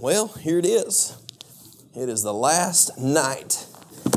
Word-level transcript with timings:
Well, 0.00 0.28
here 0.28 0.60
it 0.60 0.64
is. 0.64 1.16
It 1.96 2.08
is 2.08 2.22
the 2.22 2.32
last 2.32 2.98
night. 2.98 3.66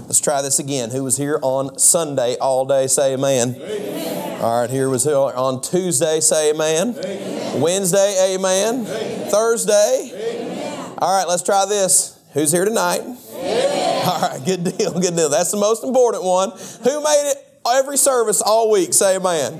Let's 0.02 0.20
try 0.20 0.44
this 0.44 0.60
again. 0.60 0.92
Who 0.92 1.04
was 1.04 1.18
here 1.18 1.40
on 1.42 1.80
Sunday 1.80 2.38
all 2.38 2.66
day? 2.66 2.86
Say 2.86 3.14
amen. 3.14 3.56
amen. 3.56 4.42
All 4.44 4.62
right, 4.62 4.70
here 4.70 4.90
was 4.90 5.06
here 5.06 5.16
on 5.16 5.60
Tuesday. 5.62 6.20
Say 6.20 6.52
amen. 6.52 6.96
amen. 7.00 7.62
Wednesday, 7.62 8.36
amen. 8.36 8.86
amen. 8.86 9.32
Thursday. 9.32 10.94
All 11.00 11.18
right, 11.18 11.28
let's 11.28 11.42
try 11.42 11.66
this. 11.66 12.20
Who's 12.34 12.52
here 12.52 12.66
tonight? 12.66 13.02
All 13.02 14.22
right, 14.22 14.40
good 14.46 14.64
deal, 14.78 15.00
good 15.00 15.16
deal. 15.16 15.30
That's 15.30 15.50
the 15.50 15.58
most 15.58 15.84
important 15.84 16.24
one. 16.24 16.52
Who 16.84 17.04
made 17.04 17.32
it 17.32 17.38
every 17.68 17.98
service 17.98 18.42
all 18.42 18.72
week. 18.72 18.94
Say 18.94 19.16
amen. 19.16 19.54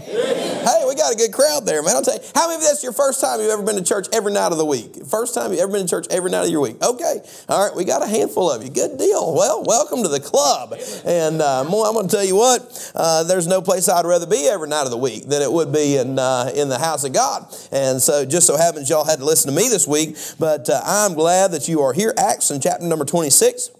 Hey, 0.62 0.86
we 0.88 0.94
got 0.94 1.12
a 1.12 1.16
good 1.16 1.34
crowd 1.34 1.66
there, 1.66 1.82
man. 1.82 1.96
I'll 1.96 2.04
tell 2.04 2.14
you. 2.14 2.22
How 2.36 2.48
many 2.48 2.58
of 2.58 2.62
that's 2.62 2.84
your 2.84 2.94
first 2.94 3.20
time 3.20 3.40
you've 3.40 3.50
ever 3.50 3.64
been 3.64 3.78
to 3.78 3.84
church 3.84 4.08
every 4.14 4.32
night 4.32 4.52
of 4.52 4.60
the 4.60 4.66
week? 4.66 5.04
First 5.08 5.34
time 5.34 5.52
you've 5.52 5.60
ever 5.60 5.72
been 5.72 5.88
to 5.88 5.90
church 5.90 6.06
every 6.12 6.30
night 6.30 6.44
of 6.44 6.50
your 6.50 6.62
week? 6.62 6.80
Okay. 6.84 7.22
All 7.50 7.66
right, 7.66 7.76
we 7.76 7.84
got 7.84 8.04
a 8.04 8.08
handful 8.08 8.52
of 8.52 8.64
you. 8.64 8.70
Good 8.70 9.00
deal. 9.00 9.34
Well, 9.34 9.64
welcome 9.66 10.04
to 10.04 10.08
the 10.10 10.20
club. 10.20 10.76
And 11.04 11.42
uh, 11.42 11.62
I'm 11.62 11.72
going 11.72 12.08
to 12.08 12.16
tell 12.16 12.24
you 12.24 12.36
what, 12.36 12.92
uh, 12.94 13.24
there's 13.24 13.48
no 13.48 13.64
place 13.64 13.90
I'd 13.90 14.06
rather 14.06 14.28
be 14.28 14.48
every 14.48 14.70
night 14.70 14.84
of 14.84 14.92
the 14.92 14.98
week 14.98 15.26
than 15.26 15.42
it 15.42 15.52
would 15.52 15.74
be 15.74 15.98
in, 15.98 16.20
uh, 16.20 16.52
in 16.54 16.70
the 16.70 16.78
house 16.78 17.04
of 17.06 17.14
God. 17.14 17.52
And 17.72 18.00
so 18.00 18.24
just 18.24 18.46
so 18.46 18.56
happens 18.56 18.88
y'all 18.88 19.06
had 19.06 19.18
to 19.18 19.26
listen 19.26 19.52
to 19.52 19.58
me 19.60 19.68
this 19.68 19.88
week, 19.88 20.16
but 20.38 20.70
uh, 20.70 20.80
I'm 20.86 21.16
glad 21.16 21.54
that 21.54 21.68
you 21.70 21.82
are 21.82 21.94
here. 21.94 22.14
Acts 22.18 22.52
in 22.52 22.62
chapter 22.62 22.86
number 22.86 23.06
26. 23.06 23.72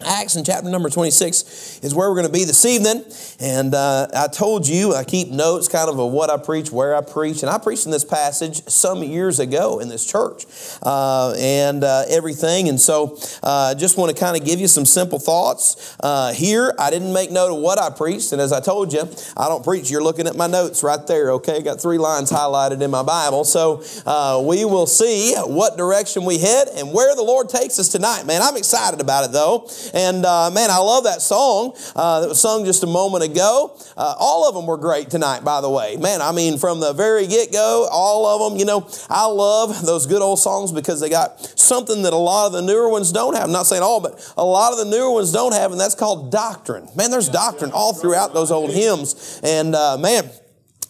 Acts 0.00 0.34
in 0.34 0.44
chapter 0.44 0.68
number 0.68 0.90
26 0.90 1.80
is 1.82 1.94
where 1.94 2.08
we're 2.08 2.16
going 2.16 2.26
to 2.26 2.32
be 2.32 2.44
this 2.44 2.64
evening. 2.64 3.04
And 3.40 3.74
uh, 3.74 4.08
I 4.14 4.26
told 4.26 4.66
you, 4.66 4.92
I 4.92 5.04
keep 5.04 5.30
notes 5.30 5.68
kind 5.68 5.88
of 5.88 5.98
of 5.98 6.10
what 6.10 6.30
I 6.30 6.36
preach, 6.36 6.72
where 6.72 6.96
I 6.96 7.00
preach. 7.00 7.42
And 7.42 7.50
I 7.50 7.58
preached 7.58 7.86
in 7.86 7.92
this 7.92 8.04
passage 8.04 8.66
some 8.68 9.04
years 9.04 9.38
ago 9.38 9.78
in 9.78 9.88
this 9.88 10.04
church 10.04 10.46
uh, 10.82 11.34
and 11.38 11.84
uh, 11.84 12.04
everything. 12.08 12.68
And 12.68 12.80
so 12.80 13.16
uh, 13.42 13.72
I 13.72 13.74
just 13.74 13.96
want 13.96 14.14
to 14.14 14.20
kind 14.20 14.36
of 14.36 14.44
give 14.44 14.60
you 14.60 14.66
some 14.66 14.84
simple 14.84 15.20
thoughts. 15.20 15.96
Uh, 16.00 16.32
here, 16.32 16.74
I 16.76 16.90
didn't 16.90 17.12
make 17.12 17.30
note 17.30 17.54
of 17.54 17.60
what 17.62 17.78
I 17.78 17.88
preached. 17.88 18.32
And 18.32 18.42
as 18.42 18.52
I 18.52 18.60
told 18.60 18.92
you, 18.92 19.08
I 19.36 19.48
don't 19.48 19.62
preach. 19.62 19.90
You're 19.90 20.02
looking 20.02 20.26
at 20.26 20.34
my 20.34 20.48
notes 20.48 20.82
right 20.82 21.06
there, 21.06 21.30
okay? 21.32 21.62
Got 21.62 21.80
three 21.80 21.98
lines 21.98 22.30
highlighted 22.30 22.82
in 22.82 22.90
my 22.90 23.04
Bible. 23.04 23.44
So 23.44 23.84
uh, 24.04 24.42
we 24.44 24.64
will 24.64 24.86
see 24.86 25.34
what 25.36 25.76
direction 25.76 26.24
we 26.24 26.38
head 26.38 26.68
and 26.74 26.92
where 26.92 27.14
the 27.14 27.22
Lord 27.22 27.48
takes 27.48 27.78
us 27.78 27.88
tonight. 27.88 28.24
Man, 28.26 28.42
I'm 28.42 28.56
excited 28.56 29.00
about 29.00 29.24
it, 29.24 29.32
though. 29.32 29.68
And 29.92 30.24
uh, 30.24 30.50
man, 30.50 30.70
I 30.70 30.78
love 30.78 31.04
that 31.04 31.20
song 31.20 31.76
uh, 31.94 32.20
that 32.20 32.28
was 32.28 32.40
sung 32.40 32.64
just 32.64 32.82
a 32.82 32.86
moment 32.86 33.24
ago. 33.24 33.76
Uh, 33.96 34.14
all 34.18 34.48
of 34.48 34.54
them 34.54 34.66
were 34.66 34.76
great 34.76 35.10
tonight, 35.10 35.44
by 35.44 35.60
the 35.60 35.70
way. 35.70 35.96
Man, 35.96 36.22
I 36.22 36.32
mean, 36.32 36.58
from 36.58 36.80
the 36.80 36.92
very 36.92 37.26
get 37.26 37.52
go, 37.52 37.88
all 37.90 38.26
of 38.26 38.50
them, 38.50 38.58
you 38.58 38.64
know, 38.64 38.88
I 39.10 39.26
love 39.26 39.84
those 39.84 40.06
good 40.06 40.22
old 40.22 40.38
songs 40.38 40.72
because 40.72 41.00
they 41.00 41.08
got 41.08 41.40
something 41.58 42.02
that 42.02 42.12
a 42.12 42.16
lot 42.16 42.46
of 42.46 42.52
the 42.52 42.62
newer 42.62 42.88
ones 42.88 43.12
don't 43.12 43.34
have. 43.34 43.44
I'm 43.44 43.52
not 43.52 43.66
saying 43.66 43.82
all, 43.82 44.00
but 44.00 44.32
a 44.36 44.44
lot 44.44 44.72
of 44.72 44.78
the 44.78 44.84
newer 44.84 45.10
ones 45.10 45.32
don't 45.32 45.52
have, 45.52 45.72
and 45.72 45.80
that's 45.80 45.94
called 45.94 46.30
doctrine. 46.30 46.88
Man, 46.96 47.10
there's 47.10 47.28
doctrine 47.28 47.72
all 47.72 47.92
throughout 47.92 48.34
those 48.34 48.50
old 48.50 48.70
hymns. 48.70 49.40
And 49.42 49.74
uh, 49.74 49.98
man, 49.98 50.30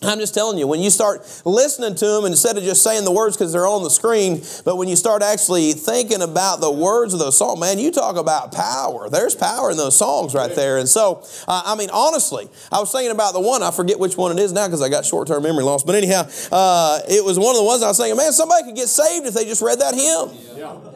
I'm 0.03 0.19
just 0.19 0.35
telling 0.35 0.59
you, 0.59 0.67
when 0.67 0.81
you 0.81 0.91
start 0.91 1.21
listening 1.45 1.95
to 1.95 2.07
them 2.07 2.25
instead 2.25 2.57
of 2.57 2.65
just 2.65 2.83
saying 2.83 3.05
the 3.05 3.13
words 3.13 3.37
because 3.37 3.53
they're 3.53 3.67
on 3.67 3.83
the 3.83 3.91
screen, 3.91 4.43
but 4.65 4.77
when 4.77 4.89
you 4.89 4.97
start 4.97 5.23
actually 5.23 5.73
thinking 5.73 6.23
about 6.23 6.61
the 6.61 6.71
words 6.71 7.13
of 7.13 7.21
those 7.21 7.39
songs, 7.39 7.61
man, 7.61 7.79
you 7.79 7.91
talk 7.91 8.17
about 8.17 8.53
power. 8.53 9.09
There's 9.09 9.35
power 9.35 9.71
in 9.71 9.77
those 9.77 9.97
songs 9.97 10.35
right 10.35 10.55
there. 10.55 10.79
And 10.79 10.89
so, 10.89 11.25
uh, 11.49 11.63
I 11.65 11.75
mean, 11.77 11.91
honestly, 11.93 12.49
I 12.71 12.81
was 12.81 12.93
thinking 12.93 13.13
about 13.13 13.33
the 13.33 13.41
one, 13.41 13.63
I 13.63 13.71
forget 13.71 13.99
which 13.99 14.17
one 14.17 14.37
it 14.37 14.43
is 14.43 14.53
now 14.53 14.67
because 14.67 14.83
I 14.83 14.89
got 14.89 15.05
short 15.05 15.29
term 15.29 15.43
memory 15.43 15.65
loss. 15.65 15.83
But 15.85 15.95
anyhow, 15.95 16.29
uh, 16.53 17.01
it 17.09 17.25
was 17.25 17.39
one 17.39 17.51
of 17.55 17.57
the 17.57 17.65
ones 17.65 17.83
I 17.83 17.89
was 17.89 17.99
thinking, 17.99 18.17
man, 18.17 18.33
somebody 18.33 18.65
could 18.65 18.77
get 18.77 18.89
saved 18.89 19.27
if 19.27 19.35
they 19.35 19.45
just 19.45 19.63
read 19.63 19.81
that 19.81 19.95
hymn. 19.95 20.59
Yeah. 20.59 20.94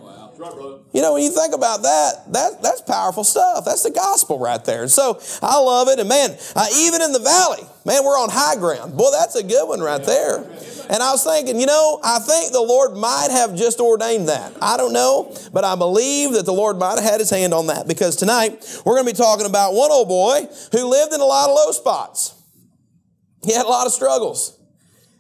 You 0.93 1.03
know, 1.03 1.15
when 1.15 1.23
you 1.23 1.31
think 1.31 1.55
about 1.55 1.83
that, 1.83 2.33
that 2.33 2.63
that's 2.63 2.81
powerful 2.83 3.25
stuff. 3.25 3.65
That's 3.65 3.83
the 3.83 3.91
gospel 3.91 4.39
right 4.39 4.65
there. 4.65 4.87
So 4.89 5.21
I 5.43 5.59
love 5.59 5.89
it. 5.89 5.99
And 5.99 6.09
man, 6.09 6.31
even 6.77 7.03
in 7.03 7.13
the 7.13 7.19
valley, 7.19 7.65
man, 7.85 8.05
we're 8.05 8.19
on 8.19 8.31
high 8.31 8.57
ground. 8.57 8.97
Boy, 8.97 9.11
that's 9.11 9.35
a 9.35 9.43
good 9.43 9.69
one 9.69 9.81
right 9.81 10.03
there. 10.03 10.39
And 10.91 11.03
I 11.03 11.11
was 11.13 11.25
thinking, 11.25 11.61
you 11.61 11.67
know, 11.67 12.01
I 12.03 12.19
think 12.21 12.53
the 12.53 12.63
Lord 12.63 12.97
might 12.97 13.29
have 13.31 13.55
just 13.55 13.81
ordained 13.81 14.29
that. 14.29 14.53
I 14.63 14.77
don't 14.77 14.93
know, 14.93 15.35
but 15.53 15.65
I 15.65 15.75
believe 15.75 16.33
that 16.33 16.47
the 16.47 16.53
Lord 16.53 16.79
might 16.79 16.95
have 16.95 17.05
had 17.05 17.21
his 17.21 17.31
hand 17.31 17.53
on 17.53 17.67
that 17.67 17.87
because 17.87 18.17
tonight 18.17 18.65
we're 18.87 18.95
going 18.95 19.07
to 19.07 19.13
be 19.13 19.17
talking 19.17 19.47
about 19.47 19.75
one 19.75 19.91
old 19.91 20.09
boy 20.09 20.47
who 20.73 20.87
lived 20.87 21.13
in 21.13 21.21
a 21.21 21.25
lot 21.25 21.51
of 21.51 21.57
low 21.57 21.73
spots. 21.73 22.35
He 23.45 23.53
had 23.53 23.67
a 23.67 23.69
lot 23.69 23.87
of 23.87 23.93
struggles. 23.93 24.58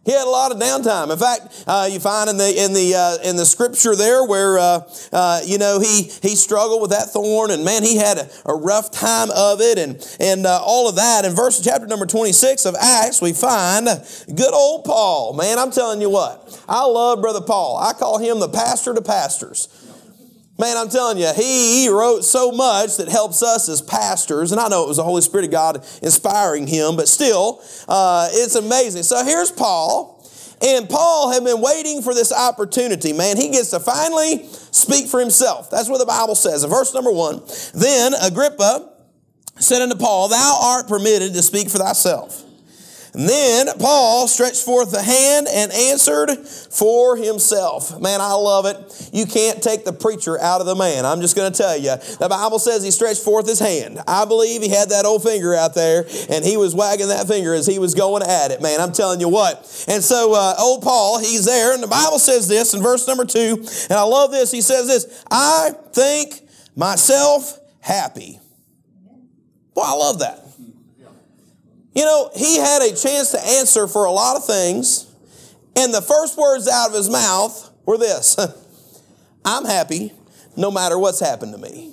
He 0.08 0.14
had 0.14 0.26
a 0.26 0.30
lot 0.30 0.52
of 0.52 0.58
downtime. 0.58 1.12
In 1.12 1.18
fact, 1.18 1.64
uh, 1.66 1.86
you 1.92 2.00
find 2.00 2.30
in 2.30 2.38
the 2.38 2.64
in 2.64 2.72
the 2.72 2.94
uh, 2.94 3.28
in 3.28 3.36
the 3.36 3.44
scripture 3.44 3.94
there 3.94 4.24
where 4.24 4.58
uh, 4.58 4.80
uh, 5.12 5.42
you 5.44 5.58
know 5.58 5.80
he 5.80 6.04
he 6.22 6.34
struggled 6.34 6.80
with 6.80 6.92
that 6.92 7.10
thorn, 7.10 7.50
and 7.50 7.62
man, 7.62 7.82
he 7.82 7.98
had 7.98 8.16
a, 8.16 8.30
a 8.46 8.54
rough 8.54 8.90
time 8.90 9.28
of 9.30 9.60
it, 9.60 9.78
and 9.78 10.02
and 10.18 10.46
uh, 10.46 10.62
all 10.64 10.88
of 10.88 10.96
that. 10.96 11.26
In 11.26 11.34
verse 11.34 11.60
chapter 11.62 11.86
number 11.86 12.06
twenty 12.06 12.32
six 12.32 12.64
of 12.64 12.74
Acts, 12.80 13.20
we 13.20 13.34
find 13.34 13.86
good 14.34 14.54
old 14.54 14.86
Paul. 14.86 15.34
Man, 15.34 15.58
I'm 15.58 15.70
telling 15.70 16.00
you 16.00 16.08
what, 16.08 16.58
I 16.66 16.86
love 16.86 17.20
brother 17.20 17.42
Paul. 17.42 17.76
I 17.76 17.92
call 17.92 18.16
him 18.16 18.40
the 18.40 18.48
pastor 18.48 18.94
to 18.94 19.02
pastors. 19.02 19.68
Man, 20.58 20.76
I'm 20.76 20.88
telling 20.88 21.18
you, 21.18 21.32
he 21.36 21.88
wrote 21.88 22.24
so 22.24 22.50
much 22.50 22.96
that 22.96 23.08
helps 23.08 23.44
us 23.44 23.68
as 23.68 23.80
pastors. 23.80 24.50
And 24.50 24.60
I 24.60 24.66
know 24.66 24.84
it 24.84 24.88
was 24.88 24.96
the 24.96 25.04
Holy 25.04 25.22
Spirit 25.22 25.44
of 25.44 25.52
God 25.52 25.86
inspiring 26.02 26.66
him, 26.66 26.96
but 26.96 27.06
still, 27.06 27.62
uh, 27.86 28.28
it's 28.32 28.56
amazing. 28.56 29.04
So 29.04 29.24
here's 29.24 29.52
Paul. 29.52 30.16
And 30.60 30.88
Paul 30.88 31.30
had 31.32 31.44
been 31.44 31.60
waiting 31.60 32.02
for 32.02 32.12
this 32.12 32.32
opportunity, 32.32 33.12
man. 33.12 33.36
He 33.36 33.50
gets 33.50 33.70
to 33.70 33.78
finally 33.78 34.48
speak 34.72 35.06
for 35.06 35.20
himself. 35.20 35.70
That's 35.70 35.88
what 35.88 35.98
the 35.98 36.06
Bible 36.06 36.34
says. 36.34 36.64
In 36.64 36.70
verse 36.70 36.92
number 36.92 37.12
one, 37.12 37.40
then 37.72 38.12
Agrippa 38.14 38.90
said 39.60 39.82
unto 39.82 39.94
Paul, 39.94 40.28
Thou 40.28 40.58
art 40.60 40.88
permitted 40.88 41.34
to 41.34 41.42
speak 41.42 41.68
for 41.68 41.78
thyself. 41.78 42.42
Then 43.18 43.66
Paul 43.80 44.28
stretched 44.28 44.64
forth 44.64 44.92
the 44.92 45.02
hand 45.02 45.48
and 45.52 45.72
answered 45.72 46.38
for 46.38 47.16
himself. 47.16 48.00
Man, 48.00 48.20
I 48.20 48.34
love 48.34 48.64
it. 48.64 49.10
You 49.12 49.26
can't 49.26 49.60
take 49.60 49.84
the 49.84 49.92
preacher 49.92 50.40
out 50.40 50.60
of 50.60 50.68
the 50.68 50.76
man. 50.76 51.04
I'm 51.04 51.20
just 51.20 51.34
going 51.34 51.50
to 51.50 51.58
tell 51.58 51.76
you. 51.76 51.96
The 52.20 52.28
Bible 52.30 52.60
says 52.60 52.84
he 52.84 52.92
stretched 52.92 53.24
forth 53.24 53.48
his 53.48 53.58
hand. 53.58 53.98
I 54.06 54.24
believe 54.24 54.62
he 54.62 54.68
had 54.68 54.90
that 54.90 55.04
old 55.04 55.24
finger 55.24 55.52
out 55.52 55.74
there 55.74 56.06
and 56.30 56.44
he 56.44 56.56
was 56.56 56.76
wagging 56.76 57.08
that 57.08 57.26
finger 57.26 57.54
as 57.54 57.66
he 57.66 57.80
was 57.80 57.96
going 57.96 58.22
at 58.22 58.52
it, 58.52 58.62
man. 58.62 58.80
I'm 58.80 58.92
telling 58.92 59.18
you 59.18 59.28
what. 59.28 59.56
And 59.88 60.04
so, 60.04 60.34
uh, 60.34 60.54
old 60.56 60.84
Paul, 60.84 61.18
he's 61.18 61.44
there, 61.44 61.74
and 61.74 61.82
the 61.82 61.88
Bible 61.88 62.20
says 62.20 62.46
this 62.46 62.72
in 62.72 62.80
verse 62.82 63.08
number 63.08 63.24
two, 63.24 63.66
and 63.90 63.98
I 63.98 64.02
love 64.02 64.30
this. 64.30 64.52
He 64.52 64.60
says 64.60 64.86
this 64.86 65.24
I 65.28 65.70
think 65.92 66.48
myself 66.76 67.58
happy. 67.80 68.38
Boy, 69.74 69.82
I 69.84 69.94
love 69.94 70.20
that. 70.20 70.47
You 71.98 72.04
know, 72.04 72.30
he 72.32 72.58
had 72.58 72.80
a 72.80 72.94
chance 72.94 73.32
to 73.32 73.44
answer 73.44 73.88
for 73.88 74.04
a 74.04 74.12
lot 74.12 74.36
of 74.36 74.46
things, 74.46 75.12
and 75.74 75.92
the 75.92 76.00
first 76.00 76.38
words 76.38 76.68
out 76.68 76.90
of 76.90 76.94
his 76.94 77.10
mouth 77.10 77.72
were 77.86 77.98
this 77.98 78.36
I'm 79.44 79.64
happy 79.64 80.12
no 80.56 80.70
matter 80.70 80.96
what's 80.96 81.18
happened 81.18 81.54
to 81.54 81.58
me. 81.58 81.90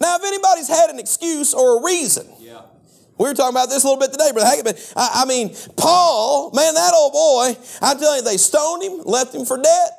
Now, 0.00 0.16
if 0.16 0.24
anybody's 0.24 0.68
had 0.68 0.88
an 0.88 0.98
excuse 0.98 1.52
or 1.52 1.78
a 1.78 1.84
reason, 1.84 2.26
yeah. 2.40 2.62
we 3.18 3.28
were 3.28 3.34
talking 3.34 3.54
about 3.54 3.68
this 3.68 3.84
a 3.84 3.86
little 3.86 4.00
bit 4.00 4.12
today, 4.12 4.32
Brother 4.32 4.48
Hackett, 4.48 4.64
but 4.64 4.92
I, 4.96 5.22
I 5.22 5.24
mean, 5.26 5.54
Paul, 5.76 6.50
man, 6.54 6.72
that 6.72 6.94
old 6.94 7.12
boy, 7.12 7.54
I'm 7.82 7.98
telling 7.98 8.20
you, 8.20 8.24
they 8.24 8.38
stoned 8.38 8.82
him, 8.82 9.02
left 9.04 9.34
him 9.34 9.44
for 9.44 9.58
dead. 9.58 9.90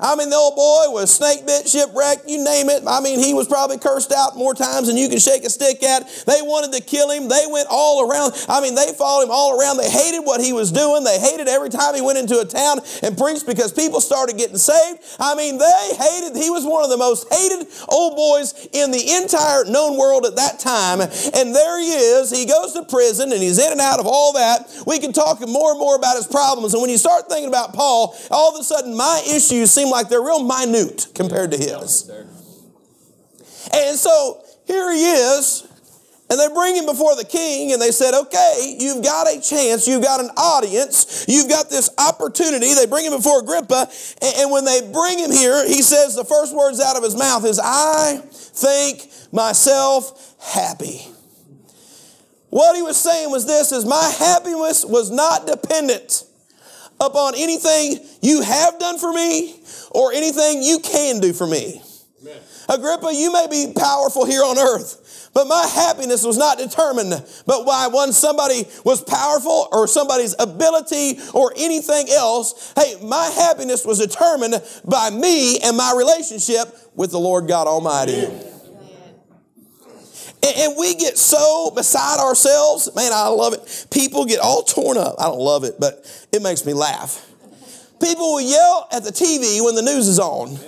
I 0.00 0.16
mean, 0.16 0.30
the 0.30 0.36
old 0.36 0.56
boy 0.56 0.86
was 0.88 1.14
snake 1.14 1.46
bit, 1.46 1.68
shipwrecked, 1.68 2.28
you 2.28 2.42
name 2.42 2.70
it. 2.70 2.82
I 2.86 3.00
mean, 3.00 3.18
he 3.18 3.34
was 3.34 3.46
probably 3.46 3.78
cursed 3.78 4.12
out 4.12 4.36
more 4.36 4.54
times 4.54 4.88
than 4.88 4.96
you 4.96 5.08
can 5.08 5.18
shake 5.18 5.44
a 5.44 5.50
stick 5.50 5.82
at. 5.82 6.08
They 6.26 6.40
wanted 6.40 6.72
to 6.72 6.82
kill 6.82 7.10
him. 7.10 7.28
They 7.28 7.44
went 7.48 7.68
all 7.70 8.08
around. 8.08 8.32
I 8.48 8.60
mean, 8.60 8.74
they 8.74 8.92
followed 8.96 9.24
him 9.24 9.30
all 9.30 9.60
around. 9.60 9.76
They 9.76 9.90
hated 9.90 10.20
what 10.20 10.40
he 10.40 10.52
was 10.52 10.72
doing. 10.72 11.04
They 11.04 11.18
hated 11.20 11.48
every 11.48 11.68
time 11.68 11.94
he 11.94 12.00
went 12.00 12.18
into 12.18 12.40
a 12.40 12.44
town 12.44 12.80
and 13.02 13.16
preached 13.16 13.46
because 13.46 13.72
people 13.72 14.00
started 14.00 14.38
getting 14.38 14.56
saved. 14.56 15.00
I 15.18 15.34
mean, 15.34 15.58
they 15.58 15.82
hated, 15.98 16.36
he 16.36 16.48
was 16.48 16.64
one 16.64 16.82
of 16.82 16.90
the 16.90 16.96
most 16.96 17.28
hated 17.32 17.66
old 17.88 18.16
boys 18.16 18.68
in 18.72 18.90
the 18.90 19.12
entire 19.20 19.64
known 19.66 19.98
world 19.98 20.24
at 20.24 20.36
that 20.36 20.58
time. 20.58 21.00
And 21.00 21.54
there 21.54 21.78
he 21.80 21.92
is. 21.92 22.30
He 22.30 22.46
goes 22.46 22.72
to 22.72 22.84
prison 22.84 23.32
and 23.32 23.42
he's 23.42 23.58
in 23.58 23.70
and 23.70 23.80
out 23.80 24.00
of 24.00 24.06
all 24.06 24.32
that. 24.32 24.72
We 24.86 24.98
can 24.98 25.12
talk 25.12 25.40
more 25.46 25.72
and 25.72 25.80
more 25.80 25.96
about 25.96 26.16
his 26.16 26.26
problems. 26.26 26.72
And 26.72 26.80
when 26.80 26.90
you 26.90 26.98
start 26.98 27.28
thinking 27.28 27.48
about 27.48 27.74
Paul, 27.74 28.16
all 28.30 28.54
of 28.54 28.60
a 28.60 28.64
sudden 28.64 28.96
my 28.96 29.22
issues 29.28 29.70
seem 29.70 29.89
like 29.90 30.08
they're 30.08 30.22
real 30.22 30.44
minute 30.44 31.08
compared 31.14 31.50
to 31.52 31.58
his. 31.58 32.10
And 33.74 33.98
so 33.98 34.42
here 34.66 34.92
he 34.92 35.04
is, 35.04 35.66
and 36.30 36.38
they 36.38 36.48
bring 36.48 36.76
him 36.76 36.86
before 36.86 37.16
the 37.16 37.24
king, 37.24 37.72
and 37.72 37.82
they 37.82 37.90
said, 37.90 38.14
Okay, 38.14 38.76
you've 38.78 39.02
got 39.02 39.26
a 39.26 39.40
chance, 39.40 39.88
you've 39.88 40.02
got 40.02 40.20
an 40.20 40.30
audience, 40.36 41.24
you've 41.28 41.48
got 41.48 41.68
this 41.70 41.90
opportunity. 41.98 42.72
They 42.72 42.86
bring 42.86 43.04
him 43.04 43.12
before 43.12 43.40
Agrippa, 43.40 43.88
and 44.22 44.50
when 44.50 44.64
they 44.64 44.80
bring 44.92 45.18
him 45.18 45.32
here, 45.32 45.66
he 45.66 45.82
says 45.82 46.14
the 46.14 46.24
first 46.24 46.54
words 46.54 46.80
out 46.80 46.96
of 46.96 47.02
his 47.02 47.16
mouth 47.16 47.44
is, 47.44 47.60
I 47.62 48.22
think 48.32 49.10
myself 49.32 50.36
happy. 50.40 51.02
What 52.50 52.74
he 52.74 52.82
was 52.82 52.96
saying 52.96 53.30
was 53.30 53.46
this 53.46 53.72
is 53.72 53.84
my 53.84 54.12
happiness 54.18 54.84
was 54.84 55.10
not 55.10 55.46
dependent 55.46 56.24
upon 57.00 57.34
anything 57.36 57.98
you 58.20 58.42
have 58.42 58.78
done 58.78 58.98
for 58.98 59.12
me 59.12 59.59
or 59.90 60.12
anything 60.12 60.62
you 60.62 60.78
can 60.80 61.20
do 61.20 61.32
for 61.32 61.46
me. 61.46 61.82
Amen. 62.22 62.38
Agrippa, 62.68 63.12
you 63.12 63.32
may 63.32 63.46
be 63.50 63.72
powerful 63.76 64.24
here 64.24 64.42
on 64.42 64.58
earth, 64.58 65.30
but 65.34 65.46
my 65.46 65.66
happiness 65.74 66.24
was 66.24 66.36
not 66.36 66.58
determined 66.58 67.10
but 67.46 67.64
why 67.64 67.88
one 67.88 68.12
somebody 68.12 68.64
was 68.84 69.02
powerful 69.02 69.68
or 69.72 69.86
somebody's 69.88 70.34
ability 70.38 71.18
or 71.34 71.52
anything 71.56 72.08
else. 72.10 72.72
Hey, 72.76 72.94
my 73.02 73.26
happiness 73.26 73.84
was 73.84 73.98
determined 73.98 74.62
by 74.84 75.10
me 75.10 75.58
and 75.58 75.76
my 75.76 75.94
relationship 75.96 76.68
with 76.94 77.10
the 77.10 77.18
Lord 77.18 77.48
God 77.48 77.66
Almighty. 77.66 78.26
Amen. 78.26 78.46
And 80.42 80.74
we 80.78 80.94
get 80.94 81.18
so 81.18 81.70
beside 81.74 82.18
ourselves. 82.18 82.88
Man, 82.94 83.12
I 83.12 83.28
love 83.28 83.52
it. 83.52 83.86
People 83.90 84.24
get 84.24 84.40
all 84.40 84.62
torn 84.62 84.96
up. 84.96 85.16
I 85.18 85.24
don't 85.24 85.38
love 85.38 85.64
it, 85.64 85.74
but 85.78 86.06
it 86.32 86.40
makes 86.42 86.64
me 86.64 86.72
laugh. 86.72 87.29
People 88.00 88.34
will 88.34 88.40
yell 88.40 88.88
at 88.92 89.04
the 89.04 89.10
TV 89.10 89.62
when 89.64 89.74
the 89.74 89.82
news 89.82 90.08
is 90.08 90.18
on 90.18 90.58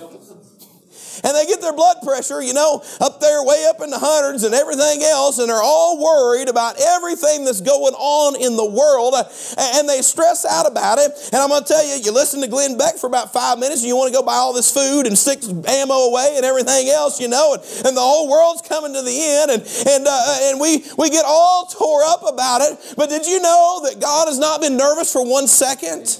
and 1.23 1.35
they 1.35 1.45
get 1.45 1.61
their 1.61 1.73
blood 1.73 1.97
pressure, 2.03 2.41
you 2.41 2.53
know, 2.53 2.83
up 2.99 3.19
there 3.19 3.43
way 3.43 3.65
up 3.69 3.81
in 3.81 3.89
the 3.89 3.99
hundreds 3.99 4.43
and 4.43 4.53
everything 4.53 5.01
else, 5.03 5.39
and 5.39 5.49
they're 5.49 5.63
all 5.63 5.97
worried 5.97 6.49
about 6.49 6.75
everything 6.79 7.45
that's 7.45 7.61
going 7.61 7.93
on 7.95 8.35
in 8.35 8.57
the 8.57 8.65
world, 8.65 9.15
and 9.57 9.87
they 9.87 10.01
stress 10.01 10.45
out 10.45 10.67
about 10.67 10.99
it. 10.99 11.11
And 11.31 11.41
I'm 11.41 11.49
going 11.49 11.63
to 11.63 11.67
tell 11.67 11.85
you, 11.85 12.03
you 12.03 12.11
listen 12.11 12.41
to 12.41 12.47
Glenn 12.47 12.77
Beck 12.77 12.95
for 12.97 13.07
about 13.07 13.31
five 13.31 13.57
minutes, 13.57 13.81
and 13.81 13.87
you 13.87 13.95
want 13.95 14.11
to 14.11 14.17
go 14.19 14.23
buy 14.23 14.35
all 14.35 14.53
this 14.53 14.71
food 14.71 15.07
and 15.07 15.17
stick 15.17 15.39
ammo 15.43 16.11
away 16.11 16.33
and 16.35 16.45
everything 16.45 16.89
else, 16.89 17.19
you 17.19 17.27
know, 17.27 17.55
and, 17.55 17.63
and 17.87 17.95
the 17.95 18.03
whole 18.03 18.29
world's 18.29 18.61
coming 18.61 18.93
to 18.93 19.01
the 19.01 19.17
end, 19.17 19.51
and 19.51 19.61
and 19.87 20.05
uh, 20.07 20.49
and 20.51 20.59
we 20.59 20.83
we 20.97 21.09
get 21.09 21.23
all 21.25 21.65
tore 21.65 22.03
up 22.03 22.21
about 22.27 22.61
it. 22.61 22.95
But 22.97 23.09
did 23.09 23.25
you 23.25 23.39
know 23.39 23.81
that 23.85 24.01
God 24.01 24.27
has 24.27 24.39
not 24.39 24.59
been 24.61 24.75
nervous 24.75 25.11
for 25.11 25.25
one 25.25 25.47
second? 25.47 26.19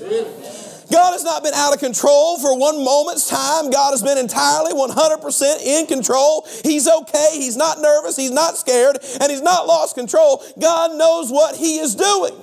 God 0.91 1.13
has 1.13 1.23
not 1.23 1.43
been 1.43 1.53
out 1.53 1.73
of 1.73 1.79
control 1.79 2.39
for 2.39 2.57
one 2.57 2.83
moment's 2.83 3.29
time. 3.29 3.69
God 3.69 3.91
has 3.91 4.01
been 4.01 4.17
entirely 4.17 4.73
100% 4.73 5.61
in 5.61 5.87
control. 5.87 6.47
He's 6.63 6.87
okay. 6.87 7.31
He's 7.33 7.57
not 7.57 7.79
nervous. 7.79 8.15
He's 8.15 8.31
not 8.31 8.57
scared. 8.57 8.97
And 9.21 9.31
he's 9.31 9.41
not 9.41 9.67
lost 9.67 9.95
control. 9.95 10.43
God 10.59 10.97
knows 10.97 11.31
what 11.31 11.55
he 11.55 11.79
is 11.79 11.95
doing. 11.95 12.33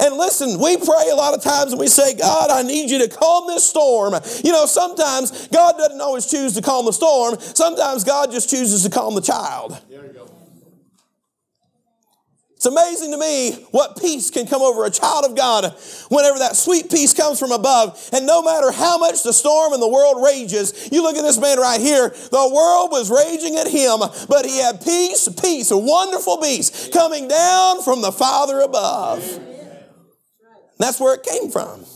And 0.00 0.16
listen, 0.16 0.58
we 0.60 0.76
pray 0.76 1.10
a 1.10 1.16
lot 1.16 1.34
of 1.34 1.42
times 1.42 1.72
and 1.72 1.80
we 1.80 1.88
say, 1.88 2.14
God, 2.14 2.50
I 2.50 2.62
need 2.62 2.90
you 2.90 2.98
to 3.00 3.08
calm 3.08 3.46
this 3.48 3.68
storm. 3.68 4.14
You 4.42 4.52
know, 4.52 4.66
sometimes 4.66 5.48
God 5.48 5.76
doesn't 5.76 6.00
always 6.00 6.26
choose 6.30 6.54
to 6.54 6.62
calm 6.62 6.86
the 6.86 6.92
storm. 6.92 7.38
Sometimes 7.38 8.04
God 8.04 8.30
just 8.30 8.48
chooses 8.48 8.82
to 8.84 8.90
calm 8.90 9.14
the 9.14 9.20
child. 9.20 9.78
It's 12.60 12.66
amazing 12.66 13.12
to 13.12 13.16
me 13.16 13.52
what 13.70 13.98
peace 13.98 14.28
can 14.28 14.46
come 14.46 14.60
over 14.60 14.84
a 14.84 14.90
child 14.90 15.24
of 15.24 15.34
God 15.34 15.74
whenever 16.10 16.40
that 16.40 16.56
sweet 16.56 16.90
peace 16.90 17.14
comes 17.14 17.38
from 17.38 17.52
above. 17.52 17.98
And 18.12 18.26
no 18.26 18.42
matter 18.42 18.70
how 18.70 18.98
much 18.98 19.22
the 19.22 19.32
storm 19.32 19.72
in 19.72 19.80
the 19.80 19.88
world 19.88 20.22
rages, 20.22 20.90
you 20.92 21.02
look 21.02 21.16
at 21.16 21.22
this 21.22 21.38
man 21.38 21.58
right 21.58 21.80
here, 21.80 22.10
the 22.10 22.50
world 22.54 22.90
was 22.90 23.10
raging 23.10 23.56
at 23.56 23.66
him, 23.66 24.00
but 24.28 24.44
he 24.44 24.58
had 24.58 24.84
peace, 24.84 25.26
peace, 25.40 25.70
a 25.70 25.78
wonderful 25.78 26.36
peace 26.36 26.90
coming 26.92 27.28
down 27.28 27.80
from 27.82 28.02
the 28.02 28.12
Father 28.12 28.60
above. 28.60 29.40
That's 30.76 31.00
where 31.00 31.14
it 31.14 31.22
came 31.22 31.50
from. 31.50 31.86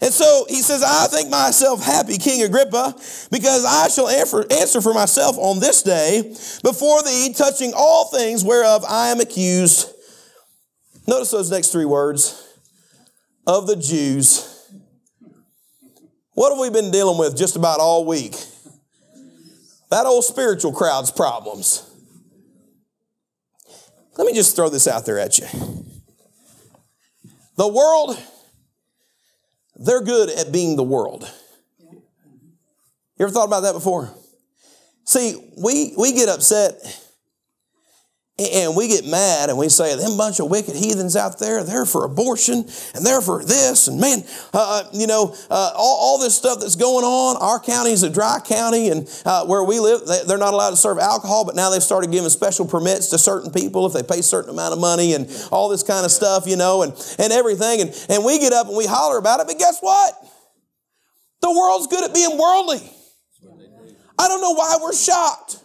And 0.00 0.14
so 0.14 0.46
he 0.48 0.62
says, 0.62 0.82
I 0.84 1.08
think 1.08 1.28
myself 1.28 1.84
happy, 1.84 2.18
King 2.18 2.42
Agrippa, 2.42 2.94
because 3.32 3.64
I 3.64 3.88
shall 3.88 4.08
answer 4.08 4.80
for 4.80 4.94
myself 4.94 5.36
on 5.38 5.58
this 5.58 5.82
day 5.82 6.22
before 6.62 7.02
thee, 7.02 7.34
touching 7.36 7.72
all 7.76 8.06
things 8.06 8.44
whereof 8.44 8.84
I 8.88 9.08
am 9.08 9.18
accused. 9.18 9.92
Notice 11.08 11.32
those 11.32 11.50
next 11.50 11.72
three 11.72 11.84
words 11.84 12.46
of 13.46 13.66
the 13.66 13.74
Jews. 13.74 14.70
What 16.34 16.50
have 16.50 16.60
we 16.60 16.70
been 16.70 16.92
dealing 16.92 17.18
with 17.18 17.36
just 17.36 17.56
about 17.56 17.80
all 17.80 18.04
week? 18.04 18.36
That 19.90 20.06
old 20.06 20.24
spiritual 20.24 20.72
crowd's 20.72 21.10
problems. 21.10 21.84
Let 24.16 24.26
me 24.26 24.34
just 24.34 24.54
throw 24.54 24.68
this 24.68 24.86
out 24.86 25.06
there 25.06 25.18
at 25.18 25.38
you. 25.38 25.46
The 27.56 27.66
world 27.66 28.16
they're 29.78 30.02
good 30.02 30.30
at 30.30 30.52
being 30.52 30.76
the 30.76 30.82
world. 30.82 31.30
You 31.80 33.24
ever 33.24 33.32
thought 33.32 33.46
about 33.46 33.60
that 33.60 33.72
before? 33.72 34.10
See, 35.04 35.52
we, 35.56 35.94
we 35.96 36.12
get 36.12 36.28
upset 36.28 36.74
and 38.38 38.76
we 38.76 38.86
get 38.86 39.04
mad 39.04 39.48
and 39.48 39.58
we 39.58 39.68
say, 39.68 39.96
them 39.96 40.16
bunch 40.16 40.38
of 40.38 40.48
wicked 40.48 40.76
heathens 40.76 41.16
out 41.16 41.40
there, 41.40 41.64
they're 41.64 41.84
for 41.84 42.04
abortion 42.04 42.64
and 42.94 43.04
they're 43.04 43.20
for 43.20 43.44
this. 43.44 43.88
And 43.88 44.00
man, 44.00 44.22
uh, 44.54 44.84
uh, 44.84 44.90
you 44.92 45.08
know, 45.08 45.34
uh, 45.50 45.72
all, 45.74 45.98
all, 46.00 46.18
this 46.18 46.36
stuff 46.36 46.60
that's 46.60 46.76
going 46.76 47.04
on. 47.04 47.36
Our 47.36 47.58
county 47.58 47.90
is 47.90 48.04
a 48.04 48.10
dry 48.10 48.38
county 48.44 48.90
and 48.90 49.08
uh, 49.24 49.44
where 49.46 49.64
we 49.64 49.80
live, 49.80 50.06
they, 50.06 50.32
are 50.32 50.38
not 50.38 50.54
allowed 50.54 50.70
to 50.70 50.76
serve 50.76 50.98
alcohol, 50.98 51.44
but 51.44 51.56
now 51.56 51.70
they've 51.70 51.82
started 51.82 52.12
giving 52.12 52.30
special 52.30 52.66
permits 52.66 53.08
to 53.08 53.18
certain 53.18 53.50
people 53.50 53.86
if 53.86 53.92
they 53.92 54.02
pay 54.02 54.20
a 54.20 54.22
certain 54.22 54.50
amount 54.50 54.72
of 54.72 54.78
money 54.78 55.14
and 55.14 55.28
all 55.50 55.68
this 55.68 55.82
kind 55.82 56.04
of 56.04 56.12
stuff, 56.12 56.46
you 56.46 56.56
know, 56.56 56.82
and, 56.82 56.92
and 57.18 57.32
everything. 57.32 57.80
And, 57.80 58.06
and 58.08 58.24
we 58.24 58.38
get 58.38 58.52
up 58.52 58.68
and 58.68 58.76
we 58.76 58.86
holler 58.86 59.18
about 59.18 59.40
it, 59.40 59.48
but 59.48 59.58
guess 59.58 59.80
what? 59.80 60.14
The 61.40 61.50
world's 61.50 61.88
good 61.88 62.04
at 62.04 62.14
being 62.14 62.38
worldly. 62.38 62.88
I 64.18 64.26
don't 64.26 64.40
know 64.40 64.54
why 64.54 64.76
we're 64.82 64.94
shocked. 64.94 65.62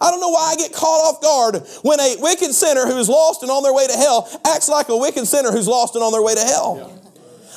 I 0.00 0.10
don't 0.10 0.20
know 0.20 0.28
why 0.28 0.52
I 0.52 0.56
get 0.56 0.72
caught 0.72 0.86
off 0.86 1.20
guard 1.20 1.66
when 1.82 1.98
a 1.98 2.16
wicked 2.20 2.54
sinner 2.54 2.86
who's 2.86 3.08
lost 3.08 3.42
and 3.42 3.50
on 3.50 3.62
their 3.62 3.74
way 3.74 3.86
to 3.86 3.94
hell 3.94 4.28
acts 4.46 4.68
like 4.68 4.88
a 4.88 4.96
wicked 4.96 5.26
sinner 5.26 5.50
who's 5.50 5.66
lost 5.66 5.96
and 5.96 6.04
on 6.04 6.12
their 6.12 6.22
way 6.22 6.34
to 6.34 6.40
hell. 6.40 6.76
Yeah. 6.78 7.10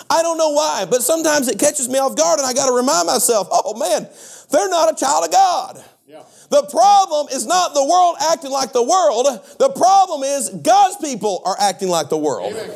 I 0.10 0.22
don't 0.24 0.38
know 0.38 0.50
why, 0.50 0.86
but 0.90 1.04
sometimes 1.04 1.48
it 1.48 1.60
catches 1.60 1.88
me 1.88 2.00
off 2.00 2.16
guard 2.16 2.40
and 2.40 2.48
I 2.48 2.54
got 2.54 2.68
to 2.68 2.74
remind 2.74 3.08
myself, 3.08 3.48
oh 3.52 3.78
man, 3.78 4.10
they're 4.50 4.70
not 4.70 4.92
a 4.92 4.96
child 4.96 5.26
of 5.26 5.32
God. 5.32 5.84
Yeah. 6.08 6.24
The 6.50 6.64
problem 6.64 7.28
is 7.32 7.46
not 7.46 7.74
the 7.74 7.86
world 7.86 8.18
acting 8.20 8.52
like 8.52 8.74
the 8.74 8.84
world. 8.84 9.28
The 9.60 9.70
problem 9.70 10.24
is 10.24 10.50
God's 10.50 10.98
people 10.98 11.42
are 11.46 11.56
acting 11.60 11.88
like 11.88 12.10
the 12.10 12.18
world. 12.18 12.54
Yeah. 12.54 12.68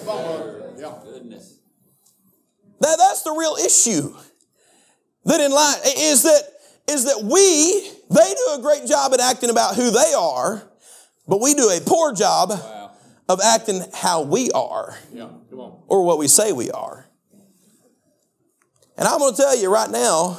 That, 2.82 2.98
that's 3.00 3.24
the 3.24 3.32
real 3.32 3.56
issue. 3.56 4.16
That 5.26 5.42
in 5.42 5.52
life 5.52 5.82
is 5.98 6.24
that 6.24 6.42
is 6.88 7.06
that 7.06 7.24
we 7.24 7.90
they 8.10 8.34
do 8.34 8.56
a 8.58 8.60
great 8.62 8.86
job 8.88 9.14
at 9.14 9.20
acting 9.20 9.50
about 9.50 9.76
who 9.76 9.90
they 9.92 10.14
are, 10.18 10.64
but 11.28 11.42
we 11.42 11.54
do 11.54 11.70
a 11.70 11.80
poor 11.82 12.14
job 12.14 12.50
wow. 12.50 12.92
of 13.28 13.40
acting 13.44 13.82
how 13.94 14.22
we 14.22 14.52
are 14.52 14.98
yeah, 15.14 15.28
or 15.88 16.04
what 16.04 16.18
we 16.18 16.28
say 16.28 16.52
we 16.52 16.70
are. 16.72 17.08
And 18.98 19.08
I'm 19.08 19.20
going 19.20 19.34
to 19.34 19.42
tell 19.42 19.58
you 19.58 19.72
right 19.72 19.90
now, 19.90 20.38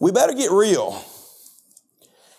we 0.00 0.12
better 0.12 0.32
get 0.32 0.50
real. 0.50 1.04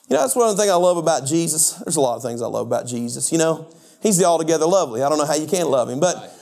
You 0.09 0.15
know, 0.15 0.21
that's 0.21 0.35
one 0.35 0.49
of 0.49 0.55
the 0.55 0.61
things 0.61 0.71
I 0.71 0.75
love 0.75 0.97
about 0.97 1.27
Jesus. 1.27 1.73
There's 1.73 1.97
a 1.97 2.01
lot 2.01 2.15
of 2.15 2.23
things 2.23 2.41
I 2.41 2.47
love 2.47 2.65
about 2.65 2.87
Jesus. 2.87 3.31
You 3.31 3.37
know, 3.37 3.71
he's 4.01 4.17
the 4.17 4.25
altogether 4.25 4.65
lovely. 4.65 5.03
I 5.03 5.09
don't 5.09 5.19
know 5.19 5.25
how 5.25 5.35
you 5.35 5.45
can 5.45 5.67
love 5.69 5.89
him, 5.89 5.99
but 5.99 6.33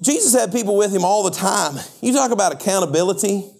Jesus 0.00 0.32
had 0.32 0.52
people 0.52 0.76
with 0.76 0.94
him 0.94 1.04
all 1.04 1.24
the 1.24 1.30
time. 1.30 1.74
You 2.00 2.12
talk 2.12 2.30
about 2.30 2.52
accountability. 2.52 3.50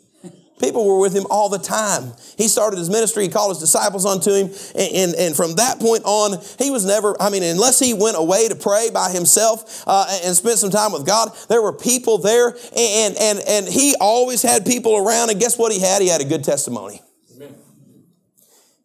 People 0.59 0.87
were 0.87 0.99
with 0.99 1.15
him 1.15 1.25
all 1.31 1.49
the 1.49 1.59
time. 1.59 2.13
He 2.37 2.49
started 2.49 2.79
his 2.79 2.91
ministry, 2.91 3.25
he 3.25 3.29
called 3.31 3.51
his 3.51 3.59
disciples 3.59 4.05
unto 4.05 4.33
him, 4.33 4.51
and, 4.75 4.93
and, 4.95 5.15
and 5.15 5.37
from 5.37 5.55
that 5.55 5.79
point 5.79 6.03
on, 6.05 6.39
he 6.59 6.71
was 6.71 6.85
never, 6.85 7.21
I 7.21 7.31
mean, 7.31 7.43
unless 7.43 7.79
he 7.79 7.95
went 7.95 8.17
away 8.17 8.49
to 8.49 8.55
pray 8.55 8.91
by 8.93 9.11
himself 9.11 9.85
uh, 9.87 10.21
and 10.25 10.35
spent 10.35 10.59
some 10.59 10.71
time 10.71 10.93
with 10.93 11.07
God, 11.07 11.31
there 11.49 11.63
were 11.63 11.73
people 11.73 12.19
there, 12.19 12.49
and, 12.49 13.17
and, 13.17 13.39
and 13.47 13.69
he 13.69 13.95
always 14.01 14.43
had 14.43 14.67
people 14.67 14.97
around, 14.97 15.31
and 15.31 15.39
guess 15.39 15.57
what 15.57 15.73
he 15.73 15.81
had? 15.81 16.03
He 16.03 16.09
had 16.09 16.21
a 16.21 16.25
good 16.25 16.45
testimony. 16.45 17.01
Amen. 17.35 17.55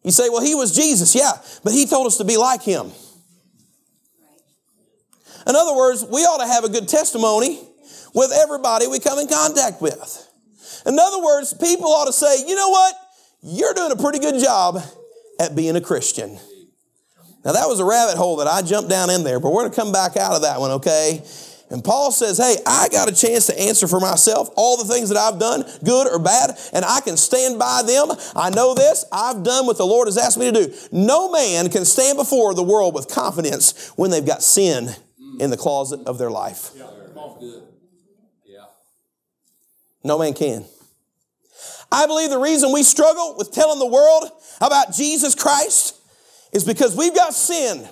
You 0.02 0.10
say, 0.10 0.28
well, 0.28 0.42
he 0.42 0.54
was 0.54 0.74
Jesus, 0.74 1.14
yeah, 1.14 1.32
but 1.62 1.72
he 1.72 1.86
told 1.86 2.06
us 2.06 2.18
to 2.18 2.24
be 2.24 2.36
like 2.36 2.62
him. 2.62 2.92
In 5.46 5.54
other 5.54 5.74
words, 5.76 6.04
we 6.04 6.20
ought 6.20 6.38
to 6.38 6.46
have 6.46 6.64
a 6.64 6.68
good 6.68 6.88
testimony 6.88 7.60
with 8.14 8.32
everybody 8.32 8.86
we 8.86 8.98
come 8.98 9.18
in 9.18 9.28
contact 9.28 9.82
with. 9.82 10.30
In 10.86 10.98
other 10.98 11.22
words, 11.22 11.54
people 11.54 11.86
ought 11.86 12.06
to 12.06 12.12
say, 12.12 12.46
you 12.46 12.54
know 12.54 12.68
what? 12.68 12.94
You're 13.42 13.74
doing 13.74 13.92
a 13.92 13.96
pretty 13.96 14.18
good 14.18 14.42
job 14.42 14.78
at 15.40 15.54
being 15.54 15.76
a 15.76 15.80
Christian. 15.80 16.38
Now, 17.44 17.52
that 17.52 17.68
was 17.68 17.78
a 17.78 17.84
rabbit 17.84 18.16
hole 18.16 18.36
that 18.36 18.46
I 18.46 18.62
jumped 18.62 18.88
down 18.88 19.10
in 19.10 19.22
there, 19.22 19.38
but 19.38 19.50
we're 19.50 19.62
going 19.62 19.70
to 19.70 19.76
come 19.76 19.92
back 19.92 20.16
out 20.16 20.32
of 20.32 20.42
that 20.42 20.60
one, 20.60 20.70
okay? 20.72 21.22
And 21.70 21.82
Paul 21.82 22.10
says, 22.12 22.38
Hey, 22.38 22.56
I 22.66 22.88
got 22.88 23.08
a 23.08 23.14
chance 23.14 23.46
to 23.46 23.60
answer 23.60 23.86
for 23.86 24.00
myself 24.00 24.48
all 24.56 24.76
the 24.76 24.92
things 24.92 25.08
that 25.08 25.18
I've 25.18 25.38
done, 25.38 25.64
good 25.82 26.06
or 26.06 26.18
bad, 26.18 26.58
and 26.72 26.84
I 26.84 27.00
can 27.00 27.16
stand 27.16 27.58
by 27.58 27.82
them. 27.86 28.08
I 28.36 28.50
know 28.50 28.74
this. 28.74 29.04
I've 29.10 29.42
done 29.42 29.66
what 29.66 29.76
the 29.76 29.86
Lord 29.86 30.08
has 30.08 30.16
asked 30.16 30.38
me 30.38 30.50
to 30.50 30.66
do. 30.66 30.74
No 30.92 31.30
man 31.30 31.68
can 31.70 31.84
stand 31.84 32.16
before 32.16 32.54
the 32.54 32.62
world 32.62 32.94
with 32.94 33.08
confidence 33.08 33.88
when 33.96 34.10
they've 34.10 34.24
got 34.24 34.42
sin 34.42 34.90
in 35.40 35.50
the 35.50 35.56
closet 35.56 36.00
of 36.06 36.18
their 36.18 36.30
life. 36.30 36.70
No 40.02 40.18
man 40.18 40.34
can. 40.34 40.64
I 41.94 42.06
believe 42.06 42.30
the 42.30 42.38
reason 42.38 42.72
we 42.72 42.82
struggle 42.82 43.36
with 43.38 43.52
telling 43.52 43.78
the 43.78 43.86
world 43.86 44.28
about 44.60 44.92
Jesus 44.92 45.36
Christ 45.36 45.94
is 46.52 46.64
because 46.64 46.96
we've 46.96 47.14
got 47.14 47.34
sin 47.34 47.88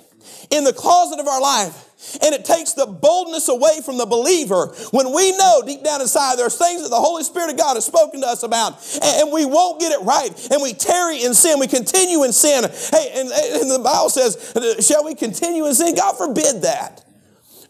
in 0.51 0.65
the 0.65 0.73
closet 0.73 1.19
of 1.19 1.27
our 1.27 1.39
life 1.39 2.19
And 2.21 2.35
it 2.35 2.43
takes 2.43 2.73
the 2.73 2.85
boldness 2.85 3.47
away 3.47 3.79
from 3.83 3.97
the 3.97 4.05
believer 4.05 4.67
when 4.91 5.13
we 5.13 5.31
know 5.37 5.63
deep 5.65 5.85
down 5.85 6.01
inside 6.01 6.37
there's 6.37 6.57
things 6.57 6.81
that 6.83 6.89
the 6.89 6.99
Holy 6.99 7.23
Spirit 7.23 7.51
of 7.51 7.57
God 7.57 7.75
has 7.75 7.85
spoken 7.85 8.19
to 8.21 8.27
us 8.27 8.43
about 8.43 8.73
and 9.01 9.31
we 9.31 9.45
won't 9.45 9.79
get 9.79 9.93
it 9.93 10.03
right 10.03 10.51
and 10.51 10.61
we 10.61 10.73
tarry 10.73 11.23
in 11.23 11.33
sin, 11.33 11.59
we 11.59 11.67
continue 11.67 12.23
in 12.23 12.33
sin. 12.33 12.63
Hey, 12.91 13.09
and, 13.15 13.31
and 13.31 13.71
the 13.71 13.79
Bible 13.81 14.09
says, 14.09 14.53
uh, 14.53 14.81
shall 14.81 15.05
we 15.05 15.15
continue 15.15 15.65
in 15.65 15.73
sin? 15.75 15.95
God 15.95 16.17
forbid 16.17 16.63
that. 16.63 17.05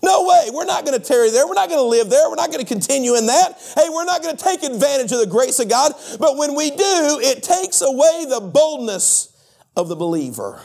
No 0.03 0.27
way. 0.27 0.49
We're 0.53 0.65
not 0.65 0.85
going 0.85 0.99
to 0.99 1.03
tarry 1.03 1.31
there. 1.31 1.47
We're 1.47 1.53
not 1.53 1.69
going 1.69 1.79
to 1.79 1.87
live 1.87 2.09
there. 2.09 2.29
We're 2.29 2.35
not 2.35 2.51
going 2.51 2.63
to 2.63 2.67
continue 2.67 3.15
in 3.15 3.27
that. 3.27 3.53
Hey, 3.75 3.87
we're 3.89 4.03
not 4.03 4.21
going 4.21 4.35
to 4.35 4.43
take 4.43 4.61
advantage 4.61 5.13
of 5.13 5.19
the 5.19 5.25
grace 5.25 5.59
of 5.59 5.69
God. 5.69 5.93
But 6.19 6.35
when 6.35 6.55
we 6.55 6.71
do, 6.71 7.19
it 7.23 7.41
takes 7.41 7.81
away 7.81 8.25
the 8.27 8.41
boldness 8.41 9.29
of 9.77 9.87
the 9.87 9.95
believer. 9.95 10.61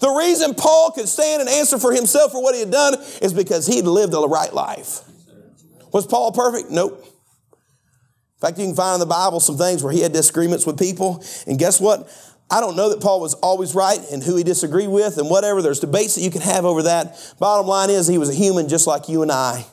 The 0.00 0.10
reason 0.10 0.54
Paul 0.54 0.90
could 0.90 1.08
stand 1.08 1.40
and 1.40 1.48
answer 1.48 1.78
for 1.78 1.92
himself 1.92 2.32
for 2.32 2.42
what 2.42 2.54
he 2.54 2.60
had 2.60 2.72
done 2.72 2.94
is 3.22 3.32
because 3.32 3.66
he'd 3.66 3.84
lived 3.84 4.12
a 4.12 4.18
right 4.18 4.52
life. 4.52 5.02
Was 5.92 6.04
Paul 6.06 6.32
perfect? 6.32 6.70
Nope. 6.70 7.00
In 7.04 8.40
fact, 8.40 8.58
you 8.58 8.66
can 8.66 8.74
find 8.74 8.94
in 8.94 9.00
the 9.00 9.06
Bible 9.06 9.38
some 9.38 9.56
things 9.56 9.84
where 9.84 9.92
he 9.92 10.00
had 10.00 10.12
disagreements 10.12 10.66
with 10.66 10.78
people. 10.78 11.24
And 11.46 11.60
guess 11.60 11.80
what? 11.80 12.08
I 12.50 12.60
don't 12.60 12.76
know 12.76 12.90
that 12.90 13.00
Paul 13.00 13.20
was 13.20 13.34
always 13.34 13.74
right 13.74 13.98
and 14.12 14.22
who 14.22 14.36
he 14.36 14.44
disagreed 14.44 14.88
with 14.88 15.18
and 15.18 15.30
whatever. 15.30 15.62
There's 15.62 15.80
debates 15.80 16.14
that 16.14 16.20
you 16.20 16.30
can 16.30 16.42
have 16.42 16.64
over 16.64 16.82
that. 16.82 17.16
Bottom 17.38 17.66
line 17.66 17.90
is 17.90 18.06
he 18.06 18.18
was 18.18 18.28
a 18.28 18.34
human 18.34 18.68
just 18.68 18.86
like 18.86 19.08
you 19.08 19.22
and 19.22 19.32
I. 19.32 19.64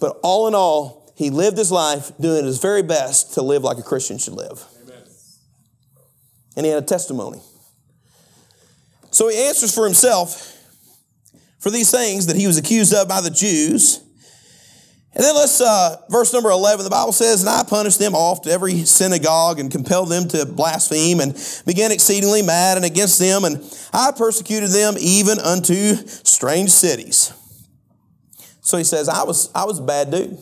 But 0.00 0.18
all 0.22 0.46
in 0.46 0.54
all, 0.54 1.12
he 1.16 1.30
lived 1.30 1.58
his 1.58 1.72
life 1.72 2.12
doing 2.20 2.44
his 2.44 2.58
very 2.58 2.82
best 2.82 3.34
to 3.34 3.42
live 3.42 3.64
like 3.64 3.78
a 3.78 3.82
Christian 3.82 4.18
should 4.18 4.34
live. 4.34 4.64
Amen. 4.84 5.02
And 6.56 6.66
he 6.66 6.72
had 6.72 6.82
a 6.82 6.86
testimony. 6.86 7.40
So 9.10 9.28
he 9.28 9.36
answers 9.48 9.74
for 9.74 9.84
himself 9.84 10.52
for 11.58 11.70
these 11.70 11.90
things 11.90 12.26
that 12.26 12.36
he 12.36 12.46
was 12.46 12.58
accused 12.58 12.94
of 12.94 13.08
by 13.08 13.20
the 13.20 13.30
Jews. 13.30 14.02
And 15.16 15.24
then 15.24 15.34
let's, 15.34 15.62
uh, 15.62 15.96
verse 16.10 16.30
number 16.34 16.50
11, 16.50 16.84
the 16.84 16.90
Bible 16.90 17.10
says, 17.12 17.40
And 17.40 17.48
I 17.48 17.62
punished 17.62 17.98
them 17.98 18.14
off 18.14 18.42
to 18.42 18.50
every 18.50 18.84
synagogue 18.84 19.58
and 19.58 19.70
compelled 19.70 20.10
them 20.10 20.28
to 20.28 20.44
blaspheme 20.44 21.20
and 21.20 21.32
began 21.64 21.90
exceedingly 21.90 22.42
mad 22.42 22.76
and 22.76 22.84
against 22.84 23.18
them. 23.18 23.44
And 23.44 23.64
I 23.94 24.12
persecuted 24.12 24.68
them 24.72 24.96
even 25.00 25.38
unto 25.38 25.96
strange 26.06 26.68
cities. 26.68 27.32
So 28.60 28.76
he 28.76 28.84
says, 28.84 29.08
I 29.08 29.22
was, 29.22 29.50
I 29.54 29.64
was 29.64 29.78
a 29.78 29.82
bad 29.82 30.10
dude. 30.10 30.36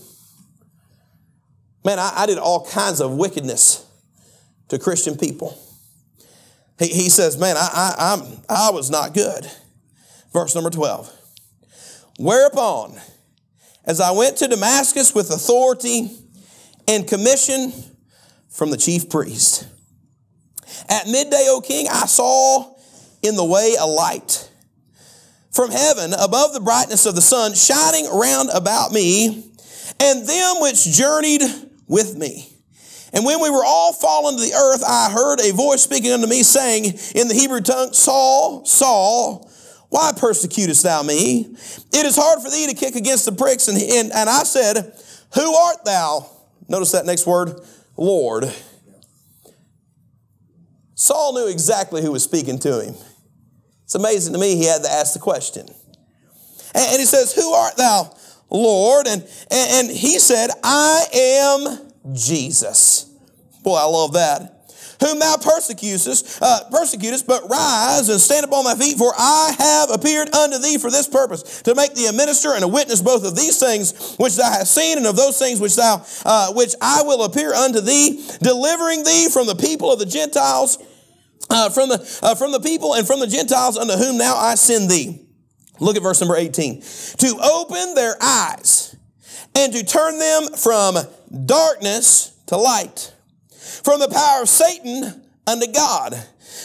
Man, 1.84 2.00
I, 2.00 2.12
I 2.16 2.26
did 2.26 2.38
all 2.38 2.66
kinds 2.66 3.00
of 3.00 3.12
wickedness 3.12 3.86
to 4.70 4.80
Christian 4.80 5.16
people. 5.16 5.56
He, 6.80 6.88
he 6.88 7.08
says, 7.10 7.38
Man, 7.38 7.56
I, 7.56 7.68
I, 7.72 7.94
I'm, 8.12 8.38
I 8.48 8.70
was 8.72 8.90
not 8.90 9.14
good. 9.14 9.48
Verse 10.32 10.52
number 10.56 10.70
12. 10.70 11.12
Whereupon, 12.18 12.98
as 13.86 14.00
I 14.00 14.10
went 14.12 14.38
to 14.38 14.48
Damascus 14.48 15.14
with 15.14 15.30
authority 15.30 16.10
and 16.88 17.06
commission 17.06 17.72
from 18.48 18.70
the 18.70 18.76
chief 18.76 19.08
priest. 19.08 19.66
At 20.88 21.06
midday, 21.06 21.46
O 21.48 21.60
king, 21.60 21.86
I 21.88 22.06
saw 22.06 22.74
in 23.22 23.36
the 23.36 23.44
way 23.44 23.74
a 23.78 23.86
light 23.86 24.50
from 25.50 25.70
heaven 25.70 26.12
above 26.14 26.52
the 26.52 26.60
brightness 26.60 27.06
of 27.06 27.14
the 27.14 27.22
sun 27.22 27.54
shining 27.54 28.06
round 28.10 28.50
about 28.52 28.92
me 28.92 29.50
and 30.00 30.26
them 30.26 30.56
which 30.60 30.84
journeyed 30.84 31.42
with 31.86 32.16
me. 32.16 32.48
And 33.12 33.24
when 33.24 33.40
we 33.40 33.48
were 33.48 33.64
all 33.64 33.92
fallen 33.92 34.36
to 34.36 34.42
the 34.42 34.54
earth, 34.54 34.82
I 34.84 35.10
heard 35.10 35.40
a 35.40 35.52
voice 35.52 35.82
speaking 35.82 36.10
unto 36.10 36.26
me 36.26 36.42
saying 36.42 36.86
in 37.14 37.28
the 37.28 37.34
Hebrew 37.34 37.60
tongue, 37.60 37.92
Saul, 37.92 38.64
Saul, 38.64 39.48
why 39.94 40.10
persecutest 40.10 40.82
thou 40.82 41.04
me? 41.04 41.42
It 41.92 42.04
is 42.04 42.16
hard 42.16 42.42
for 42.42 42.50
thee 42.50 42.66
to 42.66 42.74
kick 42.74 42.96
against 42.96 43.26
the 43.26 43.30
pricks. 43.30 43.68
And, 43.68 43.80
and, 43.80 44.10
and 44.12 44.28
I 44.28 44.42
said, 44.42 44.92
Who 45.34 45.54
art 45.54 45.84
thou? 45.84 46.28
Notice 46.68 46.90
that 46.90 47.06
next 47.06 47.28
word, 47.28 47.60
Lord. 47.96 48.52
Saul 50.96 51.34
knew 51.34 51.46
exactly 51.46 52.02
who 52.02 52.10
was 52.10 52.24
speaking 52.24 52.58
to 52.58 52.80
him. 52.82 52.96
It's 53.84 53.94
amazing 53.94 54.32
to 54.32 54.40
me 54.40 54.56
he 54.56 54.64
had 54.64 54.82
to 54.82 54.90
ask 54.90 55.12
the 55.12 55.20
question. 55.20 55.68
And, 56.74 56.86
and 56.90 56.98
he 56.98 57.06
says, 57.06 57.32
Who 57.32 57.52
art 57.52 57.76
thou, 57.76 58.16
Lord? 58.50 59.06
And, 59.06 59.22
and, 59.22 59.88
and 59.88 59.96
he 59.96 60.18
said, 60.18 60.50
I 60.64 61.04
am 61.14 62.14
Jesus. 62.16 63.08
Boy, 63.62 63.76
I 63.76 63.84
love 63.84 64.14
that 64.14 64.63
whom 65.00 65.18
thou 65.18 65.36
persecutest, 65.36 66.42
uh, 66.42 66.60
persecutest, 66.70 67.26
but 67.26 67.48
rise 67.48 68.08
and 68.08 68.20
stand 68.20 68.44
upon 68.44 68.64
thy 68.64 68.74
feet, 68.74 68.96
for 68.96 69.12
I 69.16 69.54
have 69.58 69.90
appeared 69.90 70.34
unto 70.34 70.58
thee 70.58 70.78
for 70.78 70.90
this 70.90 71.08
purpose, 71.08 71.62
to 71.62 71.74
make 71.74 71.94
thee 71.94 72.06
a 72.06 72.12
minister 72.12 72.54
and 72.54 72.64
a 72.64 72.68
witness 72.68 73.00
both 73.00 73.24
of 73.24 73.36
these 73.36 73.58
things 73.58 74.14
which 74.16 74.36
thou 74.36 74.50
hast 74.50 74.74
seen 74.74 74.98
and 74.98 75.06
of 75.06 75.16
those 75.16 75.38
things 75.38 75.60
which 75.60 75.76
thou, 75.76 76.04
uh, 76.24 76.52
which 76.52 76.74
I 76.80 77.02
will 77.02 77.24
appear 77.24 77.54
unto 77.54 77.80
thee, 77.80 78.24
delivering 78.42 79.04
thee 79.04 79.28
from 79.32 79.46
the 79.46 79.56
people 79.56 79.92
of 79.92 79.98
the 79.98 80.06
Gentiles, 80.06 80.78
uh, 81.50 81.70
from 81.70 81.88
the 81.88 82.20
uh, 82.22 82.34
from 82.34 82.52
the 82.52 82.60
people 82.60 82.94
and 82.94 83.06
from 83.06 83.20
the 83.20 83.26
Gentiles 83.26 83.76
unto 83.76 83.94
whom 83.94 84.16
now 84.16 84.36
I 84.36 84.54
send 84.54 84.90
thee. 84.90 85.20
Look 85.80 85.96
at 85.96 86.02
verse 86.02 86.20
number 86.20 86.36
18. 86.36 86.80
To 87.18 87.38
open 87.42 87.94
their 87.94 88.16
eyes 88.22 88.96
and 89.54 89.72
to 89.72 89.84
turn 89.84 90.18
them 90.18 90.48
from 90.56 90.96
darkness 91.44 92.32
to 92.46 92.56
light 92.56 93.13
from 93.84 94.00
the 94.00 94.08
power 94.08 94.42
of 94.42 94.48
Satan 94.48 95.22
unto 95.46 95.70
God, 95.70 96.12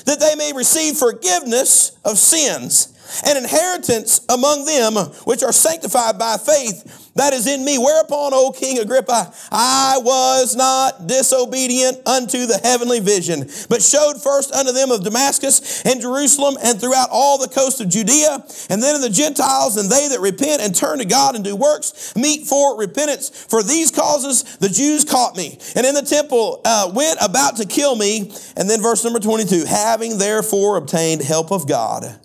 that 0.06 0.20
they 0.20 0.36
may 0.36 0.54
receive 0.56 0.96
forgiveness 0.96 1.92
of 2.06 2.18
sins 2.18 2.96
and 3.26 3.38
inheritance 3.38 4.26
among 4.30 4.66
them 4.66 4.96
which 5.26 5.44
are 5.44 5.52
sanctified 5.52 6.18
by 6.18 6.38
faith 6.38 7.09
that 7.20 7.34
is 7.34 7.48
in 7.48 7.66
me. 7.66 7.78
Whereupon, 7.78 8.32
O 8.34 8.52
King 8.52 8.80
Agrippa, 8.80 9.34
I 9.52 10.00
was 10.02 10.56
not 10.56 11.06
disobedient 11.06 12.08
unto 12.08 12.46
the 12.46 12.58
heavenly 12.58 13.02
vision, 13.02 13.50
but 13.70 13.82
showed 13.82 14.22
first 14.22 14.54
unto 14.54 14.72
them 14.72 14.90
of 14.90 15.04
Damascus 15.04 15.84
and 15.84 16.00
Jerusalem 16.00 16.56
and 16.64 16.80
throughout 16.80 17.10
all 17.12 17.38
the 17.38 17.50
coast 17.50 17.82
of 17.82 17.90
Judea, 17.90 18.44
and 18.70 18.82
then 18.82 18.96
in 18.96 19.02
the 19.02 19.10
Gentiles, 19.10 19.76
and 19.76 19.90
they 19.90 20.08
that 20.08 20.20
repent 20.22 20.62
and 20.62 20.74
turn 20.74 21.00
to 21.00 21.06
God 21.06 21.36
and 21.36 21.44
do 21.44 21.56
works 21.56 22.16
meet 22.16 22.48
for 22.48 22.78
repentance. 22.78 23.30
For 23.30 23.64
these 23.64 23.92
causes 23.92 24.58
the 24.58 24.70
Jews 24.70 25.04
caught 25.04 25.36
me, 25.36 25.60
and 25.76 25.86
in 25.86 25.96
the 25.96 26.02
temple 26.02 26.62
uh, 26.64 26.92
went 26.94 27.20
about 27.22 27.58
to 27.58 27.66
kill 27.66 27.96
me. 27.96 28.32
And 28.56 28.70
then 28.70 28.82
verse 28.82 29.04
number 29.04 29.20
22, 29.20 29.66
having 29.66 30.18
therefore 30.18 30.78
obtained 30.78 31.22
help 31.22 31.52
of 31.52 31.68
God, 31.68 32.20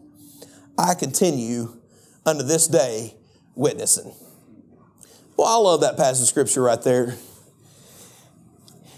I 0.78 0.94
continue 0.94 1.80
unto 2.24 2.44
this 2.44 2.68
day 2.68 3.16
witnessing. 3.54 4.12
Well, 5.36 5.48
I 5.48 5.56
love 5.56 5.80
that 5.80 5.96
passage 5.96 6.22
of 6.22 6.28
scripture 6.28 6.62
right 6.62 6.80
there. 6.80 7.16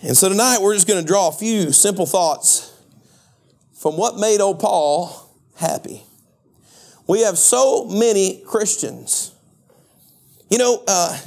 And 0.02 0.14
so 0.14 0.28
tonight 0.28 0.58
we're 0.60 0.74
just 0.74 0.86
going 0.86 1.00
to 1.00 1.06
draw 1.06 1.28
a 1.28 1.32
few 1.32 1.72
simple 1.72 2.04
thoughts 2.04 2.72
from 3.74 3.96
what 3.96 4.18
made 4.18 4.42
old 4.42 4.60
Paul 4.60 5.34
happy. 5.56 6.02
We 7.06 7.22
have 7.22 7.38
so 7.38 7.86
many 7.86 8.42
Christians. 8.46 9.34
You 10.50 10.58
know, 10.58 10.82
uh, 10.86 11.18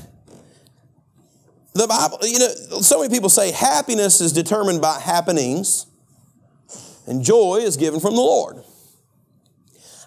the 1.73 1.87
Bible, 1.87 2.19
you 2.21 2.37
know, 2.37 2.47
so 2.81 3.01
many 3.01 3.11
people 3.11 3.29
say 3.29 3.51
happiness 3.51 4.21
is 4.21 4.31
determined 4.31 4.79
by 4.79 4.99
happenings 4.99 5.87
and 7.07 7.23
joy 7.23 7.61
is 7.63 7.77
given 7.77 7.99
from 7.99 8.13
the 8.13 8.21
Lord. 8.21 8.57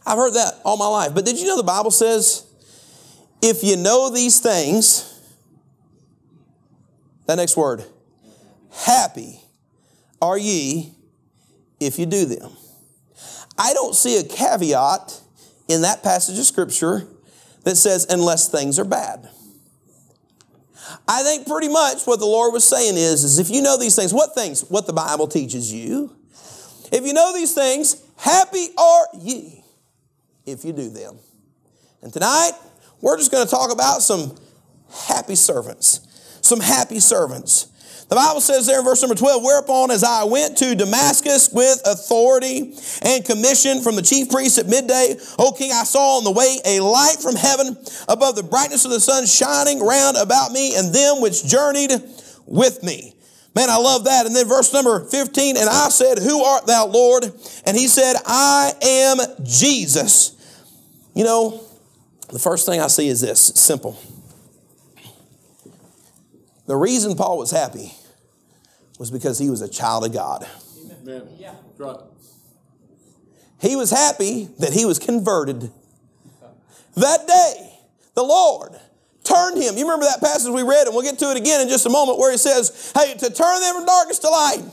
I've 0.06 0.18
heard 0.18 0.34
that 0.34 0.60
all 0.64 0.76
my 0.76 0.86
life. 0.86 1.12
But 1.12 1.24
did 1.24 1.40
you 1.40 1.46
know 1.46 1.56
the 1.56 1.64
Bible 1.64 1.90
says 1.90 2.46
if 3.42 3.64
you 3.64 3.76
know 3.76 4.08
these 4.08 4.38
things, 4.40 5.20
that 7.26 7.34
next 7.34 7.56
word, 7.56 7.84
happy 8.70 9.40
are 10.20 10.38
ye 10.38 10.94
if 11.80 11.98
you 11.98 12.06
do 12.06 12.24
them. 12.24 12.50
I 13.58 13.74
don't 13.74 13.94
see 13.94 14.18
a 14.18 14.22
caveat 14.22 15.20
in 15.68 15.82
that 15.82 16.02
passage 16.02 16.38
of 16.38 16.44
scripture 16.44 17.06
that 17.64 17.76
says, 17.76 18.06
unless 18.08 18.48
things 18.48 18.78
are 18.78 18.84
bad. 18.84 19.28
I 21.08 21.22
think 21.22 21.46
pretty 21.46 21.68
much 21.68 22.04
what 22.06 22.18
the 22.18 22.26
Lord 22.26 22.52
was 22.52 22.64
saying 22.64 22.96
is, 22.96 23.24
is 23.24 23.38
if 23.38 23.50
you 23.50 23.62
know 23.62 23.76
these 23.76 23.96
things, 23.96 24.12
what 24.12 24.34
things? 24.34 24.62
What 24.68 24.86
the 24.86 24.92
Bible 24.92 25.26
teaches 25.26 25.72
you. 25.72 26.14
If 26.92 27.04
you 27.04 27.12
know 27.12 27.32
these 27.32 27.54
things, 27.54 28.02
happy 28.16 28.68
are 28.76 29.06
ye 29.18 29.64
if 30.44 30.64
you 30.64 30.72
do 30.72 30.88
them. 30.90 31.18
And 32.02 32.12
tonight, 32.12 32.52
we're 33.02 33.18
just 33.18 33.30
going 33.30 33.44
to 33.44 33.50
talk 33.50 33.70
about 33.70 34.00
some 34.00 34.34
happy 35.08 35.34
servants. 35.34 36.00
Some 36.40 36.60
happy 36.60 37.00
servants. 37.00 37.68
The 38.08 38.16
Bible 38.16 38.42
says 38.42 38.66
there 38.66 38.78
in 38.78 38.84
verse 38.84 39.00
number 39.00 39.14
12, 39.14 39.42
whereupon 39.42 39.90
as 39.90 40.04
I 40.04 40.24
went 40.24 40.58
to 40.58 40.74
Damascus 40.74 41.50
with 41.50 41.80
authority 41.86 42.74
and 43.00 43.24
commission 43.24 43.80
from 43.80 43.96
the 43.96 44.02
chief 44.02 44.28
priest 44.28 44.58
at 44.58 44.66
midday, 44.66 45.16
O 45.38 45.52
king, 45.52 45.72
I 45.72 45.84
saw 45.84 46.18
on 46.18 46.24
the 46.24 46.30
way 46.30 46.58
a 46.64 46.80
light 46.80 47.16
from 47.22 47.36
heaven 47.36 47.76
above 48.08 48.36
the 48.36 48.42
brightness 48.42 48.84
of 48.84 48.90
the 48.90 49.00
sun 49.00 49.24
shining 49.24 49.80
round 49.80 50.18
about 50.18 50.52
me 50.52 50.76
and 50.76 50.94
them 50.94 51.22
which 51.22 51.46
journeyed 51.46 51.90
with 52.46 52.82
me. 52.82 53.14
Man, 53.54 53.70
I 53.70 53.76
love 53.76 54.04
that. 54.04 54.26
And 54.26 54.36
then 54.36 54.46
verse 54.46 54.72
number 54.72 55.00
15, 55.04 55.56
and 55.56 55.68
I 55.68 55.88
said, 55.88 56.18
Who 56.18 56.44
art 56.44 56.66
thou, 56.66 56.86
Lord? 56.86 57.24
And 57.64 57.76
he 57.76 57.86
said, 57.88 58.16
I 58.26 58.72
am 58.82 59.18
Jesus. 59.42 60.36
You 61.14 61.24
know, 61.24 61.64
The 62.32 62.38
first 62.38 62.64
thing 62.64 62.80
I 62.80 62.86
see 62.86 63.08
is 63.08 63.20
this 63.20 63.40
simple. 63.40 64.00
The 66.66 66.74
reason 66.74 67.14
Paul 67.14 67.36
was 67.36 67.50
happy 67.50 67.92
was 68.98 69.10
because 69.10 69.38
he 69.38 69.50
was 69.50 69.60
a 69.60 69.68
child 69.68 70.06
of 70.06 70.14
God. 70.14 70.48
Amen. 71.02 71.28
Yeah. 71.38 71.54
He 73.60 73.76
was 73.76 73.90
happy 73.90 74.48
that 74.60 74.72
he 74.72 74.86
was 74.86 74.98
converted. 74.98 75.70
That 76.96 77.26
day, 77.26 77.78
the 78.14 78.22
Lord 78.22 78.72
turned 79.24 79.62
him. 79.62 79.76
You 79.76 79.84
remember 79.84 80.06
that 80.06 80.20
passage 80.20 80.50
we 80.50 80.62
read, 80.62 80.86
and 80.86 80.94
we'll 80.94 81.04
get 81.04 81.18
to 81.18 81.30
it 81.30 81.36
again 81.36 81.60
in 81.60 81.68
just 81.68 81.84
a 81.84 81.90
moment, 81.90 82.18
where 82.18 82.32
he 82.32 82.38
says, 82.38 82.92
Hey, 82.94 83.12
to 83.12 83.30
turn 83.30 83.60
them 83.60 83.74
from 83.76 83.86
darkness 83.86 84.18
to 84.20 84.30
light 84.30 84.64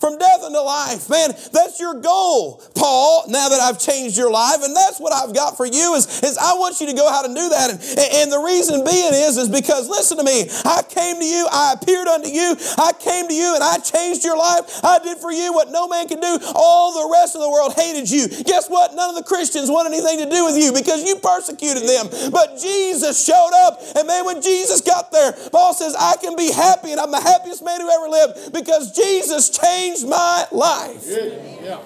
from 0.00 0.16
death 0.16 0.42
unto 0.42 0.58
life. 0.58 1.08
Man, 1.08 1.30
that's 1.52 1.78
your 1.78 2.00
goal, 2.00 2.62
Paul, 2.74 3.24
now 3.28 3.50
that 3.50 3.60
I've 3.60 3.78
changed 3.78 4.16
your 4.16 4.30
life. 4.30 4.64
And 4.64 4.74
that's 4.74 4.98
what 4.98 5.12
I've 5.12 5.34
got 5.34 5.56
for 5.56 5.66
you 5.66 5.94
is, 5.94 6.22
is 6.24 6.38
I 6.38 6.54
want 6.54 6.80
you 6.80 6.86
to 6.88 6.94
go 6.94 7.06
out 7.06 7.26
and 7.26 7.36
do 7.36 7.48
that. 7.50 7.70
And, 7.70 7.78
and 7.78 8.32
the 8.32 8.40
reason 8.40 8.82
being 8.82 9.12
is, 9.12 9.36
is 9.36 9.48
because 9.48 9.88
listen 9.88 10.16
to 10.16 10.24
me, 10.24 10.48
I 10.64 10.82
came 10.88 11.20
to 11.20 11.24
you, 11.24 11.46
I 11.52 11.76
appeared 11.76 12.08
unto 12.08 12.28
you, 12.28 12.56
I 12.78 12.92
came 12.98 13.28
to 13.28 13.34
you 13.34 13.54
and 13.54 13.62
I 13.62 13.76
changed 13.78 14.24
your 14.24 14.36
life. 14.36 14.80
I 14.82 14.98
did 14.98 15.18
for 15.18 15.30
you 15.30 15.52
what 15.52 15.70
no 15.70 15.86
man 15.86 16.08
can 16.08 16.20
do. 16.20 16.38
All 16.56 16.96
the 16.96 17.12
rest 17.12 17.36
of 17.36 17.42
the 17.42 17.50
world 17.50 17.74
hated 17.76 18.10
you. 18.10 18.26
Guess 18.28 18.68
what? 18.68 18.94
None 18.94 19.10
of 19.10 19.16
the 19.16 19.22
Christians 19.22 19.70
want 19.70 19.86
anything 19.86 20.18
to 20.24 20.28
do 20.30 20.46
with 20.46 20.56
you 20.56 20.72
because 20.72 21.04
you 21.04 21.16
persecuted 21.16 21.84
them. 21.84 22.08
But 22.32 22.58
Jesus 22.58 23.22
showed 23.22 23.52
up. 23.68 23.80
And 23.96 24.08
man, 24.08 24.24
when 24.24 24.40
Jesus 24.40 24.80
got 24.80 25.12
there, 25.12 25.32
Paul 25.52 25.74
says, 25.74 25.94
I 25.94 26.16
can 26.16 26.36
be 26.36 26.50
happy 26.50 26.92
and 26.92 27.00
I'm 27.00 27.10
the 27.10 27.20
happiest 27.20 27.62
man 27.62 27.80
who 27.80 27.90
ever 27.90 28.08
lived 28.08 28.52
because 28.52 28.96
Jesus 28.96 29.50
changed 29.50 29.89
changed 29.90 30.08
my 30.08 30.46
life. 30.52 31.04
Yeah. 31.06 31.78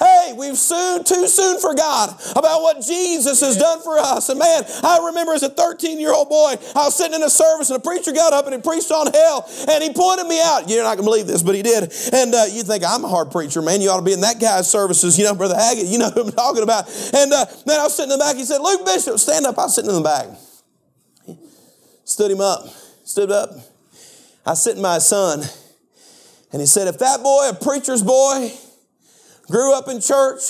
Hey, 0.00 0.34
we've 0.36 0.56
soon, 0.58 1.04
too 1.04 1.28
soon 1.28 1.60
forgot 1.60 2.20
about 2.32 2.60
what 2.60 2.82
Jesus 2.84 3.40
has 3.40 3.56
done 3.56 3.80
for 3.82 3.98
us. 3.98 4.28
And 4.28 4.38
man, 4.38 4.64
I 4.82 5.06
remember 5.06 5.32
as 5.32 5.44
a 5.44 5.48
13 5.48 6.00
year 6.00 6.12
old 6.12 6.28
boy, 6.28 6.54
I 6.74 6.86
was 6.86 6.96
sitting 6.96 7.14
in 7.14 7.22
a 7.22 7.30
service 7.30 7.70
and 7.70 7.78
a 7.78 7.80
preacher 7.80 8.10
got 8.10 8.32
up 8.32 8.46
and 8.46 8.54
he 8.54 8.60
preached 8.60 8.90
on 8.90 9.12
hell 9.12 9.48
and 9.68 9.82
he 9.82 9.92
pointed 9.92 10.26
me 10.26 10.40
out. 10.42 10.68
You're 10.68 10.82
not 10.82 10.96
going 10.96 11.04
to 11.06 11.10
believe 11.10 11.28
this, 11.28 11.42
but 11.42 11.54
he 11.54 11.62
did. 11.62 11.92
And 12.12 12.34
uh, 12.34 12.46
you 12.50 12.64
think, 12.64 12.82
I'm 12.84 13.04
a 13.04 13.08
hard 13.08 13.30
preacher, 13.30 13.62
man. 13.62 13.80
You 13.80 13.90
ought 13.90 13.98
to 13.98 14.04
be 14.04 14.12
in 14.12 14.22
that 14.22 14.40
guy's 14.40 14.68
services. 14.68 15.16
You 15.16 15.24
know, 15.24 15.36
Brother 15.36 15.56
Haggett, 15.56 15.86
you 15.86 15.98
know 15.98 16.10
who 16.10 16.24
I'm 16.24 16.32
talking 16.32 16.64
about. 16.64 16.88
And 17.14 17.32
uh, 17.32 17.44
then 17.64 17.78
I 17.78 17.84
was 17.84 17.96
sitting 17.96 18.10
in 18.10 18.18
the 18.18 18.24
back. 18.24 18.34
He 18.34 18.44
said, 18.44 18.58
Luke 18.58 18.84
Bishop, 18.84 19.18
stand 19.20 19.46
up. 19.46 19.56
I 19.56 19.66
was 19.66 19.74
sitting 19.76 19.90
in 19.90 19.96
the 19.96 20.02
back. 20.02 20.26
Stood 22.04 22.32
him 22.32 22.40
up, 22.40 22.66
stood 23.04 23.30
up. 23.30 23.50
I 24.44 24.54
sitting 24.54 24.82
my 24.82 24.98
son. 24.98 25.44
And 26.52 26.60
he 26.60 26.66
said, 26.66 26.88
if 26.88 26.98
that 26.98 27.22
boy, 27.22 27.50
a 27.50 27.54
preacher's 27.54 28.02
boy, 28.02 28.52
grew 29.48 29.74
up 29.74 29.88
in 29.88 30.00
church, 30.00 30.42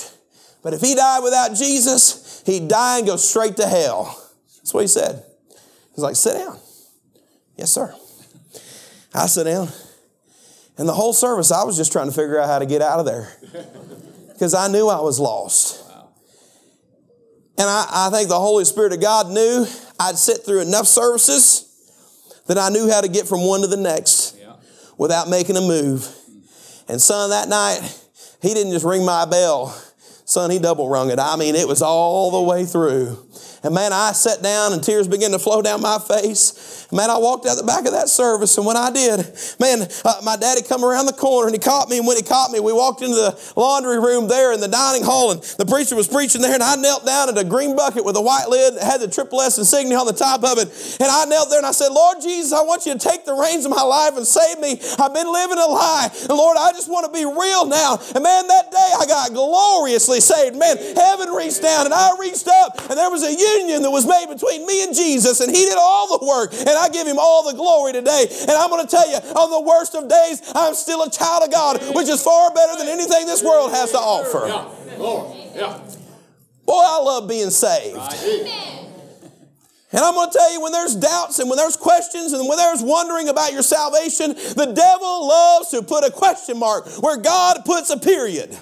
but 0.62 0.74
if 0.74 0.80
he 0.80 0.94
died 0.94 1.22
without 1.22 1.54
Jesus, 1.54 2.42
he'd 2.46 2.68
die 2.68 2.98
and 2.98 3.06
go 3.06 3.16
straight 3.16 3.56
to 3.56 3.66
hell. 3.66 4.16
That's 4.56 4.72
what 4.72 4.80
he 4.80 4.86
said. 4.86 5.24
He's 5.94 6.02
like, 6.02 6.16
sit 6.16 6.34
down. 6.34 6.58
Yes, 7.56 7.70
sir. 7.72 7.94
I 9.14 9.26
sit 9.26 9.44
down. 9.44 9.68
And 10.78 10.88
the 10.88 10.94
whole 10.94 11.12
service, 11.12 11.52
I 11.52 11.64
was 11.64 11.76
just 11.76 11.92
trying 11.92 12.08
to 12.08 12.14
figure 12.14 12.38
out 12.38 12.48
how 12.48 12.58
to 12.58 12.66
get 12.66 12.80
out 12.80 13.00
of 13.00 13.06
there 13.06 13.30
because 14.28 14.54
I 14.54 14.68
knew 14.68 14.88
I 14.88 15.00
was 15.00 15.18
lost. 15.18 15.84
And 17.58 17.68
I, 17.68 17.86
I 17.90 18.10
think 18.10 18.30
the 18.30 18.38
Holy 18.38 18.64
Spirit 18.64 18.94
of 18.94 19.02
God 19.02 19.28
knew 19.28 19.66
I'd 19.98 20.16
sit 20.16 20.46
through 20.46 20.62
enough 20.62 20.86
services 20.86 21.66
that 22.46 22.56
I 22.56 22.70
knew 22.70 22.90
how 22.90 23.02
to 23.02 23.08
get 23.08 23.28
from 23.28 23.46
one 23.46 23.60
to 23.60 23.66
the 23.66 23.76
next 23.76 24.29
without 25.00 25.30
making 25.30 25.56
a 25.56 25.62
move. 25.62 26.06
And 26.86 27.00
son, 27.00 27.30
that 27.30 27.48
night, 27.48 27.80
he 28.42 28.52
didn't 28.52 28.72
just 28.72 28.84
ring 28.84 29.02
my 29.02 29.24
bell. 29.24 29.68
Son, 30.26 30.50
he 30.50 30.58
double 30.58 30.90
rung 30.90 31.10
it. 31.10 31.18
I 31.18 31.36
mean, 31.36 31.54
it 31.54 31.66
was 31.66 31.80
all 31.80 32.30
the 32.30 32.42
way 32.42 32.66
through. 32.66 33.16
And 33.62 33.74
man, 33.74 33.92
I 33.92 34.12
sat 34.12 34.42
down 34.42 34.72
and 34.72 34.82
tears 34.82 35.06
began 35.06 35.32
to 35.32 35.38
flow 35.38 35.60
down 35.60 35.82
my 35.82 35.98
face. 35.98 36.88
Man, 36.92 37.10
I 37.10 37.18
walked 37.18 37.46
out 37.46 37.56
the 37.56 37.62
back 37.62 37.86
of 37.86 37.92
that 37.92 38.08
service, 38.08 38.56
and 38.56 38.66
when 38.66 38.76
I 38.76 38.90
did, 38.90 39.20
man, 39.60 39.86
uh, 40.04 40.20
my 40.24 40.36
daddy 40.36 40.62
come 40.62 40.84
around 40.84 41.06
the 41.06 41.12
corner 41.12 41.46
and 41.46 41.54
he 41.54 41.60
caught 41.60 41.88
me. 41.88 41.98
And 41.98 42.06
when 42.06 42.16
he 42.16 42.22
caught 42.22 42.50
me, 42.50 42.58
we 42.58 42.72
walked 42.72 43.02
into 43.02 43.14
the 43.14 43.52
laundry 43.54 44.00
room 44.00 44.26
there 44.26 44.52
in 44.52 44.60
the 44.60 44.68
dining 44.68 45.04
hall, 45.04 45.30
and 45.30 45.42
the 45.58 45.66
preacher 45.66 45.94
was 45.94 46.08
preaching 46.08 46.40
there, 46.42 46.54
and 46.54 46.62
I 46.62 46.76
knelt 46.76 47.06
down 47.06 47.28
at 47.28 47.38
a 47.38 47.44
green 47.44 47.76
bucket 47.76 48.04
with 48.04 48.16
a 48.16 48.20
white 48.20 48.48
lid 48.48 48.74
that 48.74 48.82
had 48.82 49.00
the 49.00 49.08
triple 49.08 49.40
S 49.40 49.58
insignia 49.58 49.98
on 49.98 50.06
the 50.06 50.12
top 50.12 50.42
of 50.42 50.58
it. 50.58 50.68
And 50.98 51.08
I 51.08 51.26
knelt 51.26 51.50
there 51.50 51.58
and 51.58 51.66
I 51.66 51.72
said, 51.72 51.88
Lord 51.92 52.18
Jesus, 52.22 52.52
I 52.52 52.62
want 52.62 52.86
you 52.86 52.92
to 52.94 52.98
take 52.98 53.24
the 53.24 53.34
reins 53.34 53.64
of 53.64 53.70
my 53.70 53.82
life 53.82 54.16
and 54.16 54.26
save 54.26 54.58
me. 54.58 54.80
I've 54.98 55.14
been 55.14 55.30
living 55.30 55.58
a 55.58 55.66
lie. 55.66 56.08
And 56.28 56.34
Lord, 56.34 56.56
I 56.58 56.72
just 56.72 56.90
want 56.90 57.06
to 57.06 57.12
be 57.12 57.24
real 57.24 57.66
now. 57.66 57.98
And 58.14 58.24
man, 58.24 58.46
that 58.48 58.70
day 58.70 58.90
I 58.98 59.06
got 59.06 59.32
gloriously 59.32 60.20
saved. 60.20 60.56
Man, 60.56 60.76
heaven 60.96 61.30
reached 61.30 61.62
down 61.62 61.86
and 61.86 61.94
I 61.94 62.16
reached 62.18 62.48
up, 62.48 62.90
and 62.90 62.98
there 62.98 63.10
was 63.10 63.22
a 63.22 63.30
union 63.58 63.82
that 63.82 63.90
was 63.90 64.06
made 64.06 64.26
between 64.28 64.66
me 64.66 64.84
and 64.84 64.94
Jesus, 64.94 65.40
and 65.40 65.54
He 65.54 65.64
did 65.64 65.78
all 65.78 66.18
the 66.18 66.26
work, 66.26 66.52
and 66.52 66.70
I 66.70 66.88
give 66.88 67.06
Him 67.06 67.18
all 67.18 67.50
the 67.50 67.56
glory 67.56 67.92
today. 67.92 68.26
And 68.42 68.50
I'm 68.52 68.70
going 68.70 68.84
to 68.84 68.90
tell 68.90 69.08
you, 69.08 69.16
on 69.16 69.50
the 69.50 69.60
worst 69.60 69.94
of 69.94 70.08
days, 70.08 70.42
I'm 70.54 70.74
still 70.74 71.02
a 71.02 71.10
child 71.10 71.44
of 71.44 71.50
God, 71.50 71.80
which 71.94 72.08
is 72.08 72.22
far 72.22 72.52
better 72.54 72.76
than 72.78 72.88
anything 72.88 73.26
this 73.26 73.42
world 73.42 73.70
has 73.72 73.92
to 73.92 73.98
offer. 73.98 74.46
Yeah. 74.46 74.98
Lord. 74.98 75.36
Yeah. 75.54 75.80
Boy, 76.66 76.82
I 76.84 77.02
love 77.02 77.28
being 77.28 77.50
saved. 77.50 77.98
And 79.92 80.04
I'm 80.04 80.14
going 80.14 80.30
to 80.30 80.38
tell 80.38 80.52
you, 80.52 80.60
when 80.62 80.70
there's 80.70 80.94
doubts 80.94 81.40
and 81.40 81.50
when 81.50 81.56
there's 81.56 81.76
questions 81.76 82.32
and 82.32 82.48
when 82.48 82.56
there's 82.58 82.80
wondering 82.80 83.28
about 83.28 83.52
your 83.52 83.62
salvation, 83.62 84.34
the 84.34 84.72
devil 84.72 85.26
loves 85.26 85.70
to 85.70 85.82
put 85.82 86.04
a 86.04 86.12
question 86.12 86.58
mark 86.58 86.86
where 87.02 87.16
God 87.16 87.64
puts 87.64 87.90
a 87.90 87.98
period. 87.98 88.56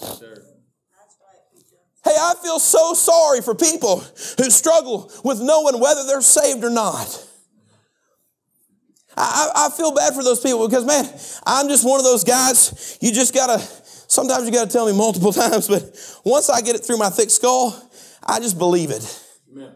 Hey, 0.00 0.31
I 2.22 2.34
feel 2.42 2.58
so 2.58 2.94
sorry 2.94 3.40
for 3.40 3.54
people 3.54 4.00
who 4.38 4.50
struggle 4.50 5.10
with 5.24 5.40
knowing 5.40 5.80
whether 5.80 6.04
they're 6.06 6.20
saved 6.20 6.62
or 6.62 6.70
not. 6.70 7.28
I, 9.16 9.50
I 9.54 9.70
feel 9.70 9.92
bad 9.92 10.14
for 10.14 10.22
those 10.22 10.40
people 10.40 10.66
because, 10.66 10.86
man, 10.86 11.04
I'm 11.44 11.68
just 11.68 11.84
one 11.84 11.98
of 11.98 12.04
those 12.04 12.24
guys. 12.24 12.96
You 13.00 13.12
just 13.12 13.34
got 13.34 13.46
to, 13.48 13.58
sometimes 14.08 14.46
you 14.46 14.52
got 14.52 14.66
to 14.68 14.72
tell 14.72 14.86
me 14.86 14.96
multiple 14.96 15.32
times, 15.42 15.68
but 15.68 15.82
once 16.24 16.48
I 16.48 16.60
get 16.60 16.76
it 16.76 16.84
through 16.84 16.98
my 16.98 17.10
thick 17.10 17.30
skull, 17.30 17.90
I 18.22 18.38
just 18.40 18.56
believe 18.56 18.90
it. 18.90 19.24
Amen. 19.50 19.72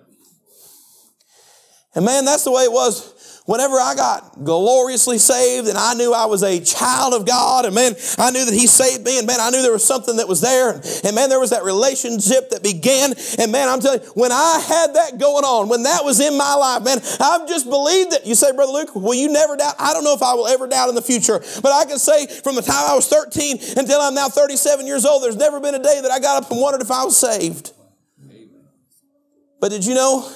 And 1.94 2.04
man, 2.04 2.24
that's 2.24 2.44
the 2.44 2.52
way 2.52 2.62
it 2.62 2.72
was 2.72 3.15
whenever 3.46 3.76
I 3.76 3.94
got 3.94 4.44
gloriously 4.44 5.18
saved 5.18 5.68
and 5.68 5.78
I 5.78 5.94
knew 5.94 6.12
I 6.12 6.26
was 6.26 6.42
a 6.42 6.61
child 6.61 7.14
of 7.14 7.26
God 7.26 7.64
and 7.64 7.74
man, 7.74 7.94
I 8.18 8.30
knew 8.30 8.44
that 8.44 8.52
He 8.52 8.66
saved 8.66 9.04
me 9.04 9.18
and 9.18 9.26
man, 9.26 9.40
I 9.40 9.50
knew 9.50 9.62
there 9.62 9.72
was 9.72 9.87
something 9.87 10.16
that 10.16 10.28
was 10.28 10.40
there 10.40 10.72
and, 10.72 11.14
man, 11.14 11.28
there 11.30 11.40
was 11.40 11.50
that 11.50 11.64
relationship 11.64 12.50
that 12.50 12.62
began 12.62 13.14
and 13.38 13.50
man, 13.50 13.68
I'm 13.68 13.80
telling 13.80 14.02
you, 14.02 14.09
when 14.14 14.32
I 14.32 14.62
had 14.66 14.94
that 14.94 15.18
going 15.18 15.44
on, 15.44 15.68
when 15.68 15.85
that 15.85 16.04
was 16.04 16.20
in 16.20 16.37
my 16.37 16.54
life, 16.54 16.82
man, 16.85 16.98
I've 17.20 17.48
just 17.48 17.66
believed 17.70 18.12
it. 18.12 18.26
You 18.26 18.35
say, 18.35 18.52
Brother 18.52 18.72
Luke, 18.72 18.94
will 18.94 19.14
you 19.14 19.32
never 19.32 19.56
doubt? 19.56 19.76
I 19.78 19.92
don't 19.92 20.04
know 20.04 20.14
if 20.14 20.22
I 20.22 20.35
will 20.35 20.48
ever 20.48 20.66
doubt 20.66 20.88
in 20.88 20.94
the 20.94 21.02
future, 21.02 21.38
but 21.62 21.72
I 21.72 21.85
can 21.85 21.98
say 21.98 22.26
from 22.26 22.56
the 22.56 22.62
time 22.62 22.90
I 22.90 22.94
was 22.94 23.09
13 23.09 23.59
until 23.76 24.00
I'm 24.00 24.14
now 24.14 24.28
37 24.28 24.87
years 24.87 25.04
old, 25.04 25.22
there's 25.22 25.37
never 25.37 25.61
been 25.61 25.74
a 25.74 25.82
day 25.82 26.00
that 26.02 26.11
I 26.11 26.18
got 26.18 26.42
up 26.42 26.50
and 26.50 26.61
wondered 26.61 26.82
if 26.82 26.90
I 26.90 27.04
was 27.04 27.16
saved. 27.16 27.72
But 29.61 29.70
did 29.70 29.87
you 29.87 29.94
know 29.94 30.30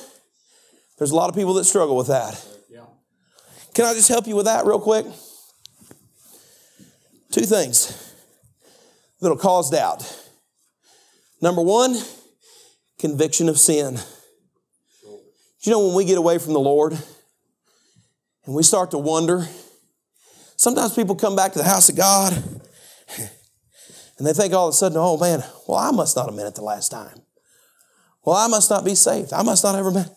there's 0.98 1.10
a 1.10 1.16
lot 1.16 1.28
of 1.28 1.34
people 1.34 1.54
that 1.54 1.64
struggle 1.64 1.96
with 1.96 2.06
that? 2.06 2.49
Can 3.74 3.84
I 3.84 3.94
just 3.94 4.08
help 4.08 4.26
you 4.26 4.36
with 4.36 4.46
that 4.46 4.66
real 4.66 4.80
quick? 4.80 5.06
Two 7.30 7.42
things 7.42 8.14
that'll 9.20 9.36
cause 9.36 9.70
doubt. 9.70 10.02
Number 11.40 11.62
one, 11.62 11.96
conviction 12.98 13.48
of 13.48 13.58
sin. 13.58 13.98
You 15.62 15.72
know, 15.72 15.86
when 15.86 15.94
we 15.94 16.04
get 16.04 16.18
away 16.18 16.38
from 16.38 16.54
the 16.54 16.60
Lord 16.60 16.92
and 18.44 18.54
we 18.54 18.62
start 18.62 18.90
to 18.90 18.98
wonder, 18.98 19.46
sometimes 20.56 20.94
people 20.94 21.14
come 21.14 21.36
back 21.36 21.52
to 21.52 21.58
the 21.58 21.64
house 21.64 21.88
of 21.88 21.96
God 21.96 22.32
and 24.18 24.26
they 24.26 24.32
think 24.32 24.52
all 24.52 24.68
of 24.68 24.74
a 24.74 24.76
sudden, 24.76 24.98
oh 24.98 25.16
man, 25.16 25.42
well, 25.68 25.78
I 25.78 25.90
must 25.92 26.16
not 26.16 26.26
have 26.26 26.34
meant 26.34 26.48
it 26.48 26.54
the 26.54 26.62
last 26.62 26.90
time. 26.90 27.22
Well, 28.24 28.36
I 28.36 28.48
must 28.48 28.68
not 28.68 28.84
be 28.84 28.94
saved. 28.94 29.32
I 29.32 29.42
must 29.42 29.64
not 29.64 29.76
ever 29.76 29.90
been. 29.90 30.10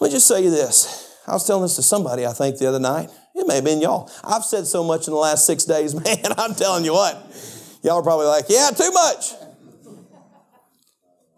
Let 0.00 0.08
me 0.08 0.10
just 0.10 0.26
say 0.26 0.42
you 0.42 0.50
this. 0.50 1.11
I 1.26 1.32
was 1.32 1.46
telling 1.46 1.62
this 1.62 1.76
to 1.76 1.82
somebody, 1.82 2.26
I 2.26 2.32
think, 2.32 2.58
the 2.58 2.68
other 2.68 2.80
night. 2.80 3.10
It 3.34 3.46
may 3.46 3.56
have 3.56 3.64
been 3.64 3.80
y'all. 3.80 4.10
I've 4.24 4.44
said 4.44 4.66
so 4.66 4.82
much 4.82 5.06
in 5.06 5.12
the 5.12 5.18
last 5.18 5.46
six 5.46 5.64
days, 5.64 5.94
man, 6.04 6.32
I'm 6.36 6.54
telling 6.54 6.84
you 6.84 6.92
what. 6.92 7.14
Y'all 7.82 7.98
are 7.98 8.02
probably 8.02 8.26
like, 8.26 8.46
yeah, 8.48 8.70
too 8.70 8.90
much. 8.90 9.32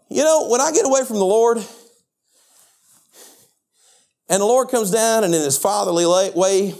You 0.09 0.23
know, 0.23 0.47
when 0.49 0.61
I 0.61 0.71
get 0.71 0.85
away 0.85 1.03
from 1.03 1.17
the 1.17 1.25
Lord, 1.25 1.57
and 4.29 4.41
the 4.41 4.45
Lord 4.45 4.69
comes 4.69 4.91
down 4.91 5.23
and 5.23 5.33
in 5.33 5.41
his 5.41 5.57
fatherly 5.57 6.05
way 6.35 6.73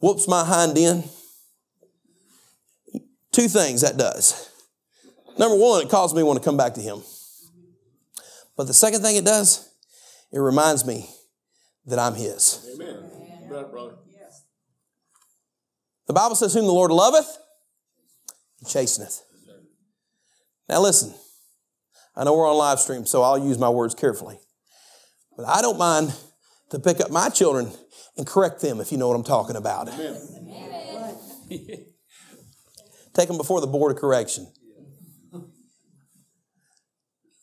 whoops 0.00 0.28
my 0.28 0.44
hind 0.44 0.76
end, 0.76 1.08
two 3.30 3.48
things 3.48 3.80
that 3.80 3.96
does. 3.96 4.50
Number 5.38 5.56
one, 5.56 5.82
it 5.82 5.88
causes 5.90 6.14
me 6.14 6.20
to 6.20 6.26
want 6.26 6.38
to 6.38 6.44
come 6.44 6.56
back 6.56 6.74
to 6.74 6.80
him. 6.80 7.02
But 8.56 8.66
the 8.66 8.74
second 8.74 9.00
thing 9.00 9.16
it 9.16 9.24
does, 9.24 9.68
it 10.30 10.38
reminds 10.38 10.84
me 10.84 11.08
that 11.86 11.98
I'm 11.98 12.14
His. 12.14 12.68
Amen. 12.74 13.10
Amen. 13.48 13.70
brother. 13.70 13.96
The 16.06 16.12
Bible 16.12 16.34
says, 16.34 16.52
Whom 16.54 16.66
the 16.66 16.72
Lord 16.72 16.90
loveth, 16.90 17.38
he 18.58 18.66
chasteneth. 18.66 19.20
Now 20.68 20.80
listen, 20.80 21.14
I 22.16 22.24
know 22.24 22.36
we're 22.36 22.48
on 22.48 22.56
live 22.56 22.80
stream, 22.80 23.06
so 23.06 23.22
I'll 23.22 23.38
use 23.38 23.58
my 23.58 23.68
words 23.68 23.94
carefully. 23.94 24.38
But 25.36 25.46
I 25.48 25.62
don't 25.62 25.78
mind 25.78 26.14
to 26.70 26.78
pick 26.78 27.00
up 27.00 27.10
my 27.10 27.28
children 27.28 27.72
and 28.16 28.26
correct 28.26 28.60
them 28.60 28.80
if 28.80 28.92
you 28.92 28.98
know 28.98 29.08
what 29.08 29.14
I'm 29.14 29.24
talking 29.24 29.56
about. 29.56 29.88
Amen. 29.88 30.16
Take 33.14 33.28
them 33.28 33.36
before 33.36 33.60
the 33.60 33.66
board 33.66 33.92
of 33.92 33.98
correction. 33.98 34.46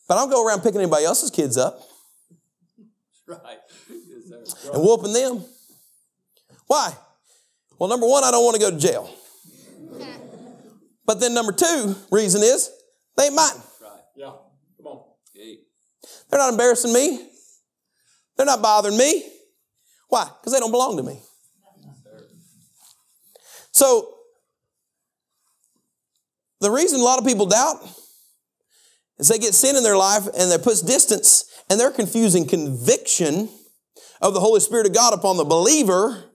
But 0.07 0.17
I 0.17 0.21
don't 0.21 0.31
go 0.31 0.45
around 0.45 0.61
picking 0.61 0.81
anybody 0.81 1.05
else's 1.05 1.29
kids 1.29 1.55
up 1.55 1.79
Right. 3.29 3.59
And 4.73 4.81
whooping 4.83 5.13
them. 5.13 5.43
Why? 6.67 6.93
Well, 7.77 7.89
number 7.89 8.07
one, 8.07 8.23
I 8.23 8.31
don't 8.31 8.43
want 8.43 8.55
to 8.55 8.61
go 8.61 8.71
to 8.71 8.77
jail. 8.77 9.09
But 11.05 11.19
then 11.19 11.33
number 11.33 11.51
two 11.51 11.95
reason 12.11 12.43
is 12.43 12.69
they 13.17 13.25
ain't 13.25 13.35
mine. 13.35 13.49
Right. 13.81 13.91
Yeah. 14.15 14.31
Come 14.77 14.87
on. 14.87 15.03
Hey. 15.33 15.57
They're 16.29 16.39
not 16.39 16.51
embarrassing 16.51 16.93
me. 16.93 17.27
They're 18.37 18.45
not 18.45 18.61
bothering 18.61 18.95
me. 18.95 19.23
Why? 20.09 20.25
Because 20.39 20.53
they 20.53 20.59
don't 20.59 20.71
belong 20.71 20.97
to 20.97 21.03
me. 21.03 21.19
So, 23.71 24.13
the 26.61 26.69
reason 26.69 26.99
a 26.99 27.03
lot 27.03 27.17
of 27.17 27.25
people 27.25 27.45
doubt 27.45 27.77
is 29.17 29.29
they 29.29 29.39
get 29.39 29.53
sin 29.53 29.75
in 29.75 29.83
their 29.83 29.97
life 29.97 30.27
and 30.27 30.51
that 30.51 30.63
puts 30.63 30.81
distance 30.81 31.45
and 31.69 31.79
they're 31.79 31.91
confusing 31.91 32.45
conviction 32.47 33.49
of 34.21 34.33
the 34.33 34.39
Holy 34.39 34.59
Spirit 34.59 34.87
of 34.87 34.93
God 34.93 35.13
upon 35.13 35.37
the 35.37 35.45
believer 35.45 36.25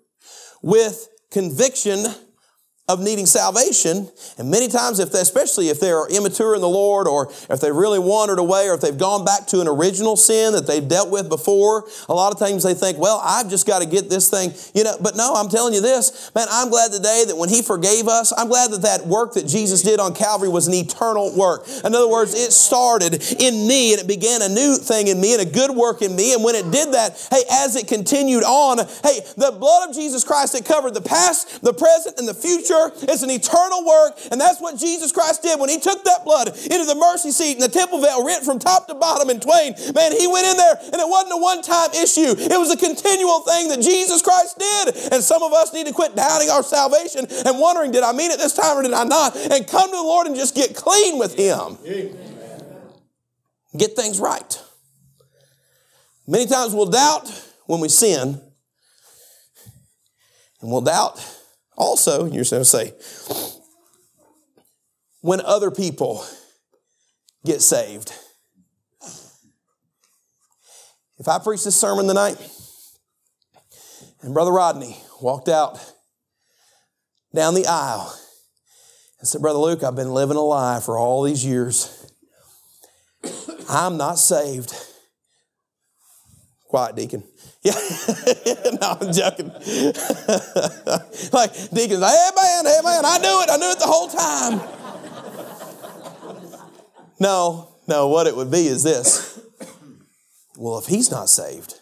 with 0.62 1.08
conviction 1.30 2.04
of 2.86 3.00
needing 3.00 3.24
salvation. 3.24 4.10
And 4.36 4.50
many 4.50 4.68
times, 4.68 4.98
if 4.98 5.10
they, 5.10 5.20
especially 5.20 5.70
if 5.70 5.80
they 5.80 5.90
are 5.90 6.06
immature 6.10 6.54
in 6.54 6.60
the 6.60 6.68
Lord, 6.68 7.08
or 7.08 7.32
if 7.48 7.60
they 7.60 7.72
really 7.72 7.98
wandered 7.98 8.38
away, 8.38 8.68
or 8.68 8.74
if 8.74 8.82
they've 8.82 8.96
gone 8.96 9.24
back 9.24 9.46
to 9.48 9.62
an 9.62 9.68
original 9.68 10.16
sin 10.16 10.52
that 10.52 10.66
they've 10.66 10.86
dealt 10.86 11.10
with 11.10 11.30
before, 11.30 11.88
a 12.10 12.14
lot 12.14 12.30
of 12.30 12.38
times 12.38 12.62
they 12.62 12.74
think, 12.74 12.98
well, 12.98 13.22
I've 13.24 13.48
just 13.48 13.66
got 13.66 13.80
to 13.80 13.88
get 13.88 14.10
this 14.10 14.28
thing, 14.28 14.52
you 14.74 14.84
know. 14.84 14.96
But 15.00 15.16
no, 15.16 15.32
I'm 15.34 15.48
telling 15.48 15.72
you 15.72 15.80
this, 15.80 16.30
man, 16.34 16.46
I'm 16.50 16.68
glad 16.68 16.92
today 16.92 17.24
that 17.26 17.36
when 17.36 17.48
He 17.48 17.62
forgave 17.62 18.06
us, 18.06 18.34
I'm 18.36 18.48
glad 18.48 18.70
that 18.72 18.82
that 18.82 19.06
work 19.06 19.32
that 19.34 19.46
Jesus 19.46 19.80
did 19.80 19.98
on 19.98 20.14
Calvary 20.14 20.50
was 20.50 20.68
an 20.68 20.74
eternal 20.74 21.34
work. 21.34 21.66
In 21.84 21.94
other 21.94 22.08
words, 22.08 22.34
it 22.34 22.52
started 22.52 23.14
in 23.40 23.66
me 23.66 23.92
and 23.94 24.02
it 24.02 24.06
began 24.06 24.42
a 24.42 24.48
new 24.48 24.76
thing 24.76 25.06
in 25.06 25.18
me 25.18 25.32
and 25.32 25.40
a 25.40 25.50
good 25.50 25.70
work 25.70 26.02
in 26.02 26.14
me. 26.14 26.34
And 26.34 26.44
when 26.44 26.54
it 26.54 26.70
did 26.70 26.92
that, 26.92 27.26
hey, 27.30 27.44
as 27.50 27.76
it 27.76 27.88
continued 27.88 28.44
on, 28.44 28.76
hey, 28.76 29.20
the 29.38 29.56
blood 29.58 29.88
of 29.88 29.94
Jesus 29.94 30.22
Christ 30.22 30.52
that 30.52 30.66
covered 30.66 30.92
the 30.92 31.00
past, 31.00 31.62
the 31.62 31.72
present, 31.72 32.18
and 32.18 32.28
the 32.28 32.34
future 32.34 32.73
it's 33.02 33.22
an 33.22 33.30
eternal 33.30 33.84
work, 33.84 34.18
and 34.30 34.40
that's 34.40 34.60
what 34.60 34.78
Jesus 34.78 35.12
Christ 35.12 35.42
did 35.42 35.58
when 35.60 35.68
He 35.68 35.78
took 35.78 36.04
that 36.04 36.24
blood 36.24 36.48
into 36.48 36.84
the 36.84 36.94
mercy 36.94 37.30
seat 37.30 37.54
and 37.54 37.62
the 37.62 37.68
temple 37.68 38.00
veil 38.00 38.24
rent 38.24 38.44
from 38.44 38.58
top 38.58 38.86
to 38.88 38.94
bottom 38.94 39.30
in 39.30 39.40
twain. 39.40 39.74
Man, 39.94 40.12
He 40.12 40.26
went 40.26 40.46
in 40.46 40.56
there, 40.56 40.76
and 40.80 41.00
it 41.00 41.08
wasn't 41.08 41.32
a 41.34 41.42
one-time 41.42 41.90
issue. 41.94 42.34
It 42.36 42.58
was 42.58 42.70
a 42.70 42.76
continual 42.76 43.40
thing 43.40 43.68
that 43.68 43.80
Jesus 43.80 44.22
Christ 44.22 44.58
did. 44.58 45.12
And 45.12 45.22
some 45.22 45.42
of 45.42 45.52
us 45.52 45.72
need 45.72 45.86
to 45.86 45.92
quit 45.92 46.16
doubting 46.16 46.50
our 46.50 46.62
salvation 46.62 47.26
and 47.46 47.58
wondering, 47.58 47.92
did 47.92 48.02
I 48.02 48.12
mean 48.12 48.30
it 48.30 48.38
this 48.38 48.54
time 48.54 48.78
or 48.78 48.82
did 48.82 48.92
I 48.92 49.04
not? 49.04 49.36
And 49.36 49.66
come 49.66 49.90
to 49.90 49.96
the 49.96 50.02
Lord 50.02 50.26
and 50.26 50.36
just 50.36 50.54
get 50.54 50.74
clean 50.74 51.18
with 51.18 51.34
Him. 51.34 51.78
Get 53.76 53.96
things 53.96 54.20
right. 54.20 54.62
Many 56.26 56.46
times 56.46 56.72
we'll 56.72 56.86
doubt 56.86 57.28
when 57.66 57.80
we 57.80 57.88
sin, 57.88 58.40
and 60.60 60.70
we'll 60.70 60.80
doubt 60.80 61.18
also, 61.76 62.24
you're 62.24 62.44
going 62.44 62.62
to 62.62 62.64
say, 62.64 62.92
when 65.20 65.40
other 65.40 65.70
people 65.70 66.24
get 67.44 67.62
saved. 67.62 68.12
If 71.18 71.28
I 71.28 71.38
preach 71.38 71.64
this 71.64 71.80
sermon 71.80 72.06
tonight, 72.06 72.36
and 74.22 74.34
Brother 74.34 74.50
Rodney 74.50 74.96
walked 75.20 75.48
out 75.48 75.78
down 77.34 77.54
the 77.54 77.66
aisle 77.66 78.14
and 79.18 79.28
said, 79.28 79.40
Brother 79.40 79.58
Luke, 79.58 79.82
I've 79.82 79.96
been 79.96 80.12
living 80.12 80.36
a 80.36 80.42
lie 80.42 80.80
for 80.80 80.98
all 80.98 81.22
these 81.22 81.44
years. 81.44 82.10
I'm 83.68 83.96
not 83.96 84.18
saved. 84.18 84.74
Quiet, 86.68 86.96
deacon. 86.96 87.22
Yeah, 87.64 87.72
no, 88.80 88.98
I'm 89.00 89.10
joking. 89.12 89.48
like 91.32 91.52
deacons, 91.70 92.04
hey 92.04 92.30
man, 92.36 92.66
hey 92.66 92.80
man, 92.84 93.04
I 93.06 93.18
knew 93.22 93.40
it, 93.42 93.50
I 93.50 93.56
knew 93.56 93.70
it 93.70 93.78
the 93.78 93.86
whole 93.86 94.08
time. 94.08 94.60
no, 97.18 97.74
no, 97.88 98.08
what 98.08 98.26
it 98.26 98.36
would 98.36 98.50
be 98.50 98.66
is 98.66 98.82
this. 98.82 99.40
Well, 100.58 100.78
if 100.78 100.86
he's 100.86 101.10
not 101.10 101.30
saved, 101.30 101.80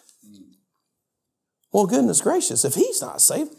well, 1.73 1.87
goodness 1.87 2.21
gracious, 2.21 2.65
if 2.65 2.75
he's 2.75 3.03
not 3.03 3.21
saved, 3.21 3.53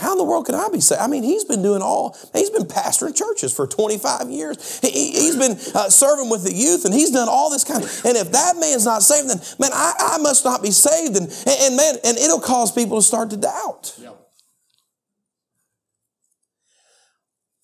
how 0.00 0.12
in 0.12 0.18
the 0.18 0.24
world 0.24 0.46
can 0.46 0.54
I 0.54 0.68
be 0.68 0.80
saved? 0.80 1.00
I 1.00 1.06
mean, 1.06 1.22
he's 1.22 1.44
been 1.44 1.62
doing 1.62 1.82
all, 1.82 2.16
he's 2.32 2.50
been 2.50 2.64
pastoring 2.64 3.14
churches 3.14 3.54
for 3.54 3.66
25 3.66 4.30
years. 4.30 4.80
He, 4.80 5.26
has 5.26 5.36
been 5.36 5.52
uh, 5.74 5.90
serving 5.90 6.30
with 6.30 6.42
the 6.42 6.52
youth 6.52 6.84
and 6.86 6.94
he's 6.94 7.10
done 7.10 7.28
all 7.28 7.50
this 7.50 7.64
kind 7.64 7.84
of, 7.84 8.04
and 8.04 8.16
if 8.16 8.32
that 8.32 8.56
man's 8.58 8.86
not 8.86 9.02
saved, 9.02 9.28
then 9.28 9.38
man, 9.58 9.70
I, 9.72 10.14
I 10.14 10.18
must 10.18 10.44
not 10.44 10.62
be 10.62 10.70
saved. 10.70 11.16
And, 11.16 11.28
and, 11.46 11.76
man, 11.76 11.96
and 12.02 12.16
it'll 12.16 12.40
cause 12.40 12.72
people 12.72 12.98
to 12.98 13.02
start 13.02 13.30
to 13.30 13.36
doubt. 13.36 13.94
Yeah. 13.98 14.12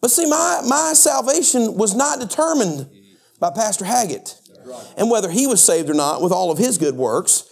But 0.00 0.10
see, 0.10 0.26
my, 0.26 0.62
my 0.68 0.92
salvation 0.94 1.76
was 1.76 1.94
not 1.94 2.20
determined 2.20 2.88
by 3.40 3.50
Pastor 3.50 3.84
Haggett. 3.84 4.38
Right. 4.64 4.94
And 4.98 5.10
whether 5.10 5.30
he 5.30 5.46
was 5.46 5.64
saved 5.64 5.88
or 5.88 5.94
not 5.94 6.22
with 6.22 6.32
all 6.32 6.50
of 6.50 6.58
his 6.58 6.76
good 6.76 6.96
works, 6.96 7.44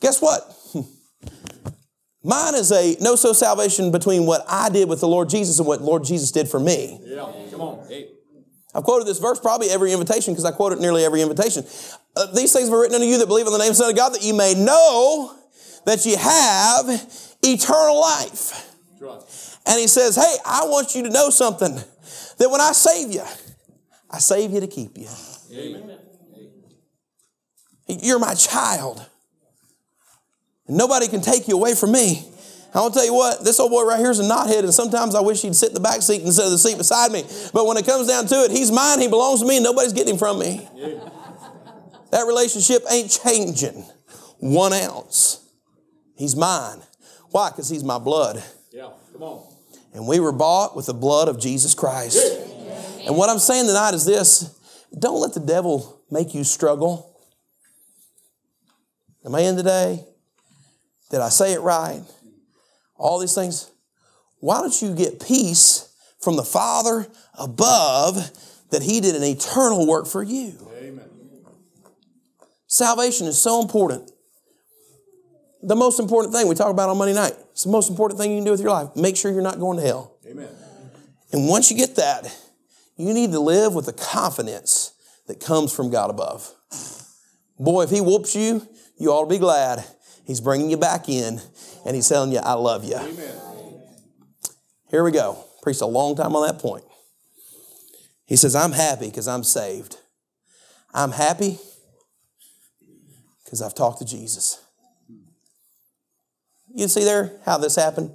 guess 0.00 0.20
what? 0.20 0.42
Mine 2.24 2.54
is 2.54 2.72
a 2.72 2.96
no 3.00 3.16
so 3.16 3.34
salvation 3.34 3.92
between 3.92 4.24
what 4.24 4.44
I 4.48 4.70
did 4.70 4.88
with 4.88 5.00
the 5.00 5.08
Lord 5.08 5.28
Jesus 5.28 5.58
and 5.58 5.68
what 5.68 5.82
Lord 5.82 6.04
Jesus 6.04 6.32
did 6.32 6.48
for 6.48 6.58
me. 6.58 6.98
Yeah. 7.04 7.30
Come 7.50 7.60
on. 7.60 7.86
Hey. 7.86 8.08
I've 8.74 8.82
quoted 8.82 9.06
this 9.06 9.18
verse 9.18 9.38
probably 9.38 9.68
every 9.68 9.92
invitation 9.92 10.32
because 10.32 10.46
I 10.46 10.50
quote 10.50 10.72
it 10.72 10.80
nearly 10.80 11.04
every 11.04 11.20
invitation. 11.20 11.64
Uh, 12.16 12.26
These 12.34 12.52
things 12.52 12.70
were 12.70 12.80
written 12.80 12.94
unto 12.94 13.06
you 13.06 13.18
that 13.18 13.26
believe 13.26 13.46
in 13.46 13.52
the 13.52 13.58
name 13.58 13.70
of 13.70 13.76
the 13.76 13.82
Son 13.82 13.90
of 13.90 13.96
God 13.96 14.14
that 14.14 14.24
you 14.24 14.34
may 14.34 14.54
know 14.54 15.36
that 15.84 16.06
you 16.06 16.16
have 16.16 16.88
eternal 17.42 18.00
life. 18.00 18.74
Right. 19.00 19.20
And 19.66 19.78
he 19.78 19.86
says, 19.86 20.16
Hey, 20.16 20.34
I 20.46 20.64
want 20.64 20.94
you 20.94 21.02
to 21.04 21.10
know 21.10 21.28
something 21.28 21.74
that 21.74 22.48
when 22.50 22.60
I 22.60 22.72
save 22.72 23.12
you, 23.12 23.22
I 24.10 24.18
save 24.18 24.50
you 24.50 24.60
to 24.60 24.66
keep 24.66 24.96
you. 24.96 25.08
Amen. 25.52 25.98
You're 27.86 28.18
my 28.18 28.34
child. 28.34 29.06
And 30.66 30.76
nobody 30.76 31.08
can 31.08 31.20
take 31.20 31.48
you 31.48 31.54
away 31.54 31.74
from 31.74 31.92
me. 31.92 32.30
I'll 32.74 32.90
tell 32.90 33.04
you 33.04 33.14
what, 33.14 33.44
this 33.44 33.60
old 33.60 33.70
boy 33.70 33.84
right 33.84 34.00
here 34.00 34.10
is 34.10 34.18
a 34.18 34.24
knothead, 34.24 34.64
and 34.64 34.74
sometimes 34.74 35.14
I 35.14 35.20
wish 35.20 35.42
he'd 35.42 35.54
sit 35.54 35.68
in 35.68 35.74
the 35.74 35.80
back 35.80 36.02
seat 36.02 36.22
instead 36.22 36.46
of 36.46 36.50
the 36.50 36.58
seat 36.58 36.76
beside 36.76 37.12
me. 37.12 37.22
But 37.52 37.66
when 37.66 37.76
it 37.76 37.86
comes 37.86 38.08
down 38.08 38.26
to 38.26 38.34
it, 38.44 38.50
he's 38.50 38.72
mine, 38.72 39.00
he 39.00 39.06
belongs 39.06 39.40
to 39.40 39.46
me, 39.46 39.58
and 39.58 39.64
nobody's 39.64 39.92
getting 39.92 40.14
him 40.14 40.18
from 40.18 40.40
me. 40.40 40.68
That 42.10 42.26
relationship 42.26 42.82
ain't 42.90 43.10
changing 43.22 43.84
one 44.38 44.72
ounce. 44.72 45.40
He's 46.16 46.34
mine. 46.34 46.80
Why? 47.30 47.50
Because 47.50 47.68
he's 47.68 47.84
my 47.84 47.98
blood. 47.98 48.42
Yeah. 48.72 48.90
Come 49.12 49.22
on. 49.22 49.46
And 49.92 50.08
we 50.08 50.18
were 50.18 50.32
bought 50.32 50.74
with 50.74 50.86
the 50.86 50.94
blood 50.94 51.28
of 51.28 51.38
Jesus 51.38 51.74
Christ. 51.74 52.18
And 53.06 53.16
what 53.16 53.30
I'm 53.30 53.38
saying 53.38 53.66
tonight 53.66 53.94
is 53.94 54.04
this 54.04 54.58
don't 54.96 55.20
let 55.20 55.34
the 55.34 55.40
devil 55.40 56.02
make 56.10 56.34
you 56.34 56.44
struggle. 56.44 57.20
Am 59.24 59.34
I 59.34 59.40
in 59.40 59.56
today? 59.56 60.04
Did 61.10 61.20
I 61.20 61.28
say 61.28 61.52
it 61.52 61.60
right? 61.60 62.02
All 62.96 63.18
these 63.18 63.34
things. 63.34 63.70
Why 64.40 64.60
don't 64.60 64.82
you 64.82 64.94
get 64.94 65.20
peace 65.20 65.94
from 66.20 66.36
the 66.36 66.42
Father 66.42 67.06
above 67.38 68.30
that 68.70 68.82
He 68.82 69.00
did 69.00 69.14
an 69.14 69.22
eternal 69.22 69.86
work 69.86 70.06
for 70.06 70.22
you? 70.22 70.70
Amen. 70.78 71.04
Salvation 72.66 73.26
is 73.26 73.40
so 73.40 73.62
important. 73.62 74.10
The 75.62 75.76
most 75.76 76.00
important 76.00 76.34
thing 76.34 76.48
we 76.48 76.54
talk 76.54 76.70
about 76.70 76.88
on 76.88 76.98
Monday 76.98 77.14
night. 77.14 77.34
It's 77.52 77.64
the 77.64 77.70
most 77.70 77.88
important 77.88 78.18
thing 78.18 78.32
you 78.32 78.38
can 78.38 78.44
do 78.44 78.50
with 78.50 78.60
your 78.60 78.70
life. 78.70 78.96
Make 78.96 79.16
sure 79.16 79.32
you're 79.32 79.42
not 79.42 79.60
going 79.60 79.78
to 79.78 79.86
hell. 79.86 80.18
Amen. 80.28 80.48
And 81.32 81.48
once 81.48 81.70
you 81.70 81.76
get 81.76 81.96
that, 81.96 82.36
you 82.96 83.14
need 83.14 83.32
to 83.32 83.40
live 83.40 83.74
with 83.74 83.86
the 83.86 83.92
confidence 83.92 84.92
that 85.26 85.40
comes 85.40 85.72
from 85.72 85.90
God 85.90 86.10
above. 86.10 86.52
Boy, 87.58 87.82
if 87.82 87.90
He 87.90 88.00
whoops 88.00 88.34
you, 88.34 88.66
you 88.98 89.10
ought 89.10 89.24
to 89.24 89.30
be 89.30 89.38
glad. 89.38 89.84
He's 90.26 90.40
bringing 90.40 90.70
you 90.70 90.76
back 90.76 91.08
in 91.08 91.40
and 91.84 91.94
He's 91.94 92.08
telling 92.08 92.32
you, 92.32 92.38
I 92.38 92.54
love 92.54 92.84
you. 92.84 92.96
Amen. 92.96 93.40
Here 94.90 95.04
we 95.04 95.10
go. 95.10 95.44
Preached 95.62 95.80
a 95.80 95.86
long 95.86 96.16
time 96.16 96.34
on 96.36 96.46
that 96.46 96.58
point. 96.58 96.84
He 98.26 98.36
says, 98.36 98.54
I'm 98.54 98.72
happy 98.72 99.06
because 99.06 99.28
I'm 99.28 99.44
saved. 99.44 99.98
I'm 100.94 101.12
happy 101.12 101.58
because 103.44 103.60
I've 103.60 103.74
talked 103.74 103.98
to 103.98 104.04
Jesus. 104.04 104.62
You 106.74 106.88
see 106.88 107.04
there 107.04 107.32
how 107.44 107.58
this 107.58 107.76
happened? 107.76 108.14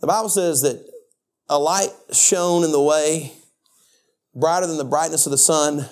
The 0.00 0.06
Bible 0.06 0.28
says 0.28 0.62
that 0.62 0.84
a 1.48 1.58
light 1.58 1.90
shone 2.12 2.64
in 2.64 2.72
the 2.72 2.80
way, 2.80 3.32
brighter 4.34 4.66
than 4.66 4.78
the 4.78 4.84
brightness 4.84 5.26
of 5.26 5.32
the 5.32 5.38
sun, 5.38 5.86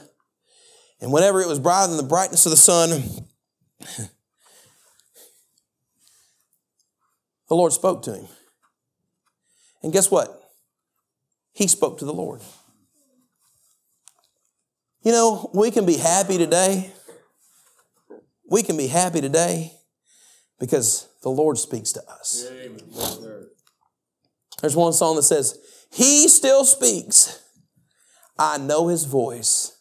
And 1.00 1.12
whenever 1.12 1.40
it 1.40 1.48
was 1.48 1.58
brighter 1.58 1.88
than 1.88 1.96
the 1.96 2.02
brightness 2.02 2.46
of 2.46 2.50
the 2.50 2.56
sun, 2.56 3.02
the 7.48 7.54
Lord 7.54 7.72
spoke 7.72 8.02
to 8.02 8.14
him. 8.14 8.26
And 9.82 9.92
guess 9.92 10.10
what? 10.10 10.38
He 11.52 11.66
spoke 11.66 11.98
to 11.98 12.04
the 12.04 12.12
Lord. 12.12 12.40
You 15.02 15.12
know, 15.12 15.50
we 15.54 15.70
can 15.70 15.86
be 15.86 15.96
happy 15.96 16.38
today. 16.38 16.92
We 18.50 18.62
can 18.62 18.76
be 18.76 18.86
happy 18.86 19.20
today 19.20 19.72
because 20.58 21.08
the 21.22 21.30
Lord 21.30 21.58
speaks 21.58 21.92
to 21.92 22.02
us. 22.08 22.48
There's 24.60 24.76
one 24.76 24.92
song 24.92 25.16
that 25.16 25.22
says, 25.22 25.58
He 25.92 26.28
still 26.28 26.64
speaks. 26.64 27.42
I 28.38 28.58
know 28.58 28.88
His 28.88 29.04
voice. 29.04 29.76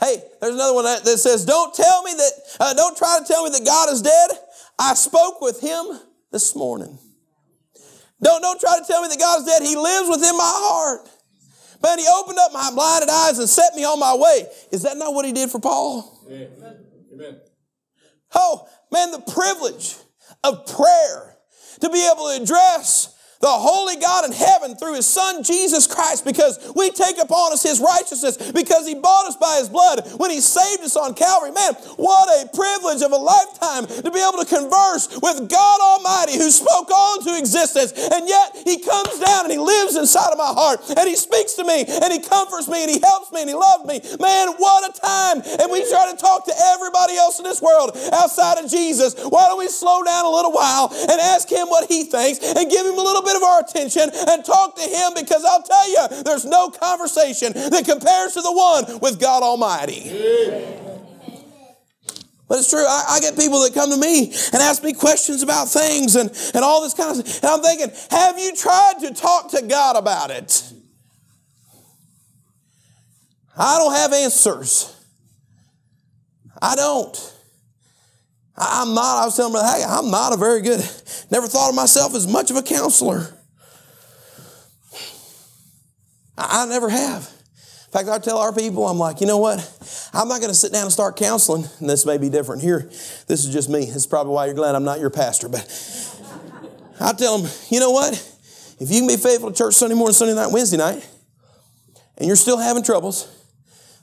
Hey, 0.00 0.22
there's 0.40 0.54
another 0.54 0.74
one 0.74 0.84
that 0.84 1.04
that 1.04 1.18
says, 1.18 1.44
Don't 1.44 1.74
tell 1.74 2.02
me 2.02 2.12
that, 2.12 2.32
uh, 2.60 2.74
don't 2.74 2.96
try 2.96 3.18
to 3.18 3.24
tell 3.24 3.44
me 3.44 3.50
that 3.50 3.64
God 3.64 3.90
is 3.90 4.02
dead. 4.02 4.30
I 4.78 4.94
spoke 4.94 5.40
with 5.40 5.60
Him 5.60 6.00
this 6.34 6.56
morning. 6.56 6.98
Don't, 8.20 8.42
don't 8.42 8.58
try 8.58 8.76
to 8.80 8.84
tell 8.84 9.02
me 9.02 9.08
that 9.08 9.20
God 9.20 9.38
is 9.38 9.44
dead. 9.44 9.62
He 9.62 9.76
lives 9.76 10.08
within 10.10 10.36
my 10.36 10.42
heart. 10.42 11.08
Man, 11.80 12.00
He 12.00 12.06
opened 12.12 12.38
up 12.40 12.52
my 12.52 12.72
blinded 12.74 13.08
eyes 13.08 13.38
and 13.38 13.48
set 13.48 13.72
me 13.76 13.84
on 13.84 14.00
my 14.00 14.16
way. 14.16 14.46
Is 14.72 14.82
that 14.82 14.96
not 14.96 15.14
what 15.14 15.24
He 15.24 15.32
did 15.32 15.48
for 15.48 15.60
Paul? 15.60 16.26
Amen. 16.26 16.48
Amen. 17.14 17.40
Oh, 18.34 18.68
man, 18.90 19.12
the 19.12 19.20
privilege 19.20 19.94
of 20.42 20.66
prayer 20.66 21.36
to 21.80 21.88
be 21.88 22.04
able 22.04 22.26
to 22.26 22.42
address 22.42 23.13
the 23.44 23.52
holy 23.52 24.00
God 24.00 24.24
in 24.24 24.32
heaven 24.32 24.74
through 24.74 24.96
his 24.96 25.04
son 25.04 25.44
Jesus 25.44 25.86
Christ 25.86 26.24
because 26.24 26.56
we 26.74 26.88
take 26.88 27.20
upon 27.20 27.52
us 27.52 27.62
his 27.62 27.76
righteousness 27.76 28.40
because 28.52 28.88
he 28.88 28.94
bought 28.94 29.28
us 29.28 29.36
by 29.36 29.60
his 29.60 29.68
blood 29.68 30.00
when 30.16 30.30
he 30.30 30.40
saved 30.40 30.80
us 30.80 30.96
on 30.96 31.12
Calvary. 31.12 31.52
Man, 31.52 31.76
what 32.00 32.24
a 32.40 32.48
privilege 32.48 33.04
of 33.04 33.12
a 33.12 33.20
lifetime 33.20 33.84
to 34.00 34.08
be 34.08 34.16
able 34.16 34.40
to 34.40 34.48
converse 34.48 35.20
with 35.20 35.44
God 35.52 35.78
Almighty 35.84 36.40
who 36.40 36.48
spoke 36.48 36.88
all 36.88 37.20
into 37.20 37.36
existence 37.36 37.92
and 37.92 38.24
yet 38.24 38.56
he 38.64 38.80
comes 38.80 39.20
down 39.20 39.44
and 39.44 39.52
he 39.52 39.60
lives 39.60 40.00
inside 40.00 40.32
of 40.32 40.40
my 40.40 40.48
heart 40.48 40.80
and 40.96 41.04
he 41.04 41.14
speaks 41.14 41.52
to 41.60 41.68
me 41.68 41.84
and 41.84 42.16
he 42.16 42.24
comforts 42.24 42.64
me 42.64 42.80
and 42.80 42.96
he 42.96 43.00
helps 43.04 43.28
me 43.28 43.44
and 43.44 43.52
he 43.52 43.54
loves 43.54 43.84
me. 43.84 44.00
Man, 44.24 44.56
what 44.56 44.88
a 44.88 44.92
time. 44.96 45.44
And 45.60 45.68
we 45.68 45.84
try 45.92 46.08
to 46.08 46.16
talk 46.16 46.48
to 46.48 46.54
everybody 46.72 47.20
else 47.20 47.36
in 47.36 47.44
this 47.44 47.60
world 47.60 47.92
outside 48.08 48.56
of 48.56 48.72
Jesus. 48.72 49.12
Why 49.20 49.52
don't 49.52 49.60
we 49.60 49.68
slow 49.68 50.00
down 50.00 50.24
a 50.24 50.32
little 50.32 50.52
while 50.56 50.88
and 50.96 51.20
ask 51.20 51.52
him 51.52 51.68
what 51.68 51.92
he 51.92 52.08
thinks 52.08 52.40
and 52.40 52.72
give 52.72 52.88
him 52.88 52.96
a 52.96 53.04
little 53.04 53.20
bit 53.20 53.33
of 53.34 53.42
our 53.42 53.60
attention 53.60 54.10
and 54.28 54.44
talk 54.44 54.76
to 54.76 54.82
him 54.82 55.12
because 55.14 55.44
I'll 55.44 55.62
tell 55.62 55.88
you, 55.88 56.22
there's 56.22 56.44
no 56.44 56.70
conversation 56.70 57.52
that 57.52 57.84
compares 57.84 58.34
to 58.34 58.42
the 58.42 58.52
one 58.52 59.00
with 59.00 59.20
God 59.20 59.42
Almighty. 59.42 60.10
But 62.46 62.58
it's 62.58 62.70
true. 62.70 62.84
I, 62.86 63.16
I 63.16 63.20
get 63.20 63.36
people 63.36 63.60
that 63.62 63.72
come 63.72 63.90
to 63.90 63.96
me 63.96 64.26
and 64.26 64.62
ask 64.62 64.82
me 64.82 64.92
questions 64.92 65.42
about 65.42 65.68
things 65.68 66.14
and, 66.14 66.30
and 66.54 66.64
all 66.64 66.82
this 66.82 66.94
kind 66.94 67.18
of 67.18 67.26
stuff. 67.26 67.42
And 67.42 67.52
I'm 67.52 67.62
thinking, 67.62 67.90
have 68.10 68.38
you 68.38 68.54
tried 68.54 68.94
to 69.00 69.14
talk 69.14 69.50
to 69.52 69.62
God 69.62 69.96
about 69.96 70.30
it? 70.30 70.72
I 73.56 73.78
don't 73.78 73.94
have 73.94 74.12
answers. 74.12 74.94
I 76.60 76.76
don't. 76.76 77.34
I'm 78.56 78.94
not, 78.94 79.22
I 79.22 79.24
was 79.24 79.36
telling 79.36 79.52
Brother 79.52 79.66
Haggai, 79.66 79.98
I'm 79.98 80.10
not 80.10 80.32
a 80.32 80.36
very 80.36 80.60
good, 80.62 80.80
never 81.30 81.48
thought 81.48 81.70
of 81.70 81.74
myself 81.74 82.14
as 82.14 82.26
much 82.26 82.50
of 82.50 82.56
a 82.56 82.62
counselor. 82.62 83.36
I, 86.38 86.62
I 86.62 86.66
never 86.66 86.88
have. 86.88 87.30
In 87.86 87.92
fact, 87.92 88.08
I 88.08 88.18
tell 88.18 88.38
our 88.38 88.52
people, 88.52 88.86
I'm 88.86 88.98
like, 88.98 89.20
you 89.20 89.26
know 89.26 89.38
what? 89.38 89.58
I'm 90.12 90.28
not 90.28 90.40
going 90.40 90.50
to 90.50 90.56
sit 90.56 90.72
down 90.72 90.82
and 90.82 90.92
start 90.92 91.16
counseling. 91.16 91.64
And 91.80 91.88
this 91.88 92.04
may 92.06 92.18
be 92.18 92.28
different 92.28 92.62
here. 92.62 92.90
This 93.28 93.44
is 93.44 93.52
just 93.52 93.68
me. 93.68 93.84
Is 93.84 94.06
probably 94.06 94.32
why 94.32 94.46
you're 94.46 94.54
glad 94.54 94.74
I'm 94.74 94.84
not 94.84 94.98
your 94.98 95.10
pastor. 95.10 95.48
But 95.48 95.62
I 97.00 97.12
tell 97.12 97.38
them, 97.38 97.50
you 97.70 97.78
know 97.78 97.90
what? 97.90 98.14
If 98.80 98.90
you 98.90 98.98
can 98.98 99.06
be 99.06 99.16
faithful 99.16 99.52
to 99.52 99.56
church 99.56 99.74
Sunday 99.74 99.94
morning, 99.94 100.14
Sunday 100.14 100.34
night, 100.34 100.50
Wednesday 100.50 100.76
night, 100.76 101.08
and 102.18 102.26
you're 102.26 102.36
still 102.36 102.58
having 102.58 102.82
troubles, 102.82 103.28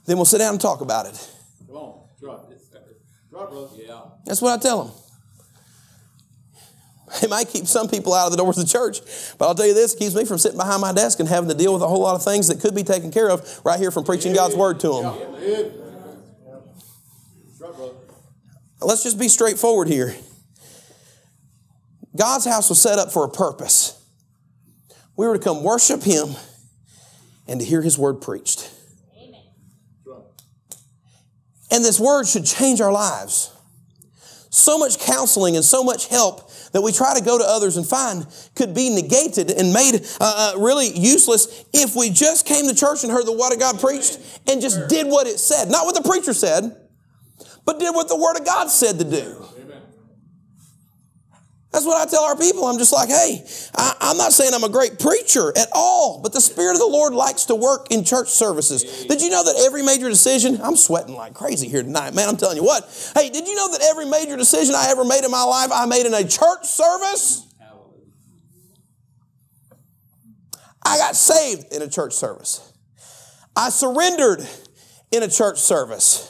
then 0.06 0.16
we'll 0.16 0.24
sit 0.24 0.38
down 0.38 0.54
and 0.54 0.60
talk 0.60 0.80
about 0.80 1.06
it. 1.06 1.30
Come 1.66 1.76
on. 1.76 2.00
Drop 3.32 3.50
it. 3.50 3.50
Drop, 3.50 3.50
brother. 3.50 3.82
Yeah. 3.82 4.00
That's 4.26 4.42
what 4.42 4.58
I 4.58 4.62
tell 4.62 4.84
them. 4.84 4.94
It 7.22 7.28
might 7.28 7.48
keep 7.48 7.66
some 7.66 7.88
people 7.88 8.14
out 8.14 8.26
of 8.26 8.30
the 8.30 8.38
doors 8.38 8.56
of 8.56 8.64
the 8.64 8.72
church, 8.72 9.00
but 9.36 9.46
I'll 9.46 9.54
tell 9.54 9.66
you 9.66 9.74
this, 9.74 9.92
it 9.94 9.98
keeps 9.98 10.14
me 10.14 10.24
from 10.24 10.38
sitting 10.38 10.56
behind 10.56 10.80
my 10.80 10.94
desk 10.94 11.20
and 11.20 11.28
having 11.28 11.50
to 11.50 11.54
deal 11.54 11.74
with 11.74 11.82
a 11.82 11.86
whole 11.88 12.00
lot 12.00 12.14
of 12.14 12.24
things 12.24 12.48
that 12.48 12.60
could 12.60 12.74
be 12.74 12.84
taken 12.84 13.10
care 13.10 13.28
of 13.30 13.60
right 13.64 13.78
here 13.78 13.90
from 13.90 14.04
preaching 14.04 14.32
God's 14.32 14.56
word 14.56 14.80
to 14.80 14.88
them. 14.88 15.04
Amen. 15.04 15.72
Let's 18.80 19.02
just 19.02 19.18
be 19.18 19.28
straightforward 19.28 19.88
here. 19.88 20.14
God's 22.16 22.46
house 22.46 22.68
was 22.68 22.80
set 22.80 22.98
up 22.98 23.12
for 23.12 23.24
a 23.24 23.30
purpose. 23.30 24.02
We 25.16 25.26
were 25.26 25.36
to 25.36 25.42
come 25.42 25.62
worship 25.62 26.02
Him 26.02 26.30
and 27.46 27.60
to 27.60 27.66
hear 27.66 27.82
His 27.82 27.98
word 27.98 28.22
preached. 28.22 28.70
And 31.72 31.84
this 31.84 31.98
word 31.98 32.26
should 32.28 32.44
change 32.44 32.80
our 32.80 32.92
lives. 32.92 33.50
So 34.50 34.78
much 34.78 34.98
counseling 35.00 35.56
and 35.56 35.64
so 35.64 35.82
much 35.82 36.08
help 36.08 36.50
that 36.72 36.82
we 36.82 36.92
try 36.92 37.18
to 37.18 37.24
go 37.24 37.38
to 37.38 37.44
others 37.44 37.78
and 37.78 37.86
find 37.86 38.26
could 38.54 38.74
be 38.74 38.90
negated 38.90 39.50
and 39.50 39.72
made 39.72 39.94
uh, 40.20 40.52
uh, 40.54 40.60
really 40.60 40.88
useless 40.88 41.64
if 41.72 41.96
we 41.96 42.10
just 42.10 42.46
came 42.46 42.68
to 42.68 42.74
church 42.74 43.02
and 43.02 43.10
heard 43.10 43.24
the 43.24 43.32
word 43.32 43.52
of 43.52 43.58
God 43.58 43.80
preached 43.80 44.18
and 44.46 44.60
just 44.60 44.88
did 44.88 45.06
what 45.06 45.26
it 45.26 45.38
said. 45.38 45.70
Not 45.70 45.86
what 45.86 45.94
the 45.94 46.06
preacher 46.06 46.34
said, 46.34 46.76
but 47.64 47.80
did 47.80 47.94
what 47.94 48.08
the 48.08 48.16
word 48.16 48.36
of 48.38 48.44
God 48.44 48.68
said 48.68 48.98
to 48.98 49.04
do. 49.04 49.46
That's 51.72 51.86
what 51.86 51.96
I 51.96 52.10
tell 52.10 52.24
our 52.24 52.36
people. 52.36 52.66
I'm 52.66 52.76
just 52.76 52.92
like, 52.92 53.08
hey, 53.08 53.44
I, 53.74 53.96
I'm 54.00 54.18
not 54.18 54.32
saying 54.32 54.52
I'm 54.52 54.62
a 54.62 54.68
great 54.68 54.98
preacher 54.98 55.52
at 55.56 55.68
all, 55.72 56.20
but 56.22 56.34
the 56.34 56.40
Spirit 56.40 56.72
of 56.72 56.80
the 56.80 56.86
Lord 56.86 57.14
likes 57.14 57.46
to 57.46 57.54
work 57.54 57.86
in 57.90 58.04
church 58.04 58.28
services. 58.28 59.06
Did 59.06 59.22
you 59.22 59.30
know 59.30 59.42
that 59.42 59.64
every 59.66 59.82
major 59.82 60.10
decision, 60.10 60.60
I'm 60.62 60.76
sweating 60.76 61.14
like 61.14 61.32
crazy 61.32 61.68
here 61.68 61.82
tonight, 61.82 62.14
man, 62.14 62.28
I'm 62.28 62.36
telling 62.36 62.58
you 62.58 62.64
what. 62.64 62.84
Hey, 63.16 63.30
did 63.30 63.48
you 63.48 63.54
know 63.54 63.70
that 63.70 63.80
every 63.82 64.04
major 64.04 64.36
decision 64.36 64.74
I 64.74 64.90
ever 64.90 65.04
made 65.04 65.24
in 65.24 65.30
my 65.30 65.44
life, 65.44 65.70
I 65.72 65.86
made 65.86 66.04
in 66.04 66.12
a 66.12 66.28
church 66.28 66.66
service? 66.66 67.46
I 70.84 70.98
got 70.98 71.16
saved 71.16 71.72
in 71.72 71.80
a 71.80 71.88
church 71.88 72.12
service. 72.12 72.72
I 73.56 73.70
surrendered 73.70 74.46
in 75.10 75.22
a 75.22 75.28
church 75.28 75.58
service. 75.58 76.28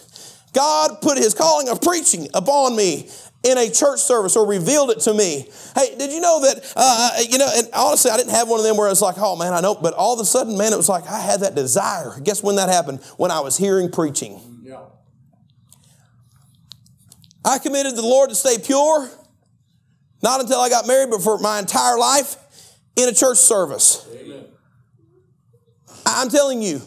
God 0.53 1.01
put 1.01 1.19
his 1.19 1.35
calling 1.35 1.69
of 1.69 1.81
preaching 1.81 2.29
upon 2.35 2.77
me 2.77 3.09
in 3.45 3.59
a 3.59 3.69
church 3.71 4.01
service 4.01 4.37
or 4.37 4.47
revealed 4.47 4.91
it 4.91 5.01
to 5.01 5.15
me. 5.15 5.49
Hey, 5.75 5.97
did 5.99 6.13
you 6.13 6.21
know 6.21 6.41
that, 6.43 6.73
uh, 6.77 7.11
you 7.29 7.39
know, 7.39 7.49
and 7.55 7.69
honestly, 7.75 8.11
I 8.11 8.17
didn't 8.17 8.33
have 8.33 8.49
one 8.49 8.61
of 8.61 8.65
them 8.65 8.77
where 8.77 8.89
it's 8.89 9.03
like, 9.03 9.17
oh 9.19 9.37
man, 9.37 9.53
I 9.53 9.61
know, 9.61 9.75
but 9.75 9.95
all 9.95 10.15
of 10.15 10.21
a 10.21 10.25
sudden, 10.25 10.57
man, 10.57 10.73
it 10.73 10.77
was 10.77 10.89
like 10.89 11.07
I 11.09 11.19
had 11.19 11.41
that 11.41 11.55
desire. 11.55 12.19
Guess 12.23 12.43
when 12.43 12.57
that 12.57 12.69
happened? 12.69 13.01
When 13.17 13.31
I 13.31 13.41
was 13.41 13.57
hearing 13.57 13.91
preaching. 13.91 14.41
Yeah. 14.63 14.81
I 17.45 17.59
committed 17.59 17.97
to 17.97 18.01
the 18.01 18.07
Lord 18.07 18.31
to 18.31 18.37
stay 18.37 18.59
pure, 18.59 19.11
not 20.23 20.41
until 20.41 20.61
I 20.61 20.69
got 20.69 20.87
married, 20.87 21.11
but 21.11 21.23
for 21.23 21.39
my 21.39 21.59
entire 21.59 21.99
life 21.99 22.37
in 22.95 23.09
a 23.09 23.13
church 23.13 23.39
service. 23.39 24.07
Amen. 24.15 24.45
I'm 26.07 26.29
telling 26.29 26.63
you, 26.63 26.81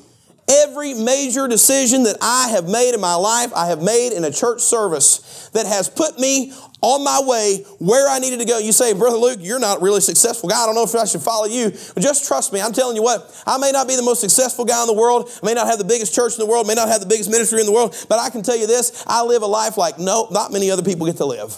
every 0.48 0.94
major 0.94 1.48
decision 1.48 2.04
that 2.04 2.18
I 2.22 2.50
have 2.50 2.70
made 2.70 2.94
in 2.94 3.02
my 3.02 3.16
life, 3.16 3.52
I 3.56 3.68
have 3.68 3.82
made 3.82 4.14
in 4.14 4.24
a 4.24 4.32
church 4.32 4.62
service 4.62 5.50
that 5.54 5.66
has 5.66 5.90
put 5.90 6.20
me 6.20 6.54
on 6.82 7.04
my 7.04 7.20
way 7.24 7.64
where 7.80 8.08
I 8.08 8.20
needed 8.20 8.40
to 8.40 8.46
go. 8.46 8.60
You 8.60 8.72
say, 8.72 8.94
Brother 8.94 9.18
Luke, 9.18 9.40
you're 9.42 9.60
not 9.60 9.82
really 9.82 10.02
successful 10.02 10.50
guy. 10.50 10.62
I 10.62 10.66
don't 10.68 10.76
know 10.76 10.84
if 10.84 10.94
I 10.94 11.06
should 11.06 11.22
follow 11.22 11.46
you. 11.46 11.72
But 11.94 12.04
just 12.04 12.28
trust 12.28 12.54
me. 12.54 12.62
I'm 12.62 12.74
telling 12.74 12.96
you 12.96 13.02
what, 13.02 13.44
I 13.48 13.58
may 13.58 13.72
not 13.72 13.88
be 13.88 13.96
the 13.96 14.04
most 14.04 14.22
successful 14.22 14.66
guy 14.66 14.82
in 14.82 14.88
the 14.88 14.94
world. 14.94 15.30
I 15.42 15.46
may 15.46 15.54
not 15.54 15.68
have 15.68 15.80
the 15.80 15.86
biggest 15.86 16.14
church 16.14 16.34
in 16.34 16.40
the 16.40 16.46
world, 16.46 16.68
may 16.68 16.76
not 16.76 16.90
have 16.90 17.02
the 17.02 17.08
biggest 17.08 17.32
ministry 17.32 17.60
in 17.60 17.66
the 17.66 17.72
world, 17.72 17.96
but 18.08 18.20
I 18.20 18.30
can 18.30 18.44
tell 18.44 18.58
you 18.58 18.68
this, 18.68 19.04
I 19.08 19.24
live 19.24 19.42
a 19.42 19.48
life 19.48 19.78
like 19.78 19.98
no, 19.98 20.28
not 20.32 20.52
many 20.52 20.70
other 20.70 20.84
people 20.84 21.08
get 21.08 21.18
to 21.18 21.26
live. 21.26 21.58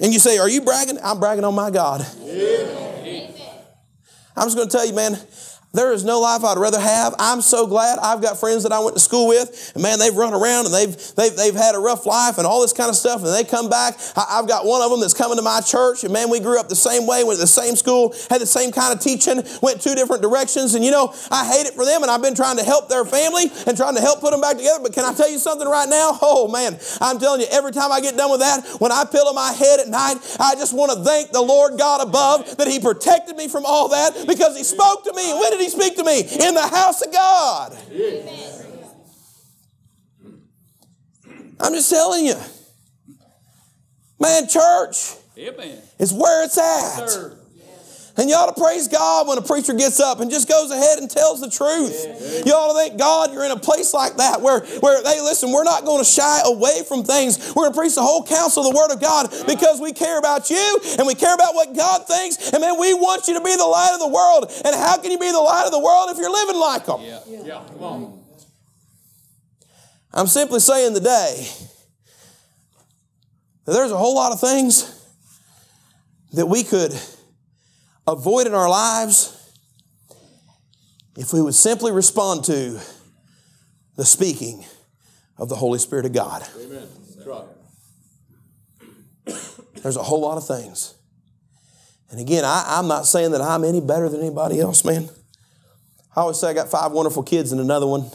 And 0.00 0.12
you 0.12 0.18
say, 0.18 0.38
Are 0.38 0.48
you 0.48 0.62
bragging? 0.62 0.98
I'm 1.02 1.20
bragging 1.20 1.44
on 1.44 1.54
my 1.54 1.70
God. 1.70 2.06
I'm 4.38 4.44
just 4.44 4.56
going 4.56 4.68
to 4.68 4.76
tell 4.76 4.86
you, 4.86 4.94
man, 4.94 5.18
there 5.76 5.92
is 5.92 6.04
no 6.04 6.20
life 6.20 6.42
I'd 6.42 6.58
rather 6.58 6.80
have. 6.80 7.14
I'm 7.18 7.40
so 7.40 7.66
glad 7.66 7.98
I've 7.98 8.22
got 8.22 8.40
friends 8.40 8.62
that 8.62 8.72
I 8.72 8.80
went 8.80 8.96
to 8.96 9.00
school 9.00 9.28
with, 9.28 9.72
and 9.74 9.82
man, 9.82 9.98
they've 9.98 10.14
run 10.14 10.32
around 10.32 10.66
and 10.66 10.74
they've, 10.74 10.96
they've, 11.14 11.36
they've 11.36 11.54
had 11.54 11.74
a 11.74 11.78
rough 11.78 12.06
life 12.06 12.38
and 12.38 12.46
all 12.46 12.60
this 12.62 12.72
kind 12.72 12.88
of 12.88 12.96
stuff, 12.96 13.22
and 13.22 13.32
they 13.32 13.44
come 13.44 13.68
back. 13.68 13.98
I, 14.16 14.36
have 14.36 14.48
got 14.48 14.64
one 14.64 14.82
of 14.82 14.90
them 14.90 15.00
that's 15.00 15.14
coming 15.14 15.36
to 15.36 15.42
my 15.42 15.60
church, 15.60 16.04
and 16.04 16.12
man, 16.12 16.30
we 16.30 16.40
grew 16.40 16.58
up 16.58 16.68
the 16.68 16.76
same 16.76 17.06
way, 17.06 17.24
went 17.24 17.36
to 17.36 17.42
the 17.42 17.46
same 17.46 17.76
school, 17.76 18.14
had 18.30 18.40
the 18.40 18.46
same 18.46 18.72
kind 18.72 18.94
of 18.94 19.00
teaching, 19.00 19.42
went 19.62 19.80
two 19.80 19.94
different 19.94 20.22
directions, 20.22 20.74
and 20.74 20.84
you 20.84 20.90
know, 20.90 21.14
I 21.30 21.46
hate 21.46 21.66
it 21.66 21.74
for 21.74 21.84
them, 21.84 22.02
and 22.02 22.10
I've 22.10 22.22
been 22.22 22.34
trying 22.34 22.56
to 22.56 22.64
help 22.64 22.88
their 22.88 23.04
family 23.04 23.44
and 23.66 23.76
trying 23.76 23.94
to 23.94 24.00
help 24.00 24.20
put 24.20 24.32
them 24.32 24.40
back 24.40 24.56
together, 24.56 24.80
but 24.82 24.92
can 24.92 25.04
I 25.04 25.12
tell 25.12 25.30
you 25.30 25.38
something 25.38 25.68
right 25.68 25.88
now? 25.88 26.18
Oh 26.22 26.48
man, 26.48 26.78
I'm 27.00 27.18
telling 27.18 27.40
you, 27.40 27.46
every 27.50 27.72
time 27.72 27.92
I 27.92 28.00
get 28.00 28.16
done 28.16 28.30
with 28.30 28.40
that, 28.40 28.64
when 28.78 28.92
I 28.92 29.04
pillow 29.04 29.32
my 29.32 29.52
head 29.52 29.80
at 29.80 29.88
night, 29.88 30.16
I 30.40 30.54
just 30.54 30.72
want 30.72 30.92
to 30.92 31.04
thank 31.04 31.32
the 31.32 31.42
Lord 31.42 31.78
God 31.78 32.00
above 32.00 32.56
that 32.56 32.66
He 32.66 32.80
protected 32.80 33.36
me 33.36 33.48
from 33.48 33.64
all 33.66 33.88
that, 33.88 34.26
because 34.26 34.56
He 34.56 34.64
spoke 34.64 35.04
to 35.04 35.12
me, 35.12 35.32
when 35.34 35.50
did 35.50 35.60
He 35.60 35.65
he 35.66 35.70
speak 35.70 35.96
to 35.96 36.04
me? 36.04 36.20
In 36.20 36.54
the 36.54 36.66
house 36.66 37.02
of 37.02 37.12
God. 37.12 37.76
I'm 41.58 41.72
just 41.72 41.90
telling 41.90 42.26
you. 42.26 42.36
Man, 44.18 44.48
church 44.48 45.14
Amen. 45.38 45.78
is 45.98 46.12
where 46.12 46.44
it's 46.44 46.56
at. 46.56 47.08
Sir. 47.08 47.38
And 48.18 48.30
you 48.30 48.34
ought 48.34 48.54
to 48.54 48.60
praise 48.60 48.88
God 48.88 49.28
when 49.28 49.36
a 49.36 49.42
preacher 49.42 49.74
gets 49.74 50.00
up 50.00 50.20
and 50.20 50.30
just 50.30 50.48
goes 50.48 50.70
ahead 50.70 50.98
and 50.98 51.10
tells 51.10 51.40
the 51.40 51.50
truth. 51.50 52.46
You 52.46 52.52
ought 52.52 52.72
to 52.72 52.78
thank 52.78 52.98
God 52.98 53.32
you're 53.32 53.44
in 53.44 53.50
a 53.50 53.58
place 53.58 53.92
like 53.92 54.16
that 54.16 54.40
where, 54.40 54.60
where 54.80 55.02
they 55.02 55.20
listen, 55.20 55.52
we're 55.52 55.64
not 55.64 55.84
going 55.84 56.02
to 56.02 56.10
shy 56.10 56.40
away 56.44 56.82
from 56.88 57.04
things. 57.04 57.54
We're 57.54 57.64
going 57.64 57.74
to 57.74 57.78
preach 57.78 57.94
the 57.94 58.02
whole 58.02 58.24
counsel 58.24 58.66
of 58.66 58.72
the 58.72 58.76
Word 58.76 58.90
of 58.90 59.00
God 59.00 59.30
because 59.46 59.80
we 59.80 59.92
care 59.92 60.18
about 60.18 60.48
you 60.48 60.80
and 60.98 61.06
we 61.06 61.14
care 61.14 61.34
about 61.34 61.54
what 61.54 61.76
God 61.76 62.06
thinks. 62.06 62.52
And 62.52 62.62
man, 62.62 62.80
we 62.80 62.94
want 62.94 63.28
you 63.28 63.34
to 63.34 63.44
be 63.44 63.54
the 63.54 63.66
light 63.66 63.92
of 63.92 64.00
the 64.00 64.08
world. 64.08 64.50
And 64.64 64.74
how 64.74 64.96
can 64.96 65.10
you 65.10 65.18
be 65.18 65.30
the 65.30 65.38
light 65.38 65.66
of 65.66 65.72
the 65.72 65.80
world 65.80 66.08
if 66.10 66.16
you're 66.16 66.32
living 66.32 66.56
like 66.56 66.86
them? 66.86 67.00
Yeah. 67.02 67.20
Yeah. 67.26 67.62
Come 67.74 67.82
on. 67.82 68.24
I'm 70.14 70.26
simply 70.26 70.60
saying 70.60 70.94
today 70.94 71.46
that 73.66 73.72
there's 73.72 73.92
a 73.92 73.98
whole 73.98 74.14
lot 74.14 74.32
of 74.32 74.40
things 74.40 75.04
that 76.32 76.46
we 76.46 76.64
could 76.64 76.98
avoid 78.06 78.46
in 78.46 78.54
our 78.54 78.68
lives 78.68 79.32
if 81.16 81.32
we 81.32 81.40
would 81.42 81.54
simply 81.54 81.92
respond 81.92 82.44
to 82.44 82.80
the 83.96 84.04
speaking 84.04 84.64
of 85.38 85.48
the 85.48 85.56
Holy 85.56 85.78
Spirit 85.78 86.06
of 86.06 86.12
God. 86.12 86.46
Amen. 86.58 86.86
There's 89.82 89.96
a 89.96 90.02
whole 90.02 90.20
lot 90.20 90.36
of 90.36 90.46
things. 90.46 90.94
And 92.10 92.20
again, 92.20 92.44
I, 92.44 92.64
I'm 92.78 92.88
not 92.88 93.06
saying 93.06 93.32
that 93.32 93.40
I'm 93.40 93.62
any 93.62 93.80
better 93.80 94.08
than 94.08 94.20
anybody 94.20 94.60
else, 94.60 94.84
man. 94.84 95.08
I 96.14 96.22
always 96.22 96.40
say 96.40 96.48
I 96.48 96.54
got 96.54 96.68
five 96.68 96.92
wonderful 96.92 97.22
kids 97.22 97.52
and 97.52 97.60
another 97.60 97.86
one. 97.86 98.10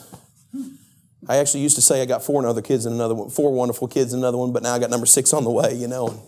I 1.29 1.37
actually 1.37 1.61
used 1.61 1.75
to 1.75 1.81
say 1.81 2.01
I 2.01 2.05
got 2.05 2.23
four 2.23 2.45
other 2.45 2.61
kids 2.61 2.85
and 2.85 2.95
another 2.95 3.15
one, 3.15 3.29
four 3.29 3.53
wonderful 3.53 3.87
kids 3.87 4.11
and 4.13 4.21
another 4.21 4.37
one, 4.37 4.51
but 4.51 4.63
now 4.63 4.73
I 4.73 4.79
got 4.79 4.89
number 4.89 5.05
six 5.05 5.33
on 5.33 5.43
the 5.43 5.51
way, 5.51 5.73
you 5.73 5.87
know. 5.87 6.21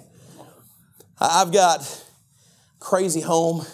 I've 1.20 1.52
got 1.52 1.82
crazy 2.84 3.22
home. 3.22 3.66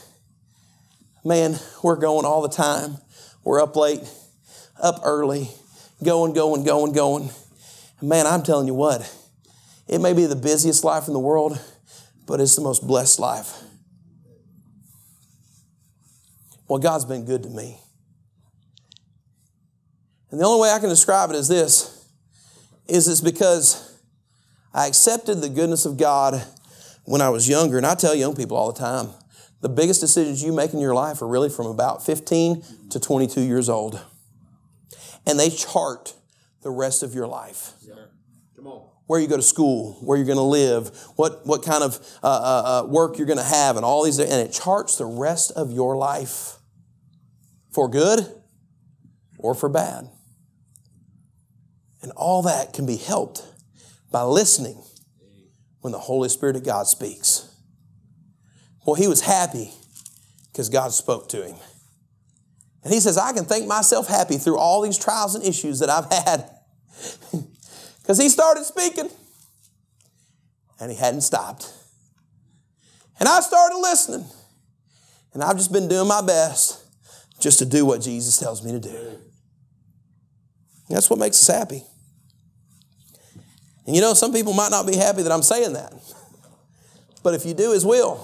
Man, 1.26 1.58
we're 1.84 1.96
going 1.96 2.26
all 2.26 2.44
the 2.44 2.56
time. 2.56 2.98
We're 3.44 3.60
up 3.60 3.76
late, 3.76 4.08
up 4.80 5.02
early, 5.04 5.50
going, 6.04 6.34
going, 6.34 6.64
going, 6.64 6.94
going. 6.94 7.30
Man, 8.02 8.28
I'm 8.28 8.44
telling 8.44 8.68
you 8.68 8.76
what, 8.76 9.02
it 9.88 10.00
may 10.00 10.14
be 10.14 10.28
the 10.28 10.36
busiest 10.36 10.84
life 10.84 11.08
in 11.08 11.14
the 11.14 11.20
world, 11.20 11.60
but 12.28 12.40
it's 12.40 12.56
the 12.56 12.62
most 12.62 12.86
blessed 12.86 13.20
life. 13.20 13.52
Well, 16.68 16.80
God's 16.80 17.06
been 17.06 17.26
good 17.26 17.44
to 17.44 17.50
me. 17.50 17.80
And 20.30 20.40
the 20.40 20.46
only 20.46 20.62
way 20.62 20.72
I 20.72 20.78
can 20.78 20.90
describe 20.90 21.32
it 21.32 21.36
is 21.36 21.48
this 21.48 22.06
is 22.88 23.08
it's 23.08 23.22
because 23.22 24.00
I 24.72 24.86
accepted 24.86 25.42
the 25.42 25.50
goodness 25.50 25.86
of 25.86 25.98
God 25.98 26.46
when 27.10 27.22
I 27.22 27.30
was 27.30 27.50
younger. 27.50 27.78
And 27.78 27.88
I 27.88 27.96
tell 27.96 28.14
young 28.14 28.36
people 28.36 28.56
all 28.56 28.72
the 28.72 28.80
time, 28.80 29.10
the 29.62 29.68
biggest 29.68 30.00
decisions 30.00 30.44
you 30.44 30.54
make 30.54 30.74
in 30.74 30.80
your 30.80 30.94
life 30.94 31.24
are 31.24 31.28
really 31.28 31.50
from 31.50 31.66
about 31.66 32.06
15 32.06 32.64
to 32.92 33.00
22 33.00 33.42
years 33.42 33.68
old. 33.68 34.00
And 35.26 35.40
they 35.40 35.50
chart 35.50 36.14
the 36.62 36.70
rest 36.70 37.02
of 37.02 37.16
your 37.16 37.28
life 37.28 37.74
Come 38.56 38.68
on. 38.68 38.88
where 39.08 39.20
you 39.20 39.28
go 39.28 39.38
to 39.38 39.42
school, 39.42 39.98
where 40.02 40.18
you're 40.18 40.28
going 40.28 40.38
to 40.38 40.44
live, 40.44 40.96
what, 41.16 41.48
what 41.48 41.64
kind 41.64 41.84
of 41.84 41.98
uh, 42.22 42.28
uh, 42.28 42.84
uh, 42.84 42.88
work 42.88 43.18
you're 43.18 43.28
going 43.28 43.40
to 43.40 43.44
have, 43.44 43.76
and 43.76 43.84
all 43.84 44.04
these, 44.04 44.20
and 44.20 44.32
it 44.32 44.54
charts 44.54 44.98
the 44.98 45.06
rest 45.06 45.52
of 45.54 45.72
your 45.72 45.98
life 45.98 46.58
for 47.72 47.90
good 47.90 48.20
or 49.40 49.56
for 49.56 49.68
bad. 49.68 50.08
And 52.04 52.12
all 52.12 52.44
that 52.44 52.72
can 52.72 52.86
be 52.86 52.98
helped 52.98 53.42
by 54.12 54.22
listening 54.22 54.84
when 55.82 55.92
the 55.92 56.00
Holy 56.00 56.30
Spirit 56.30 56.56
of 56.56 56.64
God 56.64 56.88
speaks. 56.88 57.50
Well, 58.86 58.96
he 58.96 59.08
was 59.08 59.22
happy 59.22 59.72
because 60.52 60.70
God 60.70 60.92
spoke 60.92 61.30
to 61.30 61.46
him. 61.46 61.56
And 62.84 62.94
he 62.94 63.00
says, 63.00 63.18
I 63.18 63.34
can 63.34 63.46
think 63.46 63.68
myself 63.68 64.08
happy 64.08 64.38
through 64.38 64.58
all 64.58 64.82
these 64.82 64.98
trials 64.98 65.36
and 65.36 65.44
issues 65.44 65.80
that 65.80 65.90
I've 65.90 66.12
had. 66.12 66.50
Because 68.10 68.18
he 68.18 68.30
started 68.30 68.64
speaking 68.64 69.08
and 70.80 70.90
he 70.90 70.98
hadn't 70.98 71.22
stopped. 71.22 71.72
And 73.20 73.30
I 73.30 73.40
started 73.42 73.78
listening. 73.78 74.26
And 75.32 75.44
I've 75.44 75.58
just 75.58 75.72
been 75.72 75.88
doing 75.88 76.08
my 76.08 76.24
best 76.26 76.84
just 77.40 77.60
to 77.60 77.66
do 77.66 77.86
what 77.86 78.02
Jesus 78.02 78.40
tells 78.40 78.66
me 78.66 78.72
to 78.72 78.80
do. 78.80 79.20
That's 80.90 81.08
what 81.08 81.20
makes 81.20 81.48
us 81.48 81.56
happy. 81.56 81.84
And 83.90 83.96
you 83.96 84.04
know, 84.04 84.14
some 84.14 84.32
people 84.32 84.54
might 84.54 84.70
not 84.70 84.86
be 84.86 84.96
happy 84.96 85.24
that 85.24 85.32
I'm 85.32 85.42
saying 85.42 85.74
that. 85.74 85.92
But 87.24 87.34
if 87.34 87.44
you 87.44 87.56
do 87.56 87.72
His 87.72 87.84
will, 87.84 88.24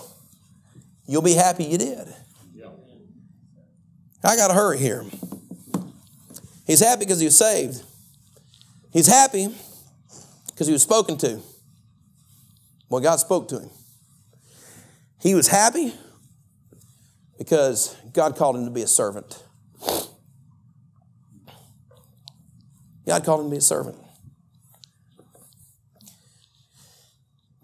you'll 1.07 1.23
be 1.23 1.33
happy 1.33 1.63
you 1.63 1.79
did. 1.79 2.07
I 4.23 4.35
got 4.35 4.49
to 4.49 4.53
hurry 4.53 4.77
here. 4.77 5.03
He's 6.67 6.81
happy 6.81 6.99
because 6.99 7.19
he 7.19 7.25
was 7.25 7.35
saved. 7.35 7.81
He's 8.93 9.07
happy 9.07 9.55
because 10.45 10.67
he 10.67 10.73
was 10.73 10.83
spoken 10.83 11.17
to. 11.17 11.41
Well, 12.87 13.01
God 13.01 13.15
spoke 13.15 13.47
to 13.47 13.61
him. 13.61 13.69
He 15.19 15.33
was 15.33 15.47
happy 15.47 15.95
because 17.39 17.95
God 18.13 18.35
called 18.35 18.55
him 18.55 18.65
to 18.65 18.71
be 18.71 18.83
a 18.83 18.87
servant. 18.87 19.43
God 23.07 23.25
called 23.25 23.39
him 23.39 23.47
to 23.47 23.51
be 23.51 23.57
a 23.57 23.61
servant. 23.61 23.97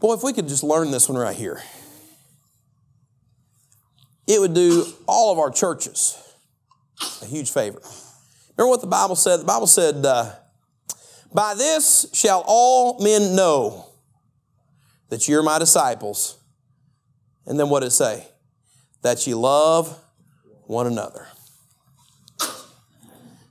Boy, 0.02 0.16
if 0.16 0.24
we 0.24 0.34
could 0.34 0.48
just 0.48 0.64
learn 0.64 0.90
this 0.90 1.08
one 1.08 1.18
right 1.18 1.36
here, 1.36 1.62
it 4.28 4.42
would 4.42 4.56
do 4.56 4.86
all 5.08 5.32
of 5.32 5.38
our 5.38 5.52
churches 5.52 6.18
a 7.22 7.26
huge 7.26 7.52
favor. 7.52 7.80
Remember 8.58 8.70
what 8.70 8.82
the 8.82 8.88
Bible 8.88 9.16
said? 9.16 9.42
The 9.42 9.46
Bible 9.46 9.68
said, 9.68 10.04
uh, 10.06 10.34
By 11.34 11.54
this 11.54 12.08
shall 12.14 12.44
all 12.48 13.00
men 13.00 13.36
know 13.36 13.90
that 15.10 15.28
you're 15.28 15.44
my 15.44 15.60
disciples. 15.60 16.38
And 17.46 17.60
then 17.60 17.70
what 17.70 17.82
did 17.82 17.88
it 17.88 17.92
say? 17.92 18.28
That 19.04 19.28
you 19.28 19.40
love 19.40 20.00
one 20.66 20.88
another. 20.88 21.28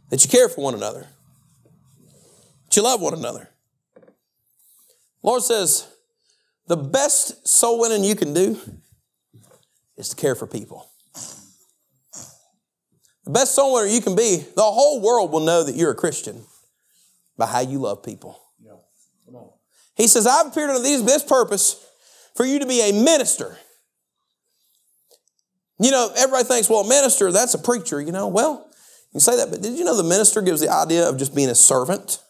That 0.09 0.25
you 0.25 0.29
care 0.29 0.49
for 0.49 0.63
one 0.63 0.75
another. 0.75 1.07
That 2.67 2.77
you 2.77 2.83
love 2.83 3.01
one 3.01 3.15
another. 3.15 3.49
Lord 5.23 5.43
says, 5.43 5.90
the 6.71 6.77
best 6.77 7.49
soul 7.49 7.81
winning 7.81 8.05
you 8.05 8.15
can 8.15 8.33
do 8.33 8.57
is 9.97 10.11
to 10.11 10.15
care 10.15 10.37
for 10.37 10.47
people. 10.47 10.89
The 13.25 13.33
best 13.33 13.57
soul 13.57 13.75
winner 13.75 13.89
you 13.89 14.01
can 14.01 14.15
be, 14.15 14.45
the 14.55 14.63
whole 14.63 15.03
world 15.03 15.33
will 15.33 15.41
know 15.41 15.65
that 15.65 15.75
you're 15.75 15.91
a 15.91 15.97
Christian 15.97 16.45
by 17.37 17.47
how 17.47 17.59
you 17.59 17.81
love 17.81 18.05
people. 18.05 18.41
Yeah. 18.65 18.77
Come 19.27 19.35
on. 19.35 19.49
He 19.97 20.07
says, 20.07 20.29
I've 20.29 20.47
appeared 20.47 20.71
unto 20.71 20.85
these 20.85 21.05
this 21.05 21.25
purpose 21.25 21.85
for 22.37 22.47
you 22.47 22.61
to 22.61 22.67
be 22.67 22.89
a 22.89 22.93
minister. 22.93 23.57
You 25.81 25.91
know, 25.91 26.13
everybody 26.17 26.45
thinks, 26.45 26.71
well, 26.71 26.83
a 26.83 26.89
minister, 26.89 27.33
that's 27.33 27.55
a 27.55 27.59
preacher, 27.59 28.01
you 28.01 28.13
know. 28.13 28.29
Well, 28.29 28.65
you 29.09 29.15
can 29.15 29.21
say 29.21 29.37
that, 29.39 29.51
but 29.51 29.61
did 29.61 29.77
you 29.77 29.85
know 29.85 29.97
the 29.97 30.09
minister 30.09 30.41
gives 30.41 30.61
the 30.61 30.69
idea 30.69 31.09
of 31.09 31.17
just 31.19 31.35
being 31.35 31.49
a 31.49 31.55
servant? 31.57 32.23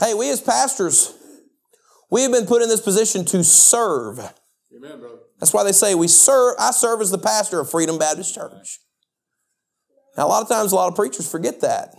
Hey, 0.00 0.14
we 0.14 0.30
as 0.30 0.40
pastors, 0.40 1.14
we 2.10 2.22
have 2.22 2.32
been 2.32 2.46
put 2.46 2.62
in 2.62 2.68
this 2.68 2.80
position 2.80 3.24
to 3.26 3.44
serve. 3.44 4.18
Amen, 4.74 5.00
brother. 5.00 5.18
That's 5.38 5.52
why 5.52 5.64
they 5.64 5.72
say 5.72 5.94
we 5.94 6.08
serve. 6.08 6.56
I 6.58 6.70
serve 6.70 7.00
as 7.00 7.10
the 7.10 7.18
pastor 7.18 7.60
of 7.60 7.70
Freedom 7.70 7.98
Baptist 7.98 8.34
Church. 8.34 8.80
Now, 10.16 10.26
a 10.26 10.28
lot 10.28 10.42
of 10.42 10.48
times, 10.48 10.72
a 10.72 10.76
lot 10.76 10.88
of 10.88 10.94
preachers 10.94 11.30
forget 11.30 11.60
that, 11.62 11.96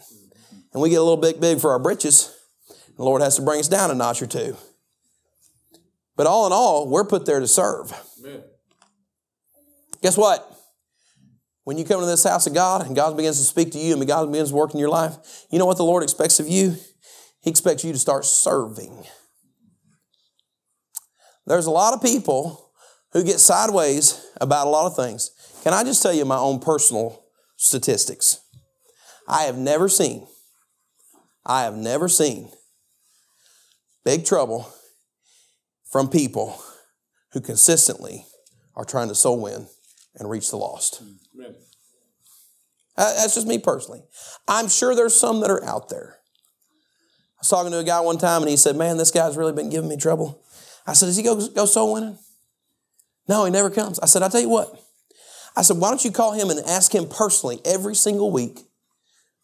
and 0.72 0.82
we 0.82 0.90
get 0.90 0.98
a 0.98 1.04
little 1.04 1.18
bit 1.18 1.42
big 1.42 1.60
for 1.60 1.72
our 1.72 1.80
britches. 1.80 2.36
The 2.96 3.04
Lord 3.04 3.22
has 3.22 3.36
to 3.38 3.42
bring 3.42 3.60
us 3.60 3.68
down 3.68 3.90
a 3.90 3.96
notch 3.96 4.22
or 4.22 4.28
two. 4.28 4.56
But 6.16 6.28
all 6.28 6.46
in 6.46 6.54
all, 6.54 6.88
we're 6.88 7.06
put 7.06 7.26
there 7.26 7.40
to 7.40 7.48
serve. 7.48 7.92
Amen. 8.20 8.44
Guess 10.02 10.18
what? 10.18 10.50
When 11.64 11.78
you 11.78 11.86
come 11.86 12.02
to 12.02 12.06
this 12.06 12.24
house 12.24 12.46
of 12.46 12.54
God 12.54 12.86
and 12.86 12.96
God 12.96 13.18
begins 13.18 13.38
to 13.38 13.44
speak 13.44 13.72
to 13.72 13.80
you 13.80 13.94
and 13.94 14.06
God 14.06 14.32
begins 14.32 14.50
to 14.50 14.56
work 14.56 14.74
in 14.74 14.80
your 14.80 14.90
life, 14.90 15.46
you 15.50 15.58
know 15.58 15.66
what 15.66 15.78
the 15.78 15.86
Lord 15.86 16.04
expects 16.04 16.40
of 16.40 16.48
you? 16.48 16.76
He 17.44 17.50
expects 17.50 17.84
you 17.84 17.92
to 17.92 18.00
start 18.00 18.26
serving. 18.26 19.06
There's 21.46 21.66
a 21.66 21.72
lot 21.72 21.94
of 21.94 22.02
people 22.02 22.72
who 23.12 23.24
get 23.24 23.40
sideways 23.40 24.26
about 24.40 24.66
a 24.66 24.70
lot 24.70 24.88
of 24.88 24.96
things. 24.96 25.32
Can 25.62 25.74
I 25.74 25.84
just 25.84 26.02
tell 26.02 26.14
you 26.14 26.24
my 26.24 26.38
own 26.38 26.60
personal 26.60 27.26
statistics? 27.58 28.40
I 29.28 29.44
have 29.44 29.58
never 29.58 29.90
seen, 29.90 30.28
I 31.46 31.64
have 31.64 31.76
never 31.76 32.08
seen 32.08 32.52
big 34.06 34.26
trouble 34.26 34.74
from 35.92 36.10
people 36.10 36.62
who 37.34 37.42
consistently 37.42 38.26
are 38.76 38.86
trying 38.86 39.10
to 39.10 39.16
soul 39.16 39.42
win 39.42 39.68
and 40.16 40.30
reach 40.30 40.50
the 40.50 40.58
lost. 40.58 41.02
That's 42.96 43.36
just 43.36 43.48
me 43.48 43.60
personally. 43.60 44.04
I'm 44.48 44.70
sure 44.70 44.96
there's 44.96 45.16
some 45.16 45.42
that 45.42 45.52
are 45.52 45.64
out 45.64 45.90
there. 45.90 46.20
I 47.44 47.46
was 47.46 47.50
talking 47.50 47.72
to 47.74 47.80
a 47.80 47.84
guy 47.84 48.00
one 48.00 48.18
time 48.18 48.42
and 48.42 48.50
he 48.50 48.56
said, 48.56 48.78
Man, 48.78 48.96
this 48.96 49.12
guy's 49.12 49.36
really 49.36 49.52
been 49.52 49.70
giving 49.70 49.90
me 49.90 49.98
trouble. 49.98 50.42
I 50.88 50.94
said, 50.94 51.08
Does 51.08 51.18
he 51.18 51.24
go, 51.24 51.46
go 51.50 51.66
soul 51.66 51.92
winning? 51.92 52.18
No, 53.28 53.44
he 53.44 53.52
never 53.52 53.70
comes. 53.70 54.00
I 54.00 54.06
said, 54.06 54.24
I'll 54.24 54.30
tell 54.30 54.40
you 54.40 54.48
what. 54.48 54.74
I 55.54 55.62
said, 55.62 55.76
Why 55.76 55.90
don't 55.90 56.06
you 56.06 56.12
call 56.12 56.32
him 56.32 56.50
and 56.50 56.62
ask 56.66 56.96
him 56.96 57.06
personally 57.06 57.60
every 57.66 57.96
single 57.96 58.32
week 58.32 58.62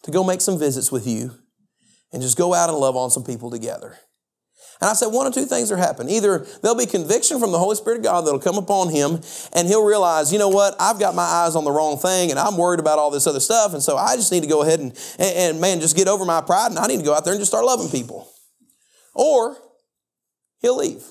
to 0.04 0.12
go 0.12 0.24
make 0.24 0.40
some 0.40 0.58
visits 0.58 0.94
with 0.94 1.06
you 1.06 1.32
and 2.14 2.22
just 2.22 2.38
go 2.38 2.54
out 2.54 2.70
and 2.70 2.78
love 2.78 2.96
on 2.96 3.10
some 3.10 3.26
people 3.26 3.52
together? 3.52 3.98
And 4.82 4.90
I 4.90 4.94
said, 4.94 5.08
one 5.08 5.28
of 5.28 5.34
two 5.34 5.46
things 5.46 5.72
are 5.74 5.78
happening. 5.78 6.16
Either 6.16 6.46
there'll 6.62 6.78
be 6.78 6.86
conviction 6.86 7.40
from 7.40 7.52
the 7.52 7.60
Holy 7.60 7.76
Spirit 7.76 7.98
of 7.98 8.04
God 8.04 8.22
that'll 8.22 8.40
come 8.40 8.58
upon 8.58 8.90
him, 8.90 9.20
and 9.54 9.68
he'll 9.68 9.84
realize, 9.84 10.32
you 10.32 10.40
know 10.40 10.48
what, 10.48 10.76
I've 10.80 11.00
got 11.00 11.16
my 11.16 11.24
eyes 11.24 11.56
on 11.56 11.66
the 11.66 11.72
wrong 11.72 11.98
thing, 11.98 12.30
and 12.30 12.40
I'm 12.40 12.56
worried 12.56 12.80
about 12.80 12.98
all 12.98 13.12
this 13.12 13.28
other 13.28 13.42
stuff, 13.42 13.74
and 13.74 13.84
so 13.84 13.98
I 13.98 14.16
just 14.16 14.32
need 14.32 14.44
to 14.44 14.48
go 14.48 14.62
ahead 14.62 14.80
and, 14.80 14.94
and, 15.18 15.36
and 15.36 15.62
man, 15.62 15.82
just 15.82 15.98
get 15.98 16.08
over 16.08 16.24
my 16.24 16.40
pride, 16.40 16.72
and 16.72 16.80
I 16.80 16.88
need 16.88 17.00
to 17.00 17.04
go 17.04 17.14
out 17.14 17.26
there 17.26 17.34
and 17.34 17.42
just 17.42 17.52
start 17.52 17.66
loving 17.66 17.90
people. 17.90 18.32
Or 19.14 19.58
he'll 20.60 20.78
leave. 20.78 21.04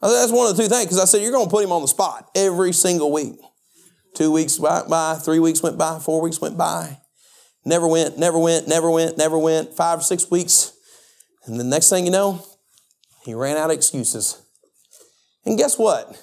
That's 0.00 0.32
one 0.32 0.48
of 0.48 0.56
the 0.56 0.62
two 0.62 0.68
things, 0.68 0.84
because 0.84 1.00
I 1.00 1.06
said, 1.06 1.22
you're 1.22 1.32
going 1.32 1.46
to 1.46 1.50
put 1.50 1.64
him 1.64 1.72
on 1.72 1.82
the 1.82 1.88
spot 1.88 2.30
every 2.36 2.72
single 2.72 3.10
week. 3.10 3.34
Two 4.14 4.30
weeks 4.30 4.58
went 4.58 4.88
by, 4.88 5.16
three 5.16 5.40
weeks 5.40 5.62
went 5.62 5.76
by, 5.76 5.98
four 5.98 6.22
weeks 6.22 6.40
went 6.40 6.56
by. 6.56 6.98
Never 7.64 7.86
went, 7.86 8.16
never 8.16 8.38
went, 8.38 8.66
never 8.66 8.90
went, 8.90 9.18
never 9.18 9.38
went. 9.38 9.74
Five 9.74 9.98
or 9.98 10.02
six 10.02 10.30
weeks. 10.30 10.72
And 11.44 11.58
the 11.58 11.64
next 11.64 11.88
thing 11.90 12.04
you 12.04 12.10
know, 12.10 12.44
he 13.24 13.34
ran 13.34 13.56
out 13.56 13.70
of 13.70 13.76
excuses. 13.76 14.40
And 15.44 15.58
guess 15.58 15.78
what? 15.78 16.20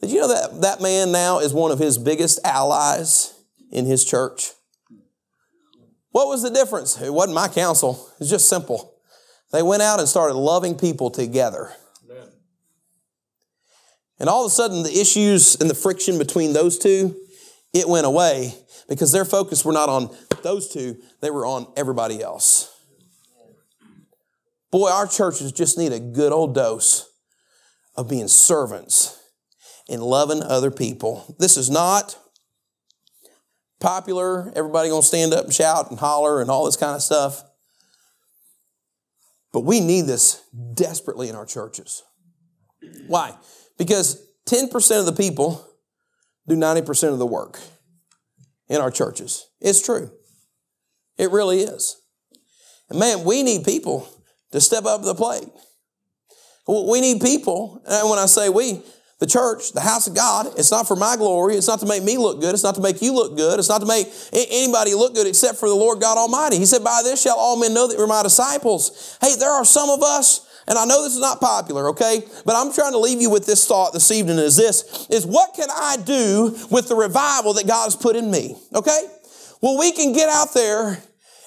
Did 0.00 0.10
you 0.10 0.20
know 0.20 0.28
that 0.28 0.60
that 0.62 0.80
man 0.80 1.12
now 1.12 1.40
is 1.40 1.52
one 1.52 1.70
of 1.70 1.78
his 1.78 1.98
biggest 1.98 2.40
allies 2.44 3.34
in 3.70 3.84
his 3.86 4.04
church? 4.04 4.52
What 6.12 6.26
was 6.26 6.42
the 6.42 6.50
difference? 6.50 7.00
It 7.00 7.12
wasn't 7.12 7.34
my 7.34 7.48
counsel. 7.48 8.08
It's 8.18 8.30
just 8.30 8.48
simple. 8.48 8.94
They 9.52 9.62
went 9.62 9.82
out 9.82 9.98
and 9.98 10.08
started 10.08 10.34
loving 10.34 10.76
people 10.76 11.10
together. 11.10 11.72
Amen. 12.08 12.28
And 14.18 14.28
all 14.28 14.44
of 14.44 14.50
a 14.50 14.54
sudden, 14.54 14.82
the 14.82 14.98
issues 14.98 15.56
and 15.60 15.68
the 15.68 15.74
friction 15.74 16.18
between 16.18 16.52
those 16.52 16.78
two, 16.78 17.16
it 17.72 17.88
went 17.88 18.06
away 18.06 18.54
because 18.88 19.12
their 19.12 19.24
focus 19.24 19.64
were 19.64 19.72
not 19.72 19.88
on 19.88 20.14
those 20.42 20.68
two, 20.68 20.96
they 21.20 21.30
were 21.30 21.46
on 21.46 21.66
everybody 21.76 22.22
else. 22.22 22.79
Boy, 24.70 24.90
our 24.90 25.06
churches 25.06 25.52
just 25.52 25.78
need 25.78 25.92
a 25.92 26.00
good 26.00 26.32
old 26.32 26.54
dose 26.54 27.10
of 27.96 28.08
being 28.08 28.28
servants 28.28 29.18
and 29.88 30.02
loving 30.02 30.42
other 30.42 30.70
people. 30.70 31.34
This 31.38 31.56
is 31.56 31.68
not 31.68 32.16
popular. 33.80 34.52
Everybody 34.54 34.88
gonna 34.88 35.02
stand 35.02 35.34
up 35.34 35.44
and 35.44 35.54
shout 35.54 35.90
and 35.90 35.98
holler 35.98 36.40
and 36.40 36.50
all 36.50 36.64
this 36.64 36.76
kind 36.76 36.94
of 36.94 37.02
stuff. 37.02 37.42
But 39.52 39.62
we 39.62 39.80
need 39.80 40.02
this 40.02 40.40
desperately 40.74 41.28
in 41.28 41.34
our 41.34 41.46
churches. 41.46 42.04
Why? 43.08 43.36
Because 43.76 44.24
10% 44.46 45.00
of 45.00 45.06
the 45.06 45.12
people 45.12 45.66
do 46.46 46.54
90% 46.54 47.12
of 47.12 47.18
the 47.18 47.26
work 47.26 47.58
in 48.68 48.80
our 48.80 48.90
churches. 48.90 49.48
It's 49.60 49.82
true. 49.82 50.12
It 51.18 51.30
really 51.30 51.62
is. 51.62 52.00
And 52.88 52.98
man, 52.98 53.24
we 53.24 53.42
need 53.42 53.64
people 53.64 54.08
to 54.52 54.60
step 54.60 54.84
up 54.84 55.00
to 55.00 55.06
the 55.06 55.14
plate. 55.14 55.48
We 56.66 57.00
need 57.00 57.20
people, 57.20 57.82
and 57.88 58.08
when 58.08 58.18
I 58.18 58.26
say 58.26 58.48
we, 58.48 58.82
the 59.20 59.26
church, 59.26 59.72
the 59.72 59.80
house 59.80 60.06
of 60.06 60.14
God, 60.14 60.46
it's 60.56 60.70
not 60.70 60.88
for 60.88 60.96
my 60.96 61.14
glory. 61.16 61.54
It's 61.54 61.68
not 61.68 61.80
to 61.80 61.86
make 61.86 62.02
me 62.02 62.16
look 62.16 62.40
good. 62.40 62.54
It's 62.54 62.62
not 62.62 62.74
to 62.76 62.80
make 62.80 63.02
you 63.02 63.12
look 63.12 63.36
good. 63.36 63.58
It's 63.58 63.68
not 63.68 63.82
to 63.82 63.86
make 63.86 64.08
anybody 64.32 64.94
look 64.94 65.14
good 65.14 65.26
except 65.26 65.58
for 65.58 65.68
the 65.68 65.74
Lord 65.74 66.00
God 66.00 66.16
Almighty. 66.16 66.56
He 66.56 66.64
said, 66.64 66.82
By 66.82 67.02
this 67.04 67.20
shall 67.20 67.36
all 67.36 67.58
men 67.58 67.74
know 67.74 67.86
that 67.86 67.98
you're 67.98 68.06
my 68.06 68.22
disciples. 68.22 69.18
Hey, 69.20 69.36
there 69.36 69.50
are 69.50 69.64
some 69.64 69.90
of 69.90 70.02
us, 70.02 70.62
and 70.66 70.78
I 70.78 70.86
know 70.86 71.02
this 71.02 71.14
is 71.14 71.20
not 71.20 71.38
popular, 71.38 71.90
okay? 71.90 72.22
But 72.46 72.56
I'm 72.56 72.72
trying 72.72 72.92
to 72.92 72.98
leave 72.98 73.20
you 73.20 73.28
with 73.28 73.44
this 73.44 73.66
thought 73.66 73.92
this 73.92 74.10
evening 74.10 74.38
is 74.38 74.56
this, 74.56 75.06
is 75.10 75.26
what 75.26 75.52
can 75.54 75.68
I 75.70 75.98
do 76.02 76.56
with 76.70 76.88
the 76.88 76.96
revival 76.96 77.52
that 77.54 77.66
God 77.66 77.84
has 77.84 77.96
put 77.96 78.16
in 78.16 78.30
me, 78.30 78.56
okay? 78.74 79.02
Well, 79.60 79.78
we 79.78 79.92
can 79.92 80.14
get 80.14 80.30
out 80.30 80.54
there 80.54 81.02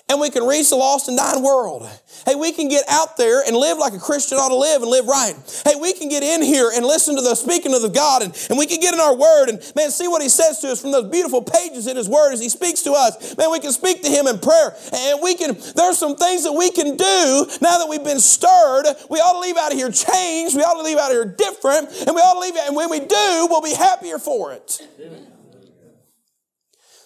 and 0.09 0.19
we 0.19 0.29
can 0.29 0.43
reach 0.43 0.69
the 0.69 0.75
lost 0.75 1.07
and 1.07 1.17
dying 1.17 1.41
world. 1.41 1.89
Hey, 2.25 2.35
we 2.35 2.51
can 2.51 2.67
get 2.67 2.83
out 2.89 3.15
there 3.17 3.41
and 3.41 3.55
live 3.55 3.77
like 3.77 3.93
a 3.93 3.99
Christian 3.99 4.37
ought 4.37 4.49
to 4.49 4.55
live 4.55 4.81
and 4.81 4.91
live 4.91 5.07
right. 5.07 5.33
Hey, 5.65 5.75
we 5.79 5.93
can 5.93 6.09
get 6.09 6.23
in 6.23 6.41
here 6.41 6.71
and 6.73 6.85
listen 6.85 7.15
to 7.15 7.21
the 7.21 7.35
speaking 7.35 7.73
of 7.73 7.81
the 7.81 7.89
God 7.89 8.21
and, 8.21 8.47
and 8.49 8.59
we 8.59 8.65
can 8.65 8.79
get 8.79 8.93
in 8.93 8.99
our 8.99 9.15
word 9.15 9.49
and 9.49 9.59
man, 9.75 9.91
see 9.91 10.07
what 10.07 10.21
he 10.21 10.29
says 10.29 10.59
to 10.59 10.71
us 10.71 10.81
from 10.81 10.91
those 10.91 11.09
beautiful 11.09 11.41
pages 11.41 11.87
in 11.87 11.95
his 11.95 12.09
word 12.09 12.33
as 12.33 12.41
he 12.41 12.49
speaks 12.49 12.81
to 12.81 12.91
us. 12.91 13.35
Man, 13.37 13.49
we 13.49 13.59
can 13.59 13.71
speak 13.71 14.03
to 14.03 14.09
him 14.09 14.27
in 14.27 14.39
prayer 14.39 14.75
and 14.93 15.19
we 15.23 15.35
can, 15.35 15.55
there's 15.75 15.97
some 15.97 16.15
things 16.15 16.43
that 16.43 16.53
we 16.53 16.69
can 16.69 16.97
do 16.97 17.47
now 17.61 17.77
that 17.79 17.87
we've 17.89 18.03
been 18.03 18.19
stirred. 18.19 18.85
We 19.09 19.19
ought 19.19 19.33
to 19.33 19.39
leave 19.39 19.57
out 19.57 19.71
of 19.71 19.77
here 19.77 19.89
changed. 19.89 20.55
We 20.55 20.63
ought 20.63 20.77
to 20.77 20.83
leave 20.83 20.97
out 20.97 21.11
of 21.11 21.17
here 21.17 21.25
different 21.25 21.89
and 22.05 22.13
we 22.13 22.21
ought 22.21 22.33
to 22.33 22.39
leave 22.39 22.55
it. 22.55 22.67
And 22.67 22.75
when 22.75 22.89
we 22.89 22.99
do, 22.99 23.47
we'll 23.49 23.61
be 23.61 23.73
happier 23.73 24.19
for 24.19 24.51
it. 24.51 24.81
Amen. 24.99 25.32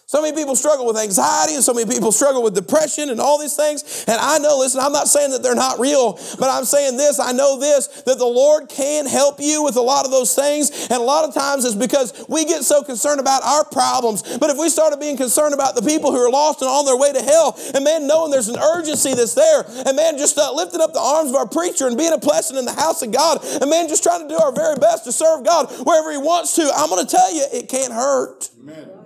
So 0.09 0.21
many 0.21 0.33
people 0.37 0.55
struggle 0.55 0.87
with 0.87 0.95
anxiety 0.95 1.55
and 1.55 1.61
so 1.61 1.73
many 1.73 1.91
people 1.91 2.13
struggle 2.13 2.41
with 2.41 2.55
depression 2.55 3.09
and 3.09 3.19
all 3.19 3.37
these 3.37 3.57
things. 3.57 4.05
And 4.07 4.15
I 4.17 4.37
know, 4.37 4.59
listen, 4.59 4.79
I'm 4.79 4.93
not 4.93 5.09
saying 5.09 5.31
that 5.31 5.43
they're 5.43 5.53
not 5.53 5.81
real, 5.81 6.13
but 6.39 6.49
I'm 6.49 6.63
saying 6.63 6.95
this, 6.95 7.19
I 7.19 7.33
know 7.33 7.59
this, 7.59 7.87
that 8.03 8.17
the 8.17 8.25
Lord 8.25 8.69
can 8.69 9.05
help 9.05 9.41
you 9.41 9.63
with 9.63 9.75
a 9.75 9.81
lot 9.81 10.05
of 10.05 10.11
those 10.11 10.33
things. 10.33 10.87
And 10.89 11.01
a 11.01 11.03
lot 11.03 11.27
of 11.27 11.33
times 11.33 11.65
it's 11.65 11.75
because 11.75 12.23
we 12.29 12.45
get 12.45 12.63
so 12.63 12.83
concerned 12.83 13.19
about 13.19 13.43
our 13.43 13.65
problems. 13.65 14.23
But 14.37 14.49
if 14.49 14.57
we 14.57 14.69
started 14.69 15.01
being 15.01 15.17
concerned 15.17 15.53
about 15.53 15.75
the 15.75 15.81
people 15.81 16.13
who 16.13 16.25
are 16.25 16.31
lost 16.31 16.61
and 16.61 16.69
on 16.69 16.85
their 16.85 16.95
way 16.95 17.11
to 17.11 17.21
hell, 17.21 17.59
and 17.75 17.83
man, 17.83 18.07
knowing 18.07 18.31
there's 18.31 18.47
an 18.47 18.59
urgency 18.59 19.13
that's 19.13 19.33
there, 19.33 19.65
and 19.85 19.97
man, 19.97 20.17
just 20.17 20.37
uh, 20.37 20.53
lifting 20.53 20.79
up 20.79 20.93
the 20.93 21.03
arms 21.03 21.31
of 21.31 21.35
our 21.35 21.49
preacher 21.49 21.85
and 21.85 21.97
being 21.97 22.13
a 22.13 22.17
blessing 22.17 22.55
in 22.55 22.63
the 22.63 22.71
house 22.71 23.01
of 23.01 23.11
God, 23.11 23.43
and 23.43 23.69
man, 23.69 23.89
just 23.89 24.03
trying 24.03 24.23
to 24.23 24.29
do 24.33 24.39
our 24.39 24.55
very 24.55 24.77
best 24.77 25.03
to 25.03 25.11
serve 25.11 25.43
God 25.43 25.67
wherever 25.85 26.13
He 26.13 26.17
wants 26.17 26.55
to, 26.55 26.71
I'm 26.73 26.87
going 26.87 27.05
to 27.05 27.11
tell 27.11 27.35
you, 27.35 27.43
it 27.51 27.67
can't 27.67 27.91
hurt. 27.91 28.51
Amen. 28.63 28.96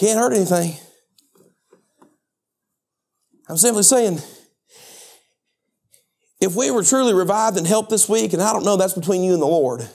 Can't 0.00 0.18
hurt 0.18 0.32
anything. 0.32 0.74
I'm 3.50 3.58
simply 3.58 3.82
saying, 3.82 4.18
if 6.40 6.56
we 6.56 6.70
were 6.70 6.82
truly 6.82 7.12
revived 7.12 7.58
and 7.58 7.66
helped 7.66 7.90
this 7.90 8.08
week, 8.08 8.32
and 8.32 8.40
I 8.40 8.54
don't 8.54 8.64
know, 8.64 8.78
that's 8.78 8.94
between 8.94 9.22
you 9.22 9.34
and 9.34 9.42
the 9.42 9.46
Lord, 9.46 9.86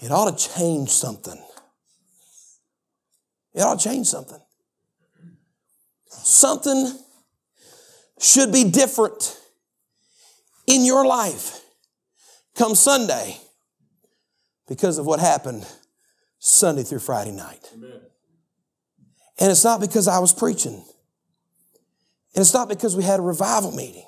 it 0.00 0.12
ought 0.12 0.38
to 0.38 0.48
change 0.54 0.90
something. 0.90 1.42
It 3.54 3.60
ought 3.60 3.80
to 3.80 3.88
change 3.88 4.06
something. 4.06 4.40
Something 6.10 6.96
should 8.20 8.52
be 8.52 8.70
different 8.70 9.36
in 10.68 10.84
your 10.84 11.04
life 11.04 11.60
come 12.54 12.76
Sunday 12.76 13.36
because 14.68 14.98
of 14.98 15.06
what 15.06 15.18
happened 15.18 15.66
Sunday 16.44 16.82
through 16.82 16.98
Friday 16.98 17.30
night. 17.30 17.70
Amen. 17.72 18.00
And 19.38 19.52
it's 19.52 19.62
not 19.62 19.80
because 19.80 20.08
I 20.08 20.18
was 20.18 20.32
preaching. 20.32 20.74
And 22.34 22.42
it's 22.42 22.52
not 22.52 22.68
because 22.68 22.96
we 22.96 23.04
had 23.04 23.20
a 23.20 23.22
revival 23.22 23.70
meeting. 23.70 24.04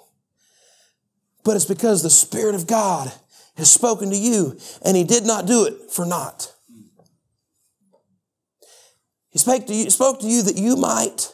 But 1.44 1.54
it's 1.54 1.64
because 1.64 2.02
the 2.02 2.10
Spirit 2.10 2.56
of 2.56 2.66
God 2.66 3.12
has 3.56 3.70
spoken 3.70 4.10
to 4.10 4.16
you 4.16 4.58
and 4.84 4.96
He 4.96 5.04
did 5.04 5.24
not 5.24 5.46
do 5.46 5.64
it 5.64 5.92
for 5.92 6.04
naught. 6.04 6.52
He 9.30 9.38
spoke 9.38 9.68
to 9.68 9.74
you, 9.74 9.88
spoke 9.90 10.18
to 10.18 10.26
you 10.26 10.42
that 10.42 10.56
you 10.56 10.74
might 10.74 11.32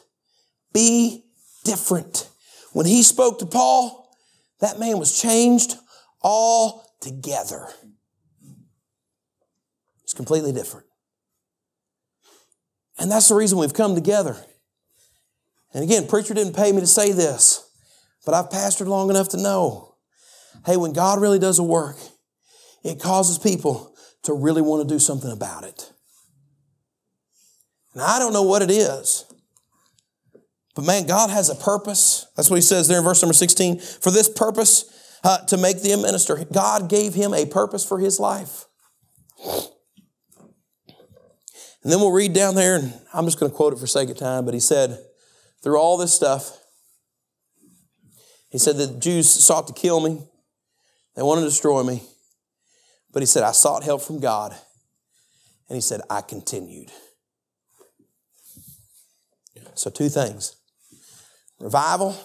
be 0.74 1.24
different. 1.64 2.28
When 2.74 2.84
He 2.84 3.02
spoke 3.02 3.38
to 3.38 3.46
Paul, 3.46 4.14
that 4.60 4.78
man 4.78 4.98
was 4.98 5.18
changed 5.18 5.76
altogether. 6.22 7.68
It's 10.04 10.12
completely 10.12 10.52
different. 10.52 10.89
And 13.00 13.10
that's 13.10 13.28
the 13.28 13.34
reason 13.34 13.58
we've 13.58 13.74
come 13.74 13.96
together. 13.96 14.36
And 15.74 15.82
again, 15.82 16.06
preacher 16.06 16.34
didn't 16.34 16.54
pay 16.54 16.70
me 16.70 16.80
to 16.80 16.86
say 16.86 17.12
this, 17.12 17.68
but 18.24 18.34
I've 18.34 18.50
pastored 18.50 18.86
long 18.86 19.10
enough 19.10 19.30
to 19.30 19.36
know, 19.36 19.96
hey, 20.66 20.76
when 20.76 20.92
God 20.92 21.20
really 21.20 21.38
does 21.38 21.58
a 21.58 21.64
work, 21.64 21.96
it 22.84 23.00
causes 23.00 23.38
people 23.38 23.94
to 24.24 24.32
really 24.32 24.62
want 24.62 24.86
to 24.86 24.94
do 24.94 24.98
something 24.98 25.30
about 25.30 25.64
it. 25.64 25.90
And 27.94 28.02
I 28.02 28.20
don't 28.20 28.32
know 28.32 28.42
what 28.42 28.62
it 28.62 28.70
is. 28.70 29.24
But 30.76 30.84
man, 30.84 31.06
God 31.06 31.30
has 31.30 31.48
a 31.48 31.56
purpose. 31.56 32.26
That's 32.36 32.48
what 32.48 32.56
he 32.56 32.62
says 32.62 32.86
there 32.86 32.98
in 32.98 33.04
verse 33.04 33.22
number 33.22 33.34
16. 33.34 33.80
For 33.80 34.12
this 34.12 34.28
purpose, 34.28 34.84
uh, 35.22 35.38
to 35.46 35.56
make 35.56 35.82
thee 35.82 35.92
a 35.92 35.96
minister. 35.96 36.44
God 36.52 36.88
gave 36.88 37.14
him 37.14 37.34
a 37.34 37.46
purpose 37.46 37.84
for 37.84 37.98
his 37.98 38.18
life. 38.18 38.66
And 41.82 41.90
then 41.90 42.00
we'll 42.00 42.12
read 42.12 42.32
down 42.32 42.54
there, 42.54 42.76
and 42.76 42.92
I'm 43.12 43.24
just 43.24 43.40
going 43.40 43.50
to 43.50 43.56
quote 43.56 43.72
it 43.72 43.78
for 43.78 43.86
sake 43.86 44.10
of 44.10 44.18
time, 44.18 44.44
but 44.44 44.54
he 44.54 44.60
said, 44.60 44.98
through 45.62 45.78
all 45.78 45.96
this 45.96 46.12
stuff, 46.12 46.58
he 48.50 48.58
said 48.58 48.76
the 48.76 48.98
Jews 48.98 49.30
sought 49.30 49.66
to 49.68 49.72
kill 49.72 50.00
me, 50.00 50.22
they 51.16 51.22
wanted 51.22 51.42
to 51.42 51.48
destroy 51.48 51.82
me. 51.82 52.02
But 53.12 53.22
he 53.22 53.26
said, 53.26 53.42
I 53.42 53.52
sought 53.52 53.82
help 53.82 54.02
from 54.02 54.20
God. 54.20 54.52
And 55.68 55.76
he 55.76 55.80
said, 55.80 56.00
I 56.08 56.20
continued. 56.20 56.90
So, 59.74 59.90
two 59.90 60.08
things. 60.08 60.56
Revival 61.58 62.16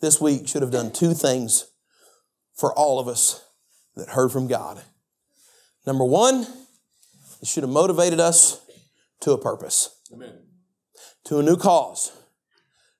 this 0.00 0.20
week 0.20 0.48
should 0.48 0.62
have 0.62 0.70
done 0.70 0.92
two 0.92 1.14
things 1.14 1.66
for 2.54 2.76
all 2.76 2.98
of 2.98 3.08
us 3.08 3.44
that 3.96 4.10
heard 4.10 4.30
from 4.30 4.48
God. 4.48 4.82
Number 5.86 6.04
one, 6.04 6.46
it 7.42 7.48
should 7.48 7.64
have 7.64 7.72
motivated 7.72 8.20
us 8.20 8.64
to 9.20 9.32
a 9.32 9.38
purpose, 9.38 10.00
Amen. 10.12 10.32
to 11.24 11.40
a 11.40 11.42
new 11.42 11.56
cause, 11.56 12.12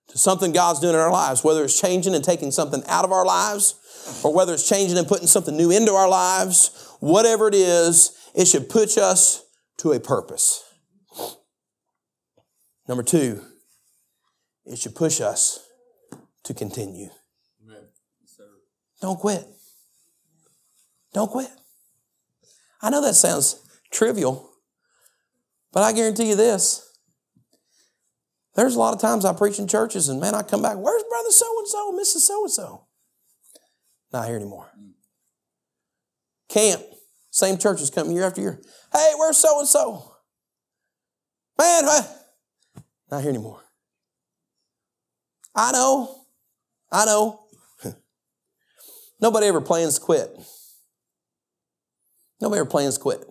to 0.08 0.18
something 0.18 0.52
God's 0.52 0.80
doing 0.80 0.94
in 0.94 1.00
our 1.00 1.12
lives, 1.12 1.44
whether 1.44 1.62
it's 1.64 1.80
changing 1.80 2.14
and 2.14 2.24
taking 2.24 2.50
something 2.50 2.82
out 2.88 3.04
of 3.04 3.12
our 3.12 3.24
lives, 3.24 3.76
or 4.24 4.34
whether 4.34 4.52
it's 4.52 4.68
changing 4.68 4.98
and 4.98 5.06
putting 5.06 5.28
something 5.28 5.56
new 5.56 5.70
into 5.70 5.92
our 5.92 6.08
lives, 6.08 6.88
whatever 6.98 7.46
it 7.46 7.54
is, 7.54 8.18
it 8.34 8.46
should 8.46 8.68
push 8.68 8.98
us 8.98 9.44
to 9.78 9.92
a 9.92 10.00
purpose. 10.00 10.64
Number 12.88 13.04
two, 13.04 13.42
it 14.66 14.78
should 14.78 14.96
push 14.96 15.20
us 15.20 15.64
to 16.42 16.52
continue. 16.52 17.08
Amen. 17.64 17.84
Don't 19.00 19.18
quit. 19.18 19.46
Don't 21.14 21.30
quit. 21.30 21.50
I 22.80 22.90
know 22.90 23.00
that 23.02 23.14
sounds 23.14 23.61
trivial, 23.92 24.50
but 25.72 25.82
I 25.82 25.92
guarantee 25.92 26.30
you 26.30 26.36
this. 26.36 26.88
There's 28.54 28.74
a 28.74 28.78
lot 28.78 28.94
of 28.94 29.00
times 29.00 29.24
I 29.24 29.32
preach 29.32 29.58
in 29.58 29.66
churches 29.66 30.08
and 30.08 30.20
man, 30.20 30.34
I 30.34 30.42
come 30.42 30.62
back, 30.62 30.76
where's 30.76 31.02
brother 31.04 31.30
so 31.30 31.46
and 31.58 31.68
so, 31.68 31.92
Mrs. 31.92 32.20
so 32.20 32.42
and 32.42 32.50
so? 32.50 32.86
Not 34.12 34.26
here 34.26 34.36
anymore. 34.36 34.70
Camp, 36.48 36.82
same 37.30 37.56
churches 37.56 37.88
come 37.88 38.10
year 38.10 38.24
after 38.24 38.42
year. 38.42 38.60
Hey, 38.92 39.12
where's 39.16 39.38
so 39.38 39.58
and 39.60 39.68
so? 39.68 40.12
Man, 41.58 41.84
I, 41.86 42.00
not 43.10 43.22
here 43.22 43.30
anymore. 43.30 43.60
I 45.54 45.72
know, 45.72 46.24
I 46.90 47.04
know. 47.06 47.40
Nobody 49.20 49.46
ever 49.46 49.60
plans 49.62 49.98
to 49.98 50.04
quit. 50.04 50.30
Nobody 52.40 52.60
ever 52.60 52.68
plans 52.68 52.98
quit. 52.98 53.24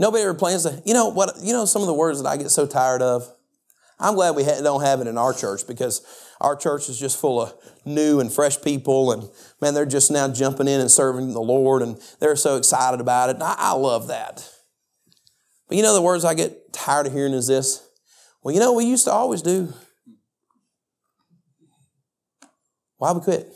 Nobody 0.00 0.22
ever 0.22 0.32
plans 0.32 0.62
to, 0.62 0.82
you 0.86 0.94
know 0.94 1.08
what, 1.08 1.34
you 1.42 1.52
know 1.52 1.66
some 1.66 1.82
of 1.82 1.86
the 1.86 1.92
words 1.92 2.22
that 2.22 2.26
I 2.26 2.38
get 2.38 2.50
so 2.50 2.66
tired 2.66 3.02
of? 3.02 3.30
I'm 3.98 4.14
glad 4.14 4.34
we 4.34 4.44
don't 4.44 4.80
have 4.80 5.02
it 5.02 5.06
in 5.06 5.18
our 5.18 5.34
church 5.34 5.66
because 5.66 6.00
our 6.40 6.56
church 6.56 6.88
is 6.88 6.98
just 6.98 7.20
full 7.20 7.42
of 7.42 7.52
new 7.84 8.18
and 8.18 8.32
fresh 8.32 8.58
people 8.62 9.12
and 9.12 9.28
man, 9.60 9.74
they're 9.74 9.84
just 9.84 10.10
now 10.10 10.26
jumping 10.26 10.68
in 10.68 10.80
and 10.80 10.90
serving 10.90 11.34
the 11.34 11.42
Lord 11.42 11.82
and 11.82 12.00
they're 12.18 12.34
so 12.34 12.56
excited 12.56 12.98
about 12.98 13.28
it. 13.28 13.34
And 13.34 13.42
I, 13.42 13.54
I 13.58 13.72
love 13.72 14.08
that. 14.08 14.50
But 15.68 15.76
you 15.76 15.82
know 15.82 15.92
the 15.92 16.00
words 16.00 16.24
I 16.24 16.32
get 16.32 16.72
tired 16.72 17.06
of 17.06 17.12
hearing 17.12 17.34
is 17.34 17.46
this? 17.46 17.86
Well, 18.42 18.54
you 18.54 18.60
know, 18.60 18.72
we 18.72 18.86
used 18.86 19.04
to 19.04 19.12
always 19.12 19.42
do. 19.42 19.70
Why 22.96 23.12
we 23.12 23.20
quit? 23.20 23.52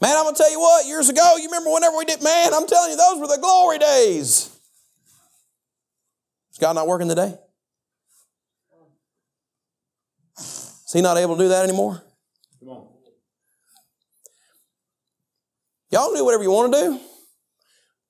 Man, 0.00 0.16
I'm 0.16 0.22
going 0.24 0.34
to 0.34 0.40
tell 0.40 0.50
you 0.50 0.60
what, 0.60 0.86
years 0.86 1.08
ago, 1.08 1.36
you 1.38 1.46
remember 1.46 1.72
whenever 1.72 1.96
we 1.96 2.04
did, 2.04 2.22
man, 2.22 2.54
I'm 2.54 2.66
telling 2.66 2.92
you, 2.92 2.96
those 2.96 3.18
were 3.18 3.26
the 3.26 3.38
glory 3.40 3.78
days. 3.78 4.56
Is 6.52 6.58
God 6.60 6.74
not 6.74 6.86
working 6.86 7.08
today? 7.08 7.34
Is 10.38 10.92
he 10.92 11.02
not 11.02 11.16
able 11.16 11.36
to 11.36 11.42
do 11.42 11.48
that 11.48 11.64
anymore? 11.64 12.00
Come 12.60 12.68
on. 12.68 12.86
Y'all 15.90 16.14
do 16.14 16.24
whatever 16.24 16.44
you 16.44 16.50
want 16.50 16.72
to 16.72 16.80
do. 16.80 17.00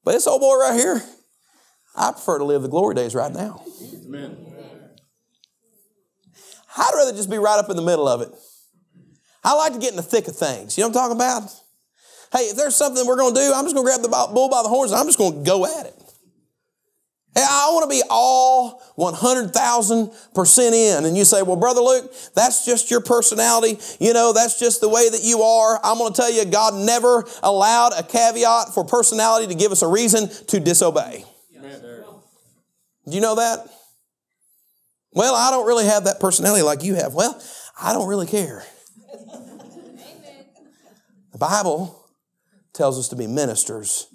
But 0.05 0.12
this 0.12 0.26
old 0.26 0.41
boy 0.41 0.57
right 0.57 0.74
here, 0.78 1.03
I 1.97 2.12
prefer 2.12 2.39
to 2.39 2.45
live 2.45 2.62
the 2.62 2.68
glory 2.68 2.95
days 2.95 3.14
right 3.14 3.32
now. 3.32 3.62
Amen. 4.05 4.36
I'd 6.76 6.91
rather 6.95 7.12
just 7.12 7.30
be 7.30 7.39
right 7.39 7.59
up 7.59 7.70
in 7.70 7.76
the 7.76 7.82
middle 7.82 8.07
of 8.07 8.20
it. 8.20 8.28
I 9.43 9.55
like 9.55 9.72
to 9.72 9.78
get 9.78 9.91
in 9.91 9.97
the 9.97 10.03
thick 10.03 10.28
of 10.28 10.36
things. 10.36 10.76
You 10.76 10.82
know 10.82 10.89
what 10.89 10.97
I'm 10.99 11.16
talking 11.16 11.16
about? 11.16 11.51
Hey, 12.33 12.51
if 12.51 12.57
there's 12.57 12.76
something 12.76 13.07
we're 13.07 13.16
going 13.16 13.35
to 13.35 13.41
do, 13.41 13.53
I'm 13.55 13.64
just 13.64 13.74
going 13.74 13.87
to 13.87 13.91
grab 13.91 14.03
the 14.03 14.09
bull 14.09 14.49
by 14.49 14.62
the 14.62 14.68
horns 14.68 14.93
and 14.93 15.01
I'm 15.01 15.07
just 15.07 15.18
going 15.18 15.45
to 15.45 15.49
go 15.49 15.64
at 15.64 15.87
it. 15.87 15.95
Hey, 17.35 17.45
I 17.49 17.70
want 17.72 17.89
to 17.89 17.97
be 17.97 18.03
all 18.11 18.83
100,000% 18.99 20.72
in. 20.72 21.05
And 21.05 21.16
you 21.16 21.24
say, 21.24 21.43
well, 21.43 21.57
Brother 21.57 21.81
Luke, 21.81 22.12
that's 22.35 22.66
just 22.66 22.91
your 22.91 23.01
personality. 23.01 23.79
You 24.01 24.12
know, 24.12 24.33
that's 24.33 24.59
just 24.59 24.81
the 24.81 24.89
way 24.89 25.09
that 25.09 25.22
you 25.22 25.43
are. 25.43 25.79
I'm 25.85 25.99
going 25.99 26.12
to 26.12 26.16
tell 26.16 26.33
you, 26.33 26.45
God 26.47 26.74
never 26.74 27.24
allowed 27.43 27.93
a 27.97 28.03
caveat 28.03 28.74
for 28.74 28.85
personality 28.85 29.47
to 29.47 29.55
give 29.55 29.72
us 29.72 29.83
a 29.83 29.87
reason 29.87 30.29
to 30.49 30.59
disobey. 30.59 31.24
Amen. 31.57 31.81
Do 33.09 33.14
you 33.14 33.20
know 33.20 33.37
that? 33.37 33.68
Well, 35.12 35.35
I 35.35 35.51
don't 35.51 35.66
really 35.66 35.87
have 35.87 36.05
that 36.05 36.20
personality 36.20 36.62
like 36.62 36.83
you 36.83 36.95
have. 36.97 37.14
Well, 37.14 37.41
I 37.81 37.93
don't 37.93 38.09
really 38.09 38.26
care. 38.26 38.64
The 41.33 41.39
Bible 41.39 41.97
tells 42.79 42.99
us 42.99 43.09
to 43.09 43.16
be 43.16 43.26
ministers 43.26 44.07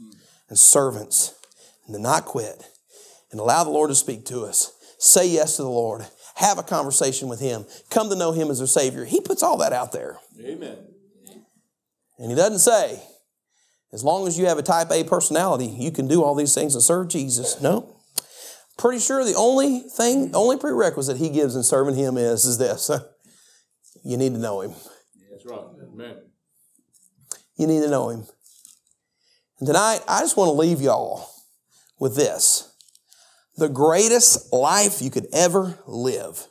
and 0.49 0.57
servants 0.57 1.35
and 1.85 1.93
to 1.93 2.01
not 2.01 2.25
quit 2.25 2.63
and 3.29 3.39
allow 3.39 3.63
the 3.63 3.69
Lord 3.69 3.89
to 3.89 3.95
speak 3.95 4.25
to 4.27 4.45
us. 4.45 4.71
Say 4.97 5.27
yes 5.27 5.57
to 5.57 5.63
the 5.63 5.69
Lord. 5.69 6.05
Have 6.35 6.57
a 6.57 6.63
conversation 6.63 7.27
with 7.27 7.41
Him. 7.41 7.65
Come 7.91 8.09
to 8.09 8.15
know 8.15 8.31
Him 8.31 8.49
as 8.49 8.61
our 8.61 8.67
Savior. 8.67 9.03
He 9.03 9.19
puts 9.19 9.43
all 9.43 9.57
that 9.57 9.73
out 9.73 9.91
there. 9.91 10.17
Amen. 10.39 10.77
And 12.17 12.31
He 12.31 12.35
doesn't 12.35 12.59
say, 12.59 13.03
as 13.91 14.03
long 14.03 14.27
as 14.27 14.39
you 14.39 14.45
have 14.45 14.57
a 14.57 14.63
type 14.63 14.89
A 14.91 15.03
personality, 15.03 15.67
you 15.67 15.91
can 15.91 16.07
do 16.07 16.23
all 16.23 16.33
these 16.33 16.55
things 16.55 16.73
and 16.73 16.83
serve 16.83 17.09
Jesus. 17.09 17.61
No. 17.61 17.97
Pretty 18.77 18.99
sure 18.99 19.23
the 19.23 19.35
only 19.35 19.81
thing, 19.81 20.33
only 20.33 20.57
prerequisite 20.57 21.17
He 21.17 21.29
gives 21.29 21.55
in 21.55 21.63
serving 21.63 21.95
Him 21.95 22.17
is, 22.17 22.45
is 22.45 22.57
this. 22.57 22.89
You 24.05 24.17
need 24.17 24.33
to 24.33 24.39
know 24.39 24.59
Him. 24.59 24.73
That's 25.31 25.45
right. 25.45 25.63
Amen. 25.81 26.17
You 27.55 27.67
need 27.67 27.79
to 27.79 27.89
know 27.89 28.09
Him. 28.09 28.25
And 29.59 29.67
tonight, 29.67 30.01
I 30.07 30.21
just 30.21 30.37
want 30.37 30.49
to 30.49 30.53
leave 30.53 30.81
y'all 30.81 31.29
with 31.99 32.15
this. 32.15 32.73
The 33.57 33.69
greatest 33.69 34.51
life 34.51 35.01
you 35.01 35.11
could 35.11 35.27
ever 35.31 35.77
live 35.85 36.47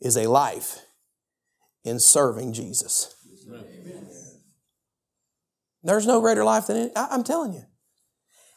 is 0.00 0.16
a 0.16 0.28
life 0.28 0.78
in 1.84 1.98
serving 1.98 2.52
Jesus. 2.52 3.14
Amen. 3.48 4.06
There's 5.82 6.06
no 6.06 6.20
greater 6.20 6.44
life 6.44 6.66
than 6.66 6.76
it. 6.76 6.92
I'm 6.96 7.24
telling 7.24 7.54
you. 7.54 7.62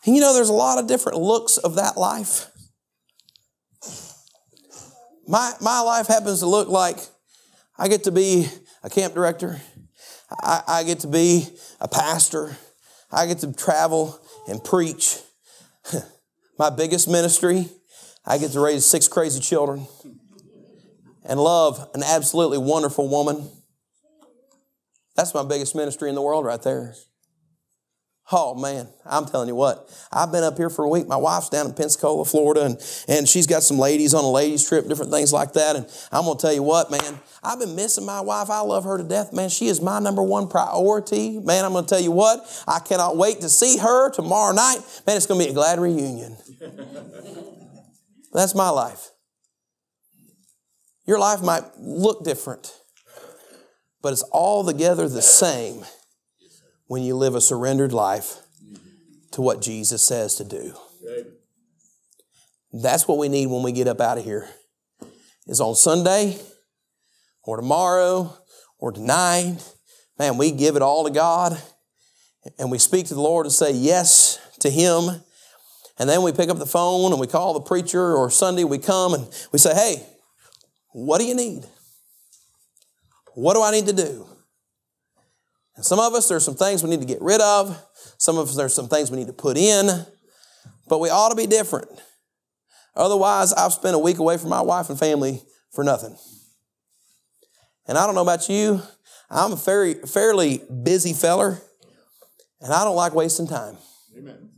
And 0.05 0.15
you 0.15 0.21
know, 0.21 0.33
there's 0.33 0.49
a 0.49 0.53
lot 0.53 0.79
of 0.79 0.87
different 0.87 1.19
looks 1.19 1.57
of 1.57 1.75
that 1.75 1.95
life. 1.95 2.47
My, 5.27 5.53
my 5.61 5.79
life 5.81 6.07
happens 6.07 6.39
to 6.39 6.47
look 6.47 6.69
like 6.69 6.97
I 7.77 7.87
get 7.87 8.05
to 8.05 8.11
be 8.11 8.47
a 8.83 8.89
camp 8.89 9.13
director. 9.13 9.61
I, 10.31 10.63
I 10.67 10.83
get 10.83 11.01
to 11.01 11.07
be 11.07 11.47
a 11.79 11.87
pastor. 11.87 12.57
I 13.11 13.25
get 13.25 13.39
to 13.39 13.53
travel 13.53 14.19
and 14.47 14.63
preach. 14.63 15.17
My 16.59 16.69
biggest 16.69 17.07
ministry, 17.07 17.69
I 18.25 18.37
get 18.37 18.51
to 18.51 18.59
raise 18.59 18.85
six 18.85 19.07
crazy 19.07 19.39
children 19.39 19.87
and 21.23 21.39
love 21.39 21.89
an 21.93 22.03
absolutely 22.03 22.57
wonderful 22.57 23.07
woman. 23.07 23.49
That's 25.15 25.33
my 25.33 25.43
biggest 25.43 25.75
ministry 25.75 26.09
in 26.09 26.15
the 26.15 26.21
world 26.21 26.45
right 26.45 26.61
there. 26.61 26.95
Oh 28.31 28.53
man, 28.53 28.87
I'm 29.07 29.25
telling 29.25 29.47
you 29.47 29.55
what, 29.55 29.89
I've 30.11 30.31
been 30.31 30.43
up 30.43 30.55
here 30.55 30.69
for 30.69 30.85
a 30.85 30.89
week. 30.89 31.07
My 31.07 31.15
wife's 31.17 31.49
down 31.49 31.65
in 31.65 31.73
Pensacola, 31.73 32.23
Florida, 32.25 32.63
and, 32.63 32.77
and 33.07 33.27
she's 33.27 33.47
got 33.47 33.63
some 33.63 33.79
ladies 33.79 34.13
on 34.13 34.23
a 34.23 34.29
ladies 34.29 34.67
trip, 34.67 34.87
different 34.87 35.11
things 35.11 35.33
like 35.33 35.53
that. 35.53 35.75
And 35.75 35.87
I'm 36.11 36.25
gonna 36.25 36.37
tell 36.37 36.53
you 36.53 36.61
what, 36.61 36.91
man, 36.91 37.19
I've 37.43 37.59
been 37.59 37.75
missing 37.75 38.05
my 38.05 38.21
wife. 38.21 38.51
I 38.51 38.59
love 38.59 38.83
her 38.83 38.99
to 38.99 39.03
death, 39.03 39.33
man. 39.33 39.49
She 39.49 39.67
is 39.67 39.81
my 39.81 39.97
number 39.97 40.21
one 40.21 40.47
priority. 40.47 41.39
Man, 41.39 41.65
I'm 41.65 41.73
gonna 41.73 41.87
tell 41.87 41.99
you 41.99 42.11
what, 42.11 42.63
I 42.67 42.79
cannot 42.79 43.17
wait 43.17 43.41
to 43.41 43.49
see 43.49 43.77
her 43.79 44.11
tomorrow 44.11 44.53
night. 44.53 44.77
Man, 45.07 45.17
it's 45.17 45.25
gonna 45.25 45.43
be 45.43 45.49
a 45.49 45.53
glad 45.53 45.79
reunion. 45.79 46.37
That's 48.31 48.53
my 48.53 48.69
life. 48.69 49.09
Your 51.07 51.17
life 51.17 51.41
might 51.41 51.63
look 51.79 52.23
different, 52.23 52.71
but 54.03 54.13
it's 54.13 54.21
all 54.31 54.63
together 54.63 55.09
the 55.09 55.23
same 55.23 55.83
when 56.89 57.03
you 57.03 57.15
live 57.15 57.35
a 57.35 57.41
surrendered 57.41 57.93
life 57.93 58.39
to 59.29 59.43
what 59.43 59.61
Jesus 59.61 60.01
says 60.01 60.33
to 60.35 60.43
do. 60.43 60.73
That's 62.73 63.07
what 63.07 63.19
we 63.19 63.29
need 63.29 63.45
when 63.45 63.61
we 63.61 63.71
get 63.71 63.87
up 63.87 64.01
out 64.01 64.17
of 64.17 64.23
here. 64.23 64.49
Is 65.45 65.61
on 65.61 65.75
Sunday 65.75 66.39
or 67.43 67.57
tomorrow 67.57 68.35
or 68.79 68.91
tonight, 68.91 69.57
man, 70.17 70.37
we 70.37 70.49
give 70.49 70.75
it 70.75 70.81
all 70.81 71.03
to 71.03 71.11
God 71.11 71.61
and 72.57 72.71
we 72.71 72.79
speak 72.79 73.05
to 73.07 73.13
the 73.13 73.21
Lord 73.21 73.45
and 73.45 73.53
say 73.53 73.71
yes 73.71 74.39
to 74.59 74.71
Him. 74.71 75.21
And 75.99 76.09
then 76.09 76.23
we 76.23 76.31
pick 76.31 76.49
up 76.49 76.57
the 76.57 76.65
phone 76.65 77.11
and 77.11 77.21
we 77.21 77.27
call 77.27 77.53
the 77.53 77.61
preacher 77.61 78.15
or 78.15 78.31
Sunday 78.31 78.63
we 78.63 78.79
come 78.79 79.13
and 79.13 79.27
we 79.51 79.59
say, 79.59 79.75
hey, 79.75 80.07
what 80.91 81.19
do 81.19 81.25
you 81.25 81.35
need? 81.35 81.65
What 83.35 83.53
do 83.53 83.61
I 83.61 83.69
need 83.69 83.85
to 83.85 83.93
do? 83.93 84.28
And 85.79 85.85
some 85.85 85.97
of 85.97 86.13
us, 86.13 86.27
there's 86.27 86.43
some 86.43 86.55
things 86.55 86.83
we 86.83 86.89
need 86.89 86.99
to 86.99 87.05
get 87.05 87.21
rid 87.21 87.39
of. 87.39 87.81
Some 88.17 88.37
of 88.37 88.49
us, 88.49 88.57
there's 88.57 88.73
some 88.73 88.89
things 88.89 89.09
we 89.09 89.17
need 89.17 89.27
to 89.27 89.33
put 89.33 89.55
in. 89.55 89.87
But 90.89 90.99
we 90.99 91.07
ought 91.09 91.29
to 91.29 91.37
be 91.37 91.47
different. 91.47 91.87
Otherwise, 92.97 93.53
I've 93.53 93.71
spent 93.71 93.95
a 93.95 93.97
week 93.97 94.17
away 94.17 94.37
from 94.37 94.49
my 94.49 94.59
wife 94.59 94.89
and 94.89 94.99
family 94.99 95.41
for 95.71 95.85
nothing. 95.85 96.17
And 97.87 97.97
I 97.97 98.05
don't 98.05 98.13
know 98.13 98.21
about 98.21 98.49
you, 98.49 98.81
I'm 99.29 99.53
a 99.53 99.55
very, 99.55 99.93
fairly 99.93 100.61
busy 100.83 101.13
feller, 101.13 101.61
and 102.59 102.73
I 102.73 102.83
don't 102.83 102.97
like 102.97 103.15
wasting 103.15 103.47
time. 103.47 103.77
Amen. 104.17 104.49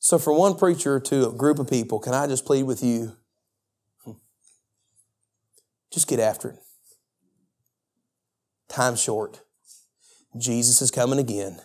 So, 0.00 0.18
for 0.18 0.38
one 0.38 0.56
preacher 0.56 1.00
to 1.00 1.30
a 1.30 1.32
group 1.32 1.58
of 1.58 1.70
people, 1.70 1.98
can 1.98 2.12
I 2.12 2.26
just 2.26 2.44
plead 2.44 2.64
with 2.64 2.82
you? 2.82 3.16
Hmm. 4.04 4.12
Just 5.90 6.08
get 6.08 6.20
after 6.20 6.50
it. 6.50 6.58
Time's 8.68 9.00
short. 9.00 9.40
Jesus 10.38 10.82
is 10.82 10.90
coming 10.90 11.18
again. 11.18 11.60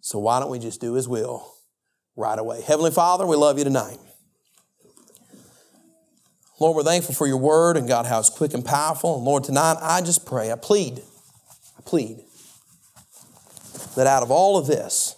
So, 0.00 0.18
why 0.18 0.40
don't 0.40 0.50
we 0.50 0.58
just 0.58 0.80
do 0.80 0.94
His 0.94 1.08
will 1.08 1.52
right 2.16 2.38
away? 2.38 2.62
Heavenly 2.62 2.90
Father, 2.90 3.26
we 3.26 3.36
love 3.36 3.58
you 3.58 3.64
tonight. 3.64 3.98
Lord, 6.58 6.76
we're 6.76 6.84
thankful 6.84 7.14
for 7.14 7.26
your 7.26 7.36
word 7.36 7.76
and 7.76 7.86
God, 7.86 8.06
how 8.06 8.18
it's 8.18 8.30
quick 8.30 8.54
and 8.54 8.64
powerful. 8.64 9.16
And 9.16 9.24
Lord, 9.24 9.44
tonight 9.44 9.76
I 9.80 10.00
just 10.00 10.24
pray, 10.24 10.50
I 10.50 10.56
plead, 10.56 11.02
I 11.78 11.82
plead 11.84 12.18
that 13.94 14.06
out 14.06 14.22
of 14.22 14.30
all 14.30 14.56
of 14.56 14.66
this, 14.66 15.16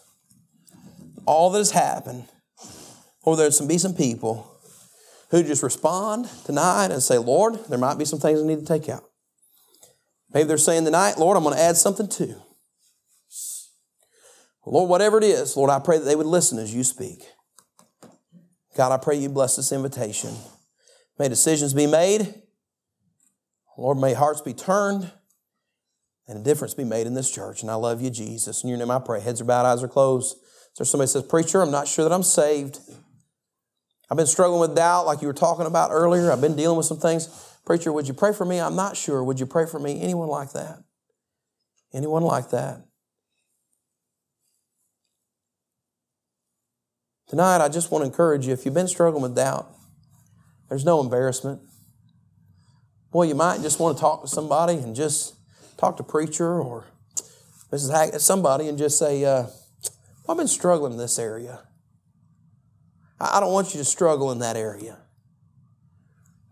all 1.27 1.51
that 1.51 1.59
has 1.59 1.71
happened, 1.71 2.25
or 3.23 3.37
there's 3.37 3.57
some 3.57 3.69
be 3.69 3.79
some 3.79 3.95
people 3.95 4.51
who 5.31 5.43
just 5.43 5.63
respond 5.63 6.29
tonight 6.45 6.91
and 6.91 7.03
say, 7.03 7.19
Lord, 7.19 7.59
there 7.69 7.79
might 7.79 7.99
be 7.99 8.05
some 8.05 8.19
things 8.19 8.41
I 8.41 8.47
need 8.47 8.61
to 8.61 8.67
take 8.67 8.89
out. 8.89 9.08
Maybe 10.33 10.47
they're 10.47 10.59
saying 10.59 10.85
tonight, 10.85 11.19
Lord, 11.19 11.37
I'm 11.37 11.43
going 11.43 11.57
to 11.57 11.63
add 11.63 11.77
something 11.77 12.09
too. 12.09 12.41
Lord, 14.67 14.91
whatever 14.91 15.17
it 15.17 15.25
is, 15.25 15.57
Lord, 15.57 15.71
I 15.71 15.79
pray 15.79 15.99
that 15.99 16.05
they 16.05 16.17
would 16.17 16.27
listen 16.27 16.59
as 16.59 16.75
you 16.75 16.85
speak. 16.85 17.25
God, 18.77 18.93
I 18.93 19.03
pray 19.03 19.17
you 19.17 19.31
bless 19.31 19.57
this 19.57 19.73
invitation. 19.73 20.35
May 21.19 21.29
decisions 21.29 21.73
be 21.73 21.87
made. 21.87 22.35
Lord, 23.79 23.99
may 23.99 24.13
hearts 24.13 24.43
be 24.43 24.53
turned 24.53 25.11
and 26.27 26.39
a 26.39 26.43
difference 26.43 26.75
be 26.75 26.85
made 26.85 27.07
in 27.07 27.15
this 27.15 27.31
church. 27.31 27.63
And 27.63 27.71
I 27.71 27.75
love 27.75 28.03
you, 28.03 28.11
Jesus. 28.11 28.63
In 28.63 28.69
your 28.69 28.79
name 28.79 28.91
I 28.91 28.99
pray. 28.99 29.21
Heads 29.21 29.41
are 29.41 29.45
bowed, 29.45 29.65
eyes 29.65 29.83
are 29.83 29.89
closed. 29.89 30.37
There 30.77 30.85
somebody 30.85 31.09
says, 31.09 31.25
Preacher, 31.25 31.63
I'm 31.63 31.71
not 31.71 31.89
sure 31.89 32.09
that 32.09 32.15
I'm 32.15 32.23
saved. 32.23 32.79
I've 34.11 34.17
been 34.17 34.27
struggling 34.27 34.61
with 34.61 34.77
doubt 34.77 35.07
like 35.07 35.23
you 35.23 35.27
were 35.27 35.35
talking 35.35 35.67
about 35.67 35.91
earlier. 35.91 36.31
I've 36.31 36.41
been 36.41 36.57
dealing 36.57 36.77
with 36.77 36.87
some 36.87 36.99
things. 36.99 37.29
Preacher, 37.65 37.93
would 37.93 38.09
you 38.09 38.15
pray 38.15 38.33
for 38.33 38.45
me? 38.45 38.61
I'm 38.61 38.77
not 38.77 38.97
sure. 38.97 39.23
Would 39.23 39.41
you 39.41 39.47
pray 39.47 39.67
for 39.67 39.79
me? 39.79 40.01
Anyone 40.01 40.29
like 40.29 40.53
that? 40.53 40.83
Anyone 41.93 42.23
like 42.23 42.51
that? 42.51 42.85
Tonight, 47.29 47.63
I 47.63 47.69
just 47.69 47.91
want 47.91 48.03
to 48.03 48.07
encourage 48.07 48.47
you 48.47 48.55
if 48.55 48.65
you've 48.65 48.75
been 48.75 48.89
struggling 48.89 49.23
with 49.23 49.37
doubt, 49.37 49.71
there's 50.69 50.85
no 50.85 51.01
embarrassment. 51.01 51.61
Boy, 53.13 53.25
you 53.25 53.35
might 53.35 53.61
just 53.61 53.79
want 53.79 53.97
to 53.97 54.01
talk 54.01 54.23
to 54.23 54.29
somebody 54.29 54.75
and 54.75 54.95
just 54.95 55.35
talk 55.77 55.99
to 55.99 56.03
preacher 56.03 56.61
or 56.61 56.87
Mrs. 57.71 57.93
Hackett, 57.93 58.23
somebody, 58.23 58.69
and 58.69 58.79
just 58.79 58.99
say, 58.99 59.25
uh, 59.25 59.47
I've 60.29 60.37
been 60.37 60.49
struggling 60.49 60.93
in 60.93 60.99
this 60.99 61.19
area. 61.19 61.61
I 63.21 63.41
don't 63.41 63.53
want 63.53 63.75
you 63.75 63.79
to 63.79 63.85
struggle 63.85 64.31
in 64.31 64.39
that 64.39 64.57
area. 64.57 64.99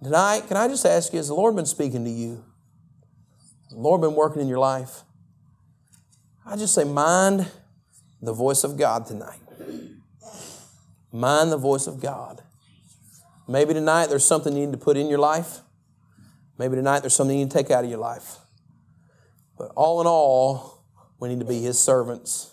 Tonight, 0.03 0.47
can 0.47 0.57
I 0.57 0.69
just 0.69 0.85
ask 0.85 1.13
you, 1.13 1.19
has 1.19 1.29
the 1.29 1.35
Lord 1.35 1.57
been 1.57 1.67
speaking 1.67 2.05
to 2.05 2.11
you? 2.11 2.45
The 3.71 3.77
Lord 3.77 4.01
been 4.01 4.15
working 4.15 4.43
in 4.43 4.49
your 4.49 4.59
life? 4.59 5.03
I 6.45 6.57
just 6.57 6.75
say, 6.75 6.85
mind 6.85 7.51
the 8.23 8.33
voice 8.33 8.63
of 8.63 8.77
God 8.77 9.07
tonight. 9.07 9.41
Mind 11.13 11.51
the 11.51 11.57
voice 11.57 11.87
of 11.87 12.01
God. 12.01 12.43
Maybe 13.49 13.75
tonight 13.75 14.07
there's 14.07 14.25
something 14.25 14.55
you 14.55 14.67
need 14.67 14.73
to 14.73 14.79
put 14.79 14.97
in 14.97 15.09
your 15.09 15.19
life. 15.19 15.61
Maybe 16.59 16.77
tonight 16.77 17.01
there's 17.01 17.15
something 17.15 17.37
you 17.39 17.45
need 17.45 17.51
to 17.51 17.57
take 17.57 17.71
out 17.71 17.85
of 17.85 17.91
your 17.91 17.99
life. 17.99 18.37
But 19.59 19.73
all 19.75 20.01
in 20.01 20.07
all, 20.07 20.85
we 21.19 21.29
need 21.29 21.41
to 21.41 21.47
be 21.47 21.63
His 21.63 21.81
servants. 21.81 22.53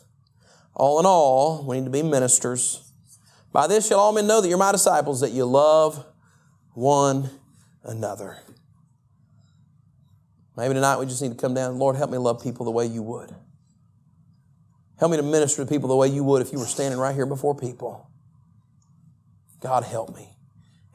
All 0.74 1.00
in 1.00 1.06
all, 1.06 1.66
we 1.68 1.78
need 1.78 1.86
to 1.86 1.92
be 1.92 2.04
ministers. 2.04 2.92
By 3.52 3.68
this 3.68 3.88
shall 3.88 4.00
all 4.00 4.14
men 4.14 4.28
know 4.28 4.42
that 4.42 4.48
you're 4.48 4.58
my 4.58 4.72
disciples, 4.72 5.22
that 5.22 5.32
you 5.32 5.46
love 5.46 6.06
one 6.74 7.30
another. 7.84 8.40
Maybe 10.56 10.74
tonight 10.74 10.98
we 10.98 11.06
just 11.06 11.22
need 11.22 11.30
to 11.30 11.38
come 11.38 11.54
down. 11.54 11.80
Lord, 11.80 11.96
help 11.96 12.12
me 12.12 12.18
love 12.18 12.42
people 12.44 12.66
the 12.66 12.72
way 12.72 12.86
you 12.86 13.02
would. 13.02 13.34
Help 15.00 15.12
me 15.12 15.18
to 15.18 15.24
minister 15.24 15.66
to 15.66 15.70
people 15.70 15.90
the 15.90 15.96
way 15.96 16.08
you 16.08 16.24
would 16.24 16.42
if 16.42 16.52
you 16.52 16.60
were 16.60 16.66
standing 16.66 17.00
right 17.00 17.16
here 17.16 17.26
before 17.26 17.56
people. 17.56 18.10
God, 19.60 19.84
help 19.84 20.16
me. 20.16 20.30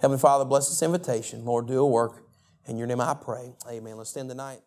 Heavenly 0.00 0.20
Father, 0.20 0.44
bless 0.44 0.68
this 0.68 0.82
invitation. 0.82 1.44
Lord, 1.44 1.66
do 1.66 1.78
a 1.80 1.86
work. 1.86 2.24
In 2.66 2.76
your 2.76 2.86
name 2.86 3.00
I 3.00 3.14
pray. 3.14 3.54
Amen. 3.68 3.96
Let's 3.96 4.10
stand 4.10 4.28
tonight. 4.28 4.60